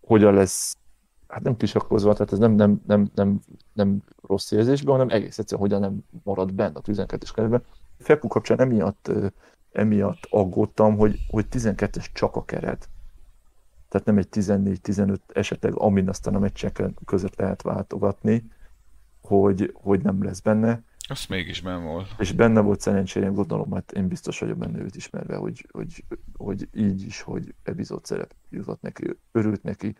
hogyan 0.00 0.34
lesz, 0.34 0.76
hát 1.28 1.42
nem 1.42 1.56
kisakkozva, 1.56 2.12
tehát 2.12 2.32
ez 2.32 2.38
nem, 2.38 2.52
nem, 2.52 2.80
nem, 2.86 3.10
nem, 3.14 3.40
nem 3.72 4.02
rossz 4.26 4.50
érzésben, 4.50 4.92
hanem 4.92 5.08
egész 5.08 5.38
egyszerűen 5.38 5.68
hogyan 5.68 5.80
nem 5.80 6.04
marad 6.24 6.54
benne 6.54 6.78
a 6.78 6.82
12-es 6.82 7.30
keretben. 7.34 7.64
Fepu 7.98 8.28
kapcsán 8.28 8.60
emiatt, 8.60 9.10
emiatt 9.72 10.26
aggódtam, 10.30 10.96
hogy, 10.96 11.18
hogy 11.28 11.46
12-es 11.50 12.06
csak 12.12 12.36
a 12.36 12.44
keret. 12.44 12.88
Tehát 13.88 14.06
nem 14.06 14.18
egy 14.18 14.28
14-15 14.30 15.16
esetleg, 15.32 15.74
amin 15.74 16.08
aztán 16.08 16.34
a 16.34 16.38
meccsek 16.38 16.82
között 17.04 17.36
lehet 17.36 17.62
váltogatni, 17.62 18.50
hogy, 19.20 19.70
hogy 19.74 20.00
nem 20.02 20.24
lesz 20.24 20.40
benne. 20.40 20.82
Azt 21.08 21.28
mégis 21.28 21.60
ben 21.60 21.82
volt. 21.82 22.14
És 22.18 22.32
benne 22.32 22.60
volt 22.60 22.80
szerencsére, 22.80 23.26
gondolom, 23.26 23.68
mert 23.68 23.92
én 23.92 24.08
biztos 24.08 24.38
vagyok 24.38 24.58
benne 24.58 24.78
őt 24.78 24.96
ismerve, 24.96 25.36
hogy, 25.36 25.66
hogy, 25.72 26.04
hogy 26.36 26.68
így 26.74 27.02
is, 27.02 27.20
hogy 27.20 27.54
epizód 27.62 28.04
szerep 28.04 28.34
jutott 28.50 28.80
neki, 28.80 29.18
örült 29.32 29.62
neki, 29.62 29.96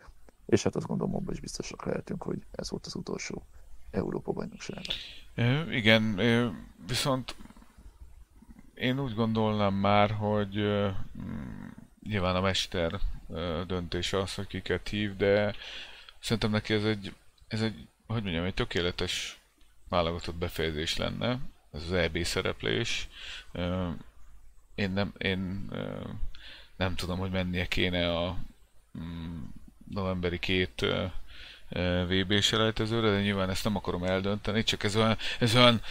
és 0.47 0.63
hát 0.63 0.75
azt 0.75 0.87
gondolom, 0.87 1.15
abban 1.15 1.33
is 1.33 1.39
biztosak 1.39 1.85
lehetünk, 1.85 2.23
hogy 2.23 2.39
ez 2.51 2.69
volt 2.69 2.85
az 2.85 2.95
utolsó 2.95 3.45
Európa 3.91 4.31
bajnokság. 4.31 4.83
Ö, 5.35 5.71
Igen, 5.71 6.19
viszont 6.87 7.35
én 8.73 8.99
úgy 8.99 9.13
gondolnám 9.13 9.73
már, 9.73 10.11
hogy 10.11 10.55
mm, 10.57 11.67
nyilván 12.03 12.35
a 12.35 12.41
mester 12.41 12.99
döntése 13.67 14.21
az, 14.21 14.35
hogy 14.35 14.47
kiket 14.47 14.87
hív, 14.87 15.15
de 15.15 15.55
szerintem 16.19 16.51
neki 16.51 16.73
ez 16.73 16.83
egy, 16.83 17.15
ez 17.47 17.61
egy, 17.61 17.87
hogy 18.07 18.23
mondjam, 18.23 18.45
egy 18.45 18.53
tökéletes 18.53 19.41
válogatott 19.89 20.35
befejezés 20.35 20.97
lenne, 20.97 21.39
ez 21.71 21.83
az 21.83 21.91
EB 21.91 22.23
szereplés. 22.23 23.09
Én 24.75 24.91
nem, 24.91 25.13
én 25.17 25.69
nem 26.77 26.95
tudom, 26.95 27.19
hogy 27.19 27.31
mennie 27.31 27.67
kéne 27.67 28.17
a 28.17 28.37
mm, 28.97 29.43
novemberi 29.89 30.39
két 30.39 30.85
VB 32.07 32.39
selejtezőre, 32.41 33.09
de 33.09 33.21
nyilván 33.21 33.49
ezt 33.49 33.63
nem 33.63 33.75
akarom 33.75 34.03
eldönteni, 34.03 34.63
csak 34.63 34.83
ez 34.83 34.95
olyan, 34.95 35.17
ez 35.39 35.55
olyan, 35.55 35.81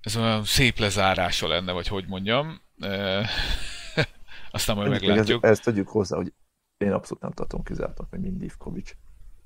ez 0.00 0.16
olyan 0.16 0.44
szép 0.44 0.78
lezárása 0.78 1.48
lenne, 1.48 1.72
vagy 1.72 1.86
hogy 1.86 2.04
mondjam. 2.06 2.60
Aztán 4.50 4.76
majd 4.76 4.92
Ezt, 4.92 5.00
meglátjuk. 5.00 5.44
ezt 5.44 5.64
tegyük 5.64 5.88
hozzá, 5.88 6.16
hogy 6.16 6.32
én 6.76 6.92
abszolút 6.92 7.22
nem 7.22 7.32
tartom 7.32 7.62
kizártnak, 7.62 8.10
hogy 8.10 8.20
mind 8.20 8.42
Ivkovics, 8.42 8.92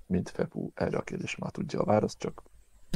mind 0.07 0.29
Fepu 0.29 0.71
erre 0.75 0.97
a 0.97 1.03
kérdésre 1.03 1.37
már 1.41 1.51
tudja 1.51 1.81
a 1.81 1.85
választ, 1.85 2.19
csak 2.19 2.43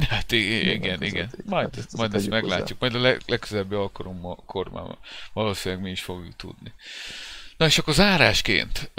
Hát 0.09 0.31
igen, 0.31 1.01
igen. 1.01 1.03
így. 1.03 1.45
Majd, 1.45 1.65
Hát 1.65 1.77
ezt 1.77 1.97
majd 1.97 2.13
ezt 2.13 2.29
meglátjuk. 2.29 2.79
Majd 2.79 2.95
a 2.95 2.99
leg, 2.99 3.21
legközelebbi 3.25 3.75
alkalommal 3.75 4.43
már 4.71 4.97
valószínűleg 5.33 5.83
mi 5.83 5.91
is 5.91 6.03
fogjuk 6.03 6.35
tudni. 6.35 6.73
Na 7.57 7.65
és 7.65 7.77
akkor 7.77 7.93
zárásként 7.93 8.91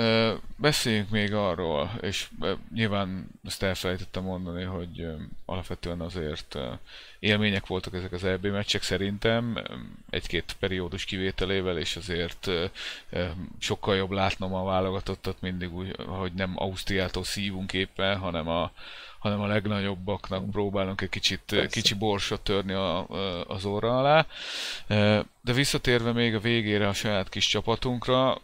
beszéljünk 0.57 1.11
még 1.11 1.35
arról, 1.35 1.91
és 2.01 2.29
nyilván 2.75 3.29
ezt 3.45 3.63
elfelejtettem 3.63 4.23
mondani, 4.23 4.65
hogy 4.65 5.07
alapvetően 5.45 6.01
azért 6.01 6.59
élmények 7.19 7.67
voltak 7.67 7.95
ezek 7.95 8.13
az 8.13 8.25
EB 8.25 8.47
meccsek 8.47 8.83
szerintem, 8.83 9.63
egy-két 10.11 10.57
periódus 10.59 11.05
kivételével, 11.05 11.79
és 11.79 11.97
azért 11.97 12.51
sokkal 13.59 13.97
jobb 13.97 14.11
látnom 14.11 14.55
a 14.55 14.65
válogatottat 14.65 15.41
mindig 15.41 15.75
úgy, 15.75 15.97
hogy 16.07 16.33
nem 16.33 16.53
Ausztriától 16.55 17.25
szívunk 17.25 17.73
éppen, 17.73 18.19
hanem 18.19 18.49
a, 18.49 18.73
hanem 19.29 19.45
a 19.45 19.53
legnagyobbaknak 19.53 20.51
próbálunk 20.51 21.01
egy 21.01 21.09
kicsit 21.09 21.41
Persze. 21.47 21.67
kicsi 21.67 21.95
borsot 21.95 22.41
törni 22.41 22.73
a, 22.73 23.11
a, 23.11 23.45
az 23.47 23.65
orra 23.65 23.99
alá. 23.99 24.27
De 25.41 25.53
visszatérve 25.53 26.13
még 26.13 26.35
a 26.35 26.41
végére 26.41 26.89
a 26.89 26.93
saját 26.93 27.29
kis 27.29 27.47
csapatunkra, 27.47 28.41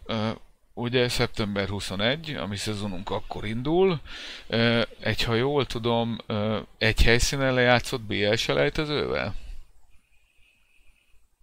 ugye 0.74 1.09
szeptember 1.09 1.68
21, 1.68 2.35
a 2.35 2.47
mi 2.47 2.57
szezonunk 2.57 3.11
akkor 3.11 3.45
indul, 3.45 4.01
egy, 5.01 5.22
ha 5.22 5.35
jól 5.35 5.66
tudom, 5.66 6.18
egy 6.78 7.03
helyszínen 7.03 7.55
lejátszott 7.55 8.03
BL 8.03 8.35
selejtezővel? 8.35 9.35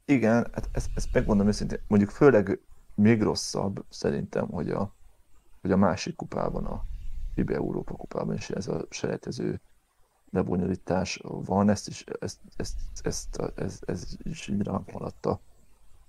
Igen, 0.05 0.47
hát 0.53 0.69
ezt, 0.71 0.89
ezt 0.95 1.07
megmondom 1.13 1.47
őszintén, 1.47 1.79
mondjuk 1.87 2.09
főleg 2.11 2.59
még 2.95 3.21
rosszabb 3.21 3.83
szerintem, 3.89 4.47
hogy 4.47 4.69
a, 4.69 4.93
hogy 5.61 5.71
a 5.71 5.77
másik 5.77 6.15
kupában, 6.15 6.65
a 6.65 6.83
FIBA 7.41 7.53
Európa 7.53 7.95
kupában 7.95 8.35
is 8.35 8.49
ez 8.49 8.67
a 8.67 8.85
selejtező 8.89 9.61
lebonyolítás 10.29 11.19
van, 11.23 11.69
ezt 11.69 11.87
is, 11.87 12.03
ezt, 12.19 12.39
ezt, 12.55 12.77
ezt, 13.03 13.51
ez, 13.55 13.79
ez 13.85 14.17
is 14.23 14.47
így 14.47 14.61
ránk 14.61 14.91
maradt 14.91 15.25
a, 15.25 15.39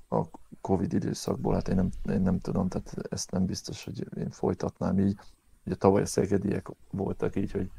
a 0.09 0.27
Covid 0.61 0.93
időszakból, 0.93 1.55
hát 1.55 1.69
én 1.69 1.75
nem, 1.75 1.89
én 2.11 2.21
nem 2.21 2.39
tudom, 2.39 2.69
tehát 2.69 2.95
ezt 3.11 3.31
nem 3.31 3.47
biztos, 3.47 3.85
hogy 3.85 4.07
én 4.17 4.31
folytatnám 4.31 4.99
így. 4.99 5.19
Ugye 5.65 5.75
tavaly 5.75 6.03
a 6.03 6.07
szegediek 6.07 6.69
voltak 6.91 7.37
így, 7.37 7.51
hogy, 7.51 7.71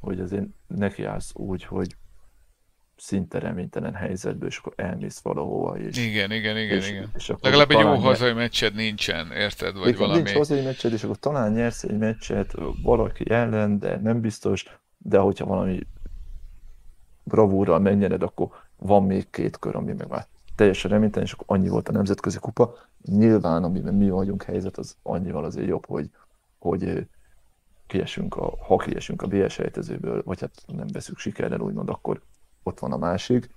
hogy 0.00 0.20
azért 0.20 0.46
nekiállsz 0.66 1.34
úgy, 1.34 1.64
hogy 1.64 1.96
szinte 3.02 3.38
reménytelen 3.38 3.94
helyzetből, 3.94 4.48
és 4.48 4.58
akkor 4.58 4.72
elmész 4.76 5.20
valahova, 5.20 5.78
és, 5.78 5.96
Igen, 5.96 6.30
igen, 6.30 6.56
igen, 6.56 6.76
és, 6.76 6.90
igen. 6.90 7.10
és 7.16 7.28
akkor 7.28 7.42
Legalább 7.42 7.70
egy 7.70 7.76
jó 7.76 7.82
talán 7.82 7.96
nyer- 7.96 8.06
hazai 8.06 8.32
meccsed 8.32 8.74
nincsen, 8.74 9.32
érted? 9.32 9.74
Vagy 9.78 9.88
igen, 9.88 10.00
valami. 10.00 10.22
nincs 10.22 10.32
hazai 10.32 10.62
meccsed, 10.62 10.92
és 10.92 11.04
akkor 11.04 11.16
talán 11.16 11.52
nyersz 11.52 11.82
egy 11.82 11.98
meccset 11.98 12.54
valaki 12.82 13.30
ellen, 13.30 13.78
de 13.78 13.96
nem 13.96 14.20
biztos, 14.20 14.64
de 14.98 15.18
hogyha 15.18 15.44
valami 15.44 15.80
bravúrral 17.24 17.78
megnyered, 17.78 18.22
akkor 18.22 18.48
van 18.76 19.04
még 19.04 19.30
két 19.30 19.58
kör, 19.58 19.76
ami 19.76 19.92
meg 19.92 20.08
már 20.08 20.26
teljesen 20.54 20.90
reménytelen, 20.90 21.26
és 21.26 21.32
akkor 21.32 21.56
annyi 21.56 21.68
volt 21.68 21.88
a 21.88 21.92
nemzetközi 21.92 22.38
kupa. 22.38 22.74
Nyilván, 23.04 23.64
amiben 23.64 23.94
mi 23.94 24.10
vagyunk 24.10 24.42
helyzet, 24.42 24.78
az 24.78 24.96
annyival 25.02 25.44
azért 25.44 25.68
jobb, 25.68 25.86
hogy, 25.86 26.10
hogy 26.58 26.84
ö, 26.84 27.00
kiesünk 27.86 28.36
a, 28.36 28.54
ha 28.66 28.76
kiesünk 28.76 29.22
a 29.22 29.26
BL 29.26 29.46
sejtezőből, 29.46 30.22
vagy 30.24 30.40
hát 30.40 30.50
nem 30.76 30.86
veszük 30.92 31.18
sikerrel, 31.18 31.60
úgymond, 31.60 31.88
akkor 31.88 32.20
ott 32.62 32.78
van 32.78 32.92
a 32.92 32.96
másik. 32.96 33.50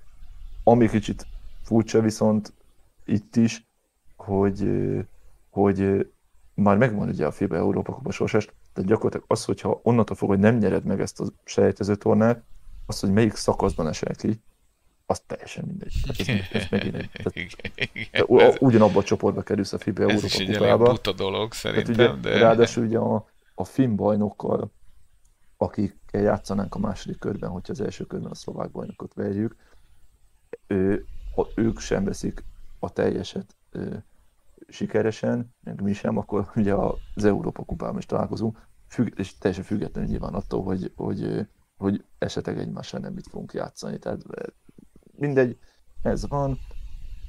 Ami 0.63 0.89
kicsit 0.89 1.27
furcsa 1.63 2.01
viszont 2.01 2.53
itt 3.05 3.35
is, 3.35 3.65
hogy, 4.15 4.69
hogy 5.49 6.07
már 6.53 6.77
megvan 6.77 7.09
ugye 7.09 7.25
a 7.25 7.31
FIBA 7.31 7.55
Európa 7.55 7.93
Kupa 7.93 8.11
sorsás, 8.11 8.45
tehát 8.73 8.89
gyakorlatilag 8.89 9.25
az, 9.27 9.45
hogyha 9.45 9.79
onnantól 9.83 10.15
fog, 10.15 10.29
hogy 10.29 10.39
nem 10.39 10.57
nyered 10.57 10.83
meg 10.83 11.01
ezt 11.01 11.19
a 11.19 11.25
sejtező 11.43 11.95
tornát, 11.95 12.43
az, 12.85 12.99
hogy 12.99 13.11
melyik 13.11 13.35
szakaszban 13.35 13.87
esel 13.87 14.15
ki, 14.15 14.41
az 15.05 15.21
teljesen 15.27 15.63
mindegy. 15.67 15.93
Tehát 16.01 16.43
ez, 16.51 16.61
ez 16.61 16.67
megint 16.69 16.95
egy, 16.95 17.09
tehát, 17.23 18.29
te 18.33 18.45
Ez, 18.45 18.55
ugyanabba 18.59 18.99
a 18.99 19.03
csoportba 19.03 19.41
kerülsz 19.41 19.73
a 19.73 19.77
FIBA 19.77 20.03
ez 20.03 20.09
Európa 20.09 20.25
is 20.25 20.35
egy 20.35 20.41
elég 20.41 20.57
kupába. 20.57 20.89
buta 20.89 21.11
dolog 21.11 21.53
Tehát 21.53 21.77
ugye, 21.77 21.93
szerintem, 21.93 22.21
de... 22.21 22.37
ráadásul 22.37 22.85
ugye 22.85 22.97
a, 22.97 23.25
a 23.55 23.63
finn 23.63 23.95
bajnokkal 23.95 24.71
akikkel 25.57 26.21
játszanánk 26.21 26.75
a 26.75 26.79
második 26.79 27.19
körben, 27.19 27.49
hogyha 27.49 27.71
az 27.71 27.81
első 27.81 28.05
körben 28.05 28.31
a 28.31 28.35
szlovák 28.35 28.71
bajnokot 28.71 29.13
verjük, 29.13 29.55
ő, 30.67 31.05
ha 31.35 31.47
ők 31.55 31.79
sem 31.79 32.03
veszik 32.03 32.43
a 32.79 32.89
teljeset 32.89 33.55
ö, 33.71 33.95
sikeresen, 34.67 35.53
meg 35.63 35.81
mi 35.81 35.93
sem, 35.93 36.17
akkor 36.17 36.51
ugye 36.55 36.73
az 37.15 37.23
Európa 37.23 37.63
kupában 37.63 37.97
is 37.97 38.05
találkozunk, 38.05 38.67
függ, 38.87 39.19
és 39.19 39.37
teljesen 39.37 39.65
függetlenül 39.65 40.09
nyilván 40.09 40.33
attól, 40.33 40.63
hogy, 40.63 40.91
hogy, 40.95 41.47
hogy 41.77 42.05
esetleg 42.17 42.57
egymással 42.59 42.99
nem 42.99 43.13
mit 43.13 43.27
fogunk 43.27 43.53
játszani. 43.53 43.99
Tehát 43.99 44.21
mindegy, 45.11 45.57
ez 46.01 46.27
van. 46.27 46.57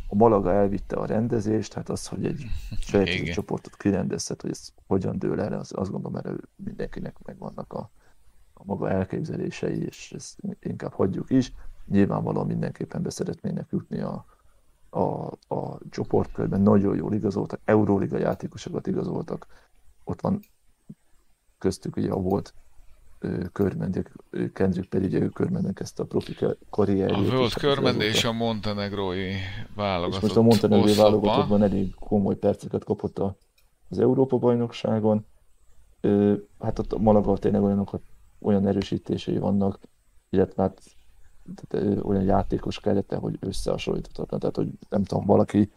A 0.09 0.15
Malaga 0.15 0.53
elvitte 0.53 0.97
a 0.97 1.07
rendezést, 1.07 1.73
hát 1.73 1.89
az, 1.89 2.07
hogy 2.07 2.27
egy 2.27 2.45
saját 2.81 3.33
csoportot 3.33 3.77
kirendezhet, 3.77 4.41
hogy 4.41 4.51
ez 4.51 4.69
hogyan 4.87 5.19
dől 5.19 5.41
el, 5.41 5.53
az, 5.53 5.73
azt 5.75 5.91
gondolom, 5.91 6.21
mert 6.23 6.41
mindenkinek 6.57 7.17
megvannak 7.23 7.73
a 7.73 7.91
maga 8.67 8.91
elképzelései, 8.91 9.85
és 9.85 10.13
ezt 10.13 10.39
inkább 10.61 10.93
hagyjuk 10.93 11.31
is. 11.31 11.53
Nyilvánvalóan 11.87 12.47
mindenképpen 12.47 13.03
be 13.03 13.11
szeretnének 13.11 13.67
jutni 13.71 14.01
a, 14.01 14.25
a, 14.91 15.27
a 15.55 15.79
csoportkörben, 15.91 16.61
nagyon 16.61 16.97
jól 16.97 17.15
igazoltak, 17.15 17.61
Euróliga 17.65 18.19
játékosokat 18.19 18.87
igazoltak, 18.87 19.47
ott 20.05 20.21
van 20.21 20.41
köztük 21.59 21.97
ugye 21.97 22.11
a 22.11 22.17
volt 22.17 22.55
körmendek, 23.53 24.13
Kendrick 24.53 24.89
pedig 24.89 25.09
ugye 25.13 25.29
körmendek 25.29 25.75
kezdte 25.75 26.03
a 26.03 26.07
profi 26.07 26.37
karrierjét. 26.71 27.31
A 27.31 27.37
volt 27.37 27.55
körmend 27.55 28.01
és 28.01 28.25
a 28.25 28.33
montenegrói 28.33 29.33
válogatott. 29.75 30.15
És 30.15 30.21
most 30.21 30.37
a 30.37 30.43
montenegrói 30.43 30.95
válogatottban 30.95 31.63
elég 31.63 31.95
komoly 31.95 32.37
perceket 32.37 32.85
kapott 32.85 33.19
az 33.89 33.99
Európa 33.99 34.39
bajnokságon. 34.39 35.27
Hát 36.61 36.79
ott 36.79 36.93
a 36.93 36.99
Malaga 36.99 37.37
tényleg 37.37 37.63
olyanokat, 37.63 38.03
olyan 38.41 38.67
erősítései 38.67 39.39
vannak, 39.39 39.79
illetve 40.31 40.63
hát 40.63 40.81
tehát 41.55 42.05
olyan 42.05 42.23
játékos 42.23 42.81
kerete, 42.81 43.17
hogy 43.17 43.37
összehasonlíthatatlan. 43.41 44.41
Tehát, 44.41 44.57
hogy 44.57 44.69
nem 44.89 45.05
tudom, 45.05 45.27
valaki, 45.27 45.71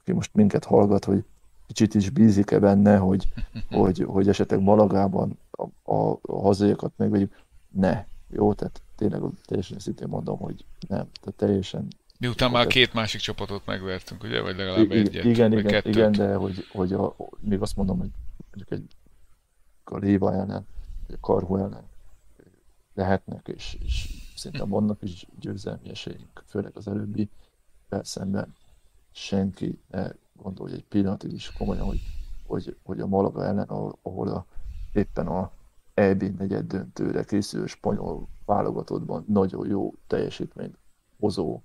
aki 0.00 0.12
most 0.12 0.34
minket 0.34 0.64
hallgat, 0.64 1.04
hogy 1.04 1.24
kicsit 1.66 1.94
is 1.94 2.10
bízik-e 2.10 2.58
benne, 2.58 2.96
hogy, 2.96 3.28
hogy, 3.70 4.04
hogy 4.06 4.28
esetleg 4.28 4.60
Malagában 4.60 5.38
a, 5.50 5.92
a, 5.92 6.18
a 6.22 6.40
hazaiakat 6.40 6.92
megvegyük. 6.96 7.42
Ne. 7.70 8.04
Jó, 8.30 8.52
tehát 8.52 8.82
tényleg 8.96 9.20
teljesen 9.44 9.78
szintén 9.78 10.08
mondom, 10.08 10.38
hogy 10.38 10.64
nem. 10.88 11.06
Tehát 11.20 11.34
teljesen 11.36 11.88
Miután 12.18 12.50
már 12.50 12.66
két 12.66 12.92
másik 12.92 13.20
csapatot 13.20 13.66
megvertünk, 13.66 14.22
ugye? 14.22 14.40
Vagy 14.40 14.56
legalább 14.56 14.90
I- 14.90 14.96
egyet, 14.96 15.24
igen, 15.24 15.52
igen, 15.52 15.66
kettőt. 15.66 15.94
igen, 15.94 16.12
de 16.12 16.34
hogy, 16.34 16.66
hogy 16.72 16.92
a, 16.92 17.16
még 17.40 17.60
azt 17.60 17.76
mondom, 17.76 17.98
hogy 17.98 18.10
mondjuk 18.50 18.80
egy 18.80 18.96
a 19.84 19.96
Léva 19.96 20.32
ellen, 20.32 20.66
a 21.08 21.16
Karhu 21.20 21.56
ellen 21.56 21.84
lehetnek, 22.94 23.48
és, 23.48 23.78
és 23.80 24.08
szerintem 24.36 24.68
vannak 24.68 25.02
is 25.02 25.26
győzelmi 25.40 25.88
esélyünk, 25.90 26.42
főleg 26.46 26.76
az 26.76 26.88
előbbi 26.88 27.28
szemben. 27.90 28.54
Senki 29.12 29.78
ne 29.90 30.10
gondolja 30.32 30.74
egy 30.74 30.84
pillanatig 30.84 31.32
is 31.32 31.52
komolyan, 31.52 31.86
hogy, 31.86 32.00
hogy, 32.46 32.76
hogy 32.82 33.00
a 33.00 33.06
Malaga 33.06 33.44
ellen, 33.44 33.68
ahol 34.02 34.28
a, 34.28 34.46
éppen 34.92 35.26
a 35.26 35.52
EB 35.94 36.22
negyed 36.22 36.66
döntőre 36.66 37.24
készülő 37.24 37.66
spanyol 37.66 38.28
válogatottban 38.44 39.24
nagyon 39.28 39.68
jó 39.68 39.94
teljesítményt 40.06 40.78
hozó 41.18 41.60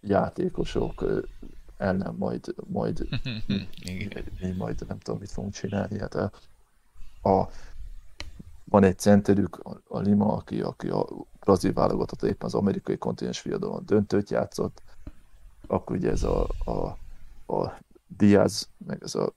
játékosok 0.00 1.04
ellen 1.76 2.14
majd, 2.14 2.54
majd, 2.66 3.08
mi 4.40 4.50
majd 4.56 4.86
nem 4.88 4.98
tudom, 4.98 5.20
mit 5.20 5.30
fogunk 5.30 5.52
csinálni. 5.52 5.98
Hát 5.98 6.14
a, 6.14 6.30
a, 7.28 7.48
van 8.68 8.84
egy 8.84 8.98
centerük, 8.98 9.58
a, 9.88 9.98
Lima, 9.98 10.32
aki, 10.32 10.60
aki 10.60 10.88
a 10.88 11.06
brazil 11.40 11.72
válogatott 11.72 12.22
éppen 12.22 12.46
az 12.46 12.54
amerikai 12.54 12.98
kontinens 12.98 13.40
fiadalon 13.40 13.82
döntőt 13.86 14.30
játszott, 14.30 14.82
akkor 15.66 15.96
ugye 15.96 16.10
ez 16.10 16.22
a, 16.22 16.46
a, 16.64 16.98
a 17.54 17.78
Diaz, 18.16 18.68
meg 18.86 19.02
ez 19.02 19.14
a 19.14 19.32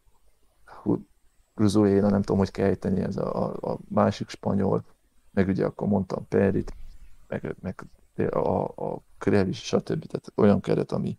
Gruzuéna, 1.56 2.10
nem 2.10 2.22
tudom, 2.22 2.38
hogy 2.38 2.52
kell 2.52 2.66
ejteni, 2.66 3.02
ez 3.02 3.18
a, 3.18 3.44
a, 3.44 3.72
a 3.72 3.78
másik 3.88 4.30
spanyol, 4.30 4.84
meg 5.32 5.48
ugye 5.48 5.66
akkor 5.66 5.88
mondtam 5.88 6.28
Perit, 6.28 6.74
meg, 7.28 7.56
meg 7.62 7.84
a, 8.34 8.64
a 8.64 9.02
Krevis, 9.18 9.64
stb. 9.64 10.06
Tehát 10.06 10.32
olyan 10.36 10.62
keret, 10.62 10.92
ami 10.92 11.18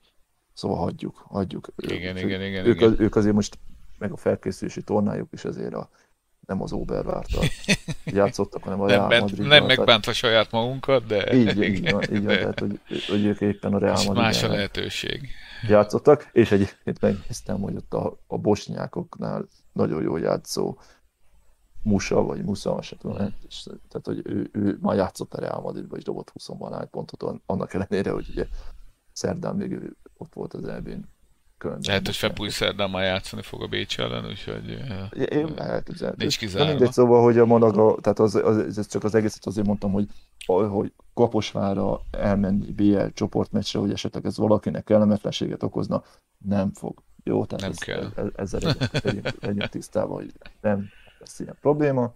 szóval 0.53 0.79
hagyjuk, 0.79 1.25
hagyjuk. 1.29 1.69
Igen, 1.77 2.17
ők, 2.17 2.23
igen, 2.23 2.43
igen, 2.43 2.67
ők, 2.67 2.77
igen. 2.77 2.93
Az, 2.93 3.01
ők 3.01 3.17
azért 3.17 3.35
most, 3.35 3.59
meg 3.99 4.13
a 4.13 4.17
felkészülési 4.17 4.83
tornájuk 4.83 5.33
is 5.33 5.45
azért 5.45 5.75
a, 5.75 5.91
nem 6.47 6.63
az 6.63 6.73
Obervártal 6.73 7.45
játszottak, 8.05 8.63
hanem 8.63 8.81
a 8.81 8.87
nem, 8.87 8.97
Real 8.97 9.09
bent, 9.09 9.23
Madrid. 9.23 9.47
nem 9.47 9.65
megbántva 9.65 10.13
saját 10.13 10.51
magunkat, 10.51 11.07
de... 11.07 11.35
Így, 11.35 11.63
így 11.63 11.91
van, 11.91 12.03
így 12.03 12.25
van 12.25 12.37
tehát, 12.43 12.61
hogy, 12.61 12.81
hogy 13.09 13.25
ők 13.25 13.41
éppen 13.41 13.75
a 13.75 13.79
Real 13.79 13.93
Madrid 13.95 14.23
más 14.23 14.43
a 14.43 14.49
lehetőség. 14.49 15.29
játszottak, 15.69 16.29
és 16.33 16.53
egyébként 16.53 17.01
megnéztem, 17.01 17.61
hogy 17.61 17.77
ott 17.77 17.95
a, 17.95 18.19
a 18.27 18.39
bosnyákoknál 18.39 19.49
nagyon 19.73 20.03
jó 20.03 20.17
játszó 20.17 20.79
Musa, 21.83 22.23
vagy 22.23 22.45
Musa, 22.45 22.83
se 22.83 22.97
tudom, 22.97 23.23
mm. 23.23 23.27
és, 23.49 23.63
tehát, 23.63 24.07
hogy 24.07 24.21
ő, 24.25 24.51
ő 24.53 24.79
már 24.81 24.97
játszott 24.97 25.35
a 25.35 25.41
Real 25.41 25.61
Madridba, 25.61 25.97
és 25.97 26.05
dobott 26.05 26.31
20 26.31 26.47
valány 26.47 26.91
pontot, 26.91 27.41
annak 27.47 27.75
ellenére, 27.75 28.11
hogy 28.11 28.29
ugye 28.31 28.47
szerdán 29.13 29.57
még 29.57 29.73
ő 29.73 29.97
ott 30.17 30.35
volt 30.35 30.55
az 30.55 30.65
elbén. 30.65 31.09
Lehet, 31.83 32.07
hogy 32.07 32.17
Fepúj 32.17 32.49
szerdán 32.49 32.91
már 32.91 33.03
játszani 33.03 33.43
fog 33.43 33.63
a 33.63 33.67
Bécs 33.67 33.99
ellen, 33.99 34.27
úgyhogy 34.27 34.71
én 35.31 35.59
elképzelhető. 35.59 36.21
nincs 36.21 36.39
kizárva. 36.39 36.65
De 36.65 36.71
mindegy, 36.71 36.93
szóval, 36.93 37.23
hogy 37.23 37.39
a 37.39 37.47
Malaga, 37.47 38.01
tehát 38.01 38.19
az, 38.19 38.35
az, 38.35 38.79
ez 38.79 38.87
csak 38.87 39.05
az 39.05 39.15
egészet 39.15 39.47
azért 39.47 39.67
mondtam, 39.67 39.93
hogy, 39.93 40.09
hogy 40.47 40.93
Kaposvára 41.15 42.01
elmenni 42.11 42.73
BL 42.73 43.07
csoportmeccsre, 43.15 43.79
hogy 43.79 43.93
esetleg 43.93 44.27
ez 44.27 44.37
valakinek 44.37 44.85
kellemetlenséget 44.85 45.63
okozna, 45.63 46.03
nem 46.49 46.73
fog. 46.73 47.03
Jó, 47.25 47.45
tehát 47.45 47.61
nem 47.61 47.71
ez, 47.71 47.79
kell. 47.79 48.31
ezzel 48.37 48.75
legyünk, 49.03 49.41
legyünk 49.41 49.69
tisztában, 49.69 50.15
hogy 50.15 50.33
nem 50.61 50.89
lesz 51.19 51.41
ilyen 51.41 51.57
probléma. 51.61 52.15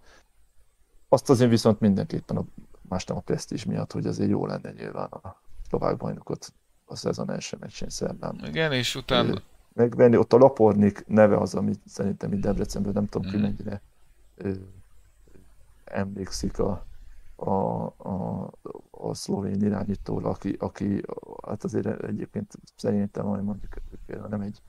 Azt 1.09 1.29
azért 1.29 1.49
viszont 1.49 1.79
mindenképpen 1.79 2.37
a, 2.37 2.45
más 2.89 3.05
nem 3.05 3.17
a 3.17 3.19
presztízs 3.19 3.63
miatt, 3.63 3.91
hogy 3.91 4.05
azért 4.05 4.29
jó 4.29 4.45
lenne 4.45 4.71
nyilván 4.71 5.07
a 5.09 5.41
szlovák 5.69 5.97
bajnokot 5.97 6.53
a 6.87 6.95
szezon 6.95 7.31
első 7.31 7.57
meccsén 7.59 7.89
szerdán. 7.89 8.41
Igen, 8.45 8.71
és 8.71 8.95
utána... 8.95 9.41
Megvenni, 9.73 10.17
ott 10.17 10.33
a 10.33 10.37
Lapornik 10.37 11.07
neve 11.07 11.37
az, 11.37 11.55
amit 11.55 11.79
szerintem 11.85 12.33
itt 12.33 12.41
Debrecenből 12.41 12.93
nem 12.93 13.05
tudom 13.07 13.27
mm. 13.27 13.31
ki 13.31 13.37
mennyire 13.37 13.81
emlékszik 15.85 16.59
a, 16.59 16.85
a, 17.35 17.49
a, 17.85 18.49
a 18.91 19.13
szlovén 19.13 19.61
irányítóra, 19.61 20.29
aki, 20.29 20.55
aki 20.59 21.01
hát 21.47 21.63
azért 21.63 22.03
egyébként 22.03 22.53
szerintem 22.75 23.25
mondjuk 23.25 23.73
például 24.05 24.29
nem 24.29 24.41
egy 24.41 24.61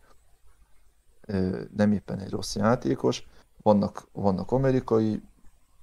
nem 1.76 1.92
éppen 1.92 2.18
egy 2.18 2.30
rossz 2.30 2.56
játékos, 2.56 3.26
vannak, 3.62 4.08
vannak 4.12 4.52
amerikai 4.52 5.22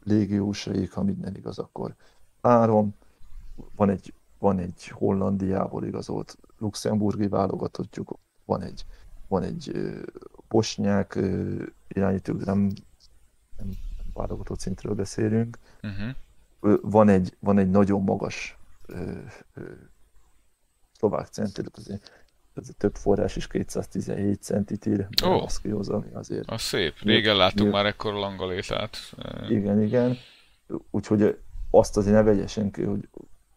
légiósaik, 0.04 0.92
ha 0.92 1.04
minden 1.04 1.36
igaz, 1.36 1.60
akkor 1.60 1.96
három, 2.42 2.96
van 3.76 3.90
egy, 3.90 4.14
van 4.46 4.60
egy 4.60 4.88
Hollandiából 4.88 5.86
igazolt 5.86 6.38
luxemburgi 6.58 7.28
válogatottjuk, 7.28 8.20
van 8.46 8.62
egy, 8.62 8.86
van 9.28 9.44
egy 9.44 9.72
bosnyák 10.48 11.20
irányító, 11.88 12.34
nem, 12.34 12.72
nem 13.58 13.70
válogatott 14.14 14.60
szintről 14.60 14.94
beszélünk, 14.94 15.58
uh-huh. 15.82 16.80
van, 16.82 17.10
egy, 17.10 17.36
van 17.40 17.58
egy 17.58 17.70
nagyon 17.70 18.04
magas 18.04 18.58
szlovák 20.92 21.30
azért 21.72 22.12
ez 22.54 22.70
a 22.70 22.74
több 22.78 22.96
forrás 22.96 23.36
is 23.36 23.48
217 23.48 24.42
centit 24.42 24.86
ír, 24.86 25.08
oh. 25.24 25.44
azt 25.44 25.62
kihozom, 25.62 26.06
azért. 26.14 26.50
Az 26.50 26.62
szép. 26.62 26.94
Régen 27.02 27.36
láttunk 27.36 27.72
már 27.72 27.86
ekkor 27.86 28.14
langalétát. 28.14 28.98
Igen, 29.50 29.82
igen. 29.82 30.18
Úgyhogy 30.92 31.38
azt 31.72 31.98
azért 31.98 32.16
ne 32.16 32.22
vegye 32.22 32.48
senki, 32.48 32.84
hogy 32.84 33.10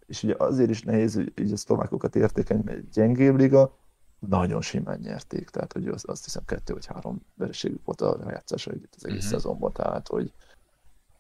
és 0.09 0.23
ugye 0.23 0.35
azért 0.39 0.71
is 0.71 0.83
nehéz 0.83 1.15
hogy 1.15 1.33
így 1.37 1.53
a 1.53 1.57
szlovákokat 1.57 2.17
értékelni, 2.17 2.63
mert 2.67 2.79
egy 2.79 2.89
gyengébb 2.89 3.37
liga, 3.37 3.77
nagyon 4.19 4.61
simán 4.61 4.99
nyerték, 4.99 5.49
tehát 5.49 5.73
hogy 5.73 5.89
az, 5.89 6.05
azt 6.07 6.25
hiszem 6.25 6.45
kettő 6.45 6.73
vagy 6.73 6.87
három 6.87 7.21
vereségük 7.35 7.85
volt 7.85 8.01
a 8.01 8.17
rájátszása 8.25 8.71
együtt 8.71 8.95
az 8.97 9.05
egész 9.05 9.25
uh-huh. 9.25 9.33
szezonban, 9.33 9.73
tehát 9.73 10.09
hogy 10.09 10.33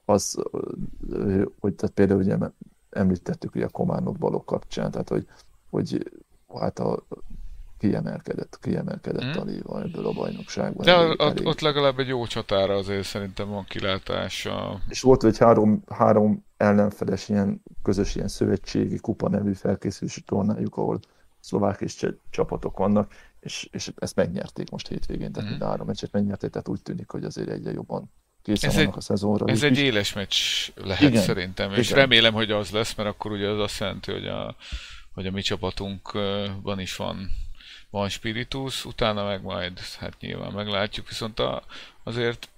az, 0.04 0.42
hogy 1.60 1.74
tehát 1.74 1.94
például 1.94 2.20
ugye 2.20 2.38
említettük 2.90 3.54
ugye 3.54 3.64
a 3.64 3.68
Komárnok 3.68 4.18
balok 4.18 4.46
kapcsán, 4.46 4.90
tehát 4.90 5.08
hogy, 5.08 5.26
hogy 5.70 6.10
hát 6.54 6.78
a 6.78 7.06
kiemelkedett, 7.78 8.58
kiemelkedett 8.60 9.36
mm. 9.36 9.40
a 9.40 9.44
Léva 9.44 9.80
ebből 9.82 10.06
a 10.06 10.12
bajnokságban. 10.12 10.86
De 10.86 10.92
elég, 10.92 11.20
ott, 11.20 11.30
elég. 11.30 11.46
ott 11.46 11.60
legalább 11.60 11.98
egy 11.98 12.08
jó 12.08 12.26
csatára 12.26 12.74
azért 12.74 13.04
szerintem 13.04 13.48
van 13.48 13.64
kilátása. 13.64 14.80
És 14.88 15.00
volt 15.00 15.24
egy 15.24 15.38
három, 15.38 15.82
három 15.88 16.44
ellenfeles 16.56 17.28
ilyen 17.28 17.62
közös 17.82 18.14
ilyen 18.14 18.28
szövetségi 18.28 18.98
kupa 18.98 19.28
nevű 19.28 19.52
felkészülési 19.52 20.20
tornájuk, 20.20 20.76
ahol 20.76 21.00
szlovák 21.40 21.80
és 21.80 22.06
csapatok 22.30 22.78
vannak, 22.78 23.12
és, 23.40 23.68
és 23.72 23.92
ezt 23.96 24.16
megnyerték 24.16 24.70
most 24.70 24.88
hétvégén, 24.88 25.32
tehát 25.32 25.48
mm. 25.48 25.52
mind 25.52 25.64
három 25.64 25.86
meccset 25.86 26.12
megnyerték, 26.12 26.50
tehát 26.50 26.68
úgy 26.68 26.82
tűnik, 26.82 27.10
hogy 27.10 27.24
azért 27.24 27.48
egyre 27.48 27.72
jobban 27.72 28.10
készen 28.42 28.70
ez 28.70 28.76
vannak 28.76 28.92
egy, 28.92 28.98
a 28.98 29.00
szezonra. 29.00 29.46
Ez 29.46 29.62
egy 29.62 29.72
is. 29.72 29.78
éles 29.78 30.12
meccs 30.12 30.36
lehet 30.74 31.02
igen, 31.02 31.22
szerintem, 31.22 31.72
és 31.72 31.90
igen. 31.90 31.98
remélem, 31.98 32.32
hogy 32.32 32.50
az 32.50 32.70
lesz, 32.70 32.94
mert 32.94 33.08
akkor 33.08 33.32
ugye 33.32 33.48
az 33.48 33.58
azt 33.58 33.80
jelenti, 33.80 34.12
hogy 34.12 34.26
a, 34.26 34.56
hogy 35.12 35.26
a 35.26 35.30
mi 35.30 35.42
csapatunkban 35.42 36.80
is 36.80 36.96
van, 36.96 37.30
van 37.90 38.08
spiritus, 38.08 38.84
utána 38.84 39.24
meg 39.24 39.42
majd, 39.42 39.78
hát 39.78 40.20
nyilván 40.20 40.52
meglátjuk, 40.52 41.08
viszont 41.08 41.38
a, 41.38 41.62
azért 42.02 42.50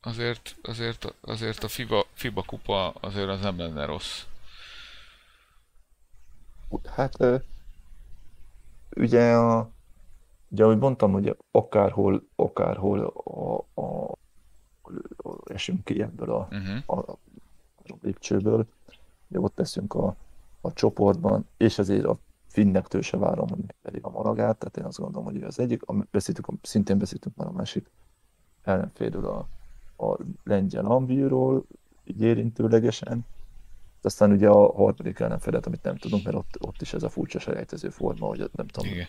azért, 0.00 0.56
azért, 0.62 1.14
azért 1.20 1.64
a 1.64 1.68
FIBA, 1.68 2.06
FIBA 2.12 2.42
kupa 2.42 2.90
azért 2.90 3.28
az 3.28 3.40
nem 3.40 3.58
lenne 3.58 3.84
rossz. 3.84 4.24
Hát 6.84 7.16
ugye, 8.96 9.32
a, 9.34 9.70
ugye 10.48 10.64
ahogy 10.64 10.78
mondtam, 10.78 11.12
hogy 11.12 11.36
akárhol, 11.50 12.22
akárhol 12.36 13.00
a, 13.00 13.64
a, 13.80 13.82
a, 13.82 14.16
esünk 15.44 15.84
ki 15.84 16.02
ebből 16.02 16.30
a, 16.30 16.48
uh-huh. 16.50 16.82
a, 16.86 17.10
a 17.10 17.18
lépcsőből, 18.02 18.66
ugye 19.28 19.40
ott 19.40 19.56
leszünk 19.56 19.94
a, 19.94 20.16
a 20.60 20.72
csoportban, 20.72 21.48
és 21.56 21.78
azért 21.78 22.04
a 22.04 22.18
finnektől 22.60 23.02
se 23.02 23.16
várom, 23.16 23.48
hogy 23.48 23.74
pedig 23.82 24.04
a 24.04 24.10
maragát, 24.10 24.58
tehát 24.58 24.76
én 24.76 24.84
azt 24.84 24.98
gondolom, 24.98 25.24
hogy 25.24 25.42
az 25.42 25.58
egyik, 25.58 25.82
beszéltük, 26.10 26.46
szintén 26.62 26.98
beszéltünk 26.98 27.36
már 27.36 27.46
a 27.46 27.52
másik 27.52 27.90
ellenfélről 28.62 29.26
a, 29.26 29.48
a 30.06 30.18
lengyel 30.44 30.86
ambíról, 30.86 31.64
így 32.04 32.20
érintőlegesen, 32.22 33.26
aztán 34.02 34.32
ugye 34.32 34.48
a 34.48 34.72
harmadik 34.72 35.20
ellenfelet, 35.20 35.66
amit 35.66 35.82
nem 35.82 35.96
tudunk, 35.96 36.24
mert 36.24 36.36
ott, 36.36 36.56
ott 36.58 36.80
is 36.80 36.92
ez 36.92 37.02
a 37.02 37.08
furcsa 37.08 37.38
selejtező 37.38 37.88
forma, 37.88 38.26
hogy 38.26 38.50
nem 38.52 38.66
tudom, 38.66 38.90
Igen. 38.90 39.06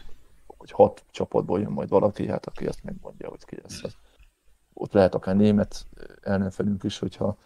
hogy 0.57 0.71
hat 0.71 1.03
csapatból 1.11 1.59
jön 1.59 1.71
majd 1.71 1.89
valaki, 1.89 2.27
hát 2.27 2.45
aki 2.45 2.67
ezt 2.67 2.83
megmondja, 2.83 3.29
hogy 3.29 3.45
ki 3.45 3.57
lesz 3.61 3.83
az. 3.83 3.97
Ott 4.73 4.93
lehet 4.93 5.15
akár 5.15 5.35
német 5.35 5.85
ellenfelünk 6.21 6.83
is, 6.83 6.99
hogyha, 6.99 7.37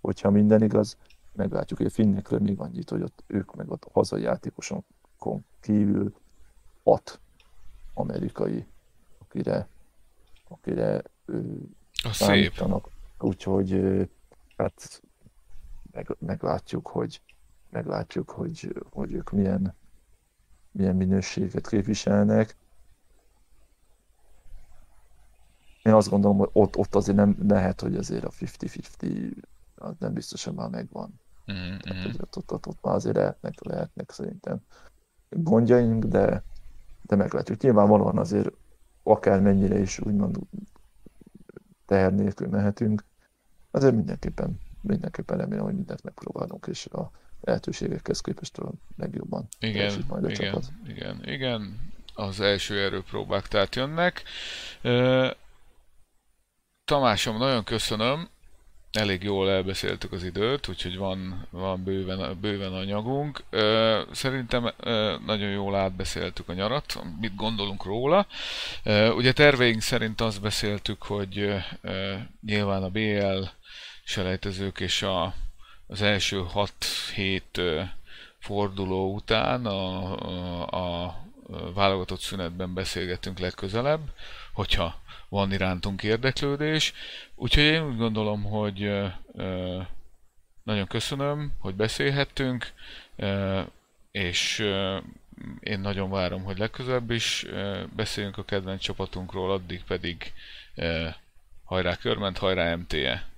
hogyha 0.00 0.30
minden 0.30 0.62
igaz. 0.62 0.96
Meglátjuk, 1.32 1.78
hogy 1.78 1.88
a 1.88 1.90
finnekről 1.90 2.38
még 2.38 2.58
annyit, 2.58 2.90
hogy 2.90 3.02
ott 3.02 3.24
ők 3.26 3.54
meg 3.54 3.70
ott 3.70 3.84
a 3.84 3.90
hazai 3.92 4.26
játékosokon 5.16 5.44
kívül 5.60 6.14
hat 6.84 7.20
amerikai, 7.94 8.66
akire, 9.18 9.68
akire 10.48 11.02
a 12.02 12.12
szép. 12.12 12.52
Úgyhogy 13.18 13.70
hát 14.56 15.02
meg, 15.92 16.16
meglátjuk, 16.18 16.86
hogy 16.88 17.22
meglátjuk, 17.70 18.30
hogy, 18.30 18.74
hogy 18.90 19.12
ők 19.12 19.30
milyen, 19.30 19.74
milyen 20.70 20.96
minőséget 20.96 21.68
képviselnek. 21.68 22.56
Én 25.82 25.92
azt 25.92 26.08
gondolom, 26.08 26.38
hogy 26.38 26.50
ott, 26.52 26.76
ott 26.76 26.94
azért 26.94 27.16
nem 27.16 27.36
lehet, 27.48 27.80
hogy 27.80 27.96
azért 27.96 28.24
a 28.24 28.30
50-50 28.30 29.36
az 29.74 29.94
nem 29.98 30.12
biztosan 30.12 30.54
már 30.54 30.68
megvan. 30.68 31.20
Mm-hmm. 31.52 31.76
Tehát, 31.76 32.02
hogy 32.04 32.16
ott, 32.20 32.36
ott, 32.36 32.52
ott, 32.52 32.66
ott 32.66 32.82
már 32.82 32.94
azért 32.94 33.16
lehetnek, 33.16 33.64
lehetnek 33.64 34.10
szerintem 34.10 34.60
gondjaink, 35.38 36.04
de, 36.04 36.42
de 37.02 37.16
meglátjuk. 37.16 37.60
Nyilvánvalóan 37.60 38.18
azért 38.18 38.50
akármennyire 39.02 39.78
is 39.78 39.98
úgymond 39.98 40.38
teher 41.86 42.14
nélkül 42.14 42.48
mehetünk, 42.48 43.04
azért 43.70 43.94
mindenképpen, 43.94 44.60
mindenképpen 44.80 45.38
remélem, 45.38 45.64
hogy 45.64 45.74
mindent 45.74 46.02
megpróbálunk, 46.02 46.66
és 46.66 46.86
a 46.86 47.10
lehetőségekhez 47.40 48.20
képest 48.20 48.58
a 48.58 48.72
legjobban 48.96 49.48
igen, 49.60 50.04
majd 50.08 50.24
a 50.24 50.30
igen, 50.30 50.44
csapat. 50.44 50.72
Igen, 50.86 51.20
igen, 51.24 51.90
az 52.14 52.40
első 52.40 52.78
erőpróbák 52.80 53.46
tehát 53.46 53.74
jönnek. 53.74 54.22
Tamásom, 56.84 57.38
nagyon 57.38 57.64
köszönöm, 57.64 58.28
elég 58.96 59.22
jól 59.22 59.50
elbeszéltük 59.50 60.12
az 60.12 60.24
időt, 60.24 60.68
úgyhogy 60.68 60.96
van, 60.96 61.46
van 61.50 61.84
bőven, 61.84 62.40
bőven 62.40 62.72
anyagunk. 62.72 63.44
Szerintem 64.12 64.72
nagyon 65.26 65.50
jól 65.50 65.74
átbeszéltük 65.74 66.48
a 66.48 66.52
nyarat, 66.52 67.02
mit 67.20 67.34
gondolunk 67.34 67.84
róla. 67.84 68.26
Ugye 69.16 69.32
terveink 69.32 69.80
szerint 69.80 70.20
azt 70.20 70.40
beszéltük, 70.40 71.02
hogy 71.02 71.54
nyilván 72.46 72.82
a 72.82 72.88
BL 72.88 73.42
selejtezők 74.04 74.80
és 74.80 75.02
a, 75.02 75.34
az 75.86 76.02
első 76.02 76.44
6-7 77.16 77.88
forduló 78.38 79.14
után 79.14 79.66
a, 79.66 80.14
a, 80.70 81.06
a 81.06 81.14
válogatott 81.74 82.20
szünetben 82.20 82.74
beszélgetünk 82.74 83.38
legközelebb, 83.38 84.00
hogyha 84.56 85.00
van 85.28 85.52
irántunk 85.52 86.02
érdeklődés. 86.02 86.92
Úgyhogy 87.34 87.62
én 87.62 87.86
úgy 87.86 87.96
gondolom, 87.96 88.42
hogy 88.42 88.90
nagyon 90.62 90.86
köszönöm, 90.86 91.52
hogy 91.58 91.74
beszélhettünk, 91.74 92.72
és 94.10 94.58
én 95.60 95.80
nagyon 95.80 96.10
várom, 96.10 96.42
hogy 96.42 96.58
legközelebb 96.58 97.10
is 97.10 97.46
beszéljünk 97.96 98.38
a 98.38 98.44
kedvenc 98.44 98.80
csapatunkról, 98.80 99.50
addig 99.50 99.84
pedig 99.84 100.32
hajrá 101.64 101.96
Körment, 101.96 102.38
hajrá 102.38 102.74
MTE! 102.74 103.28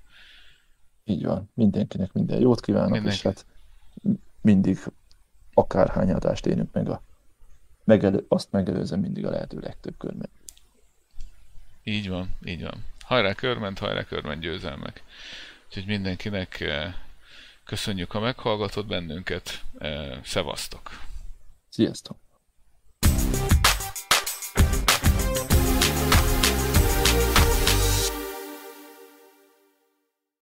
Így 1.04 1.24
van, 1.24 1.50
mindenkinek 1.54 2.12
minden 2.12 2.40
jót 2.40 2.60
kívánok, 2.60 2.90
Mindenki. 2.90 3.16
és 3.16 3.22
hát 3.22 3.46
mindig 4.40 4.78
akárhány 5.54 6.12
adást 6.12 6.46
érünk 6.46 6.72
meg 6.72 6.88
a 6.88 7.02
megelő, 7.84 8.24
azt 8.28 8.52
megelőzem 8.52 9.00
mindig 9.00 9.26
a 9.26 9.30
lehető 9.30 9.58
legtöbb 9.58 9.94
körben. 9.98 10.28
Így 11.88 12.08
van, 12.08 12.36
így 12.44 12.62
van. 12.62 12.84
Hajrá 13.04 13.34
körment, 13.34 13.78
hajrá 13.78 14.04
körment 14.04 14.40
győzelmek. 14.40 15.02
Úgyhogy 15.66 15.86
mindenkinek 15.86 16.60
eh, 16.60 16.94
köszönjük, 17.64 18.10
ha 18.10 18.20
meghallgatott 18.20 18.86
bennünket. 18.86 19.64
Eh, 19.78 20.18
szevasztok! 20.24 21.00
Sziasztok! 21.68 22.16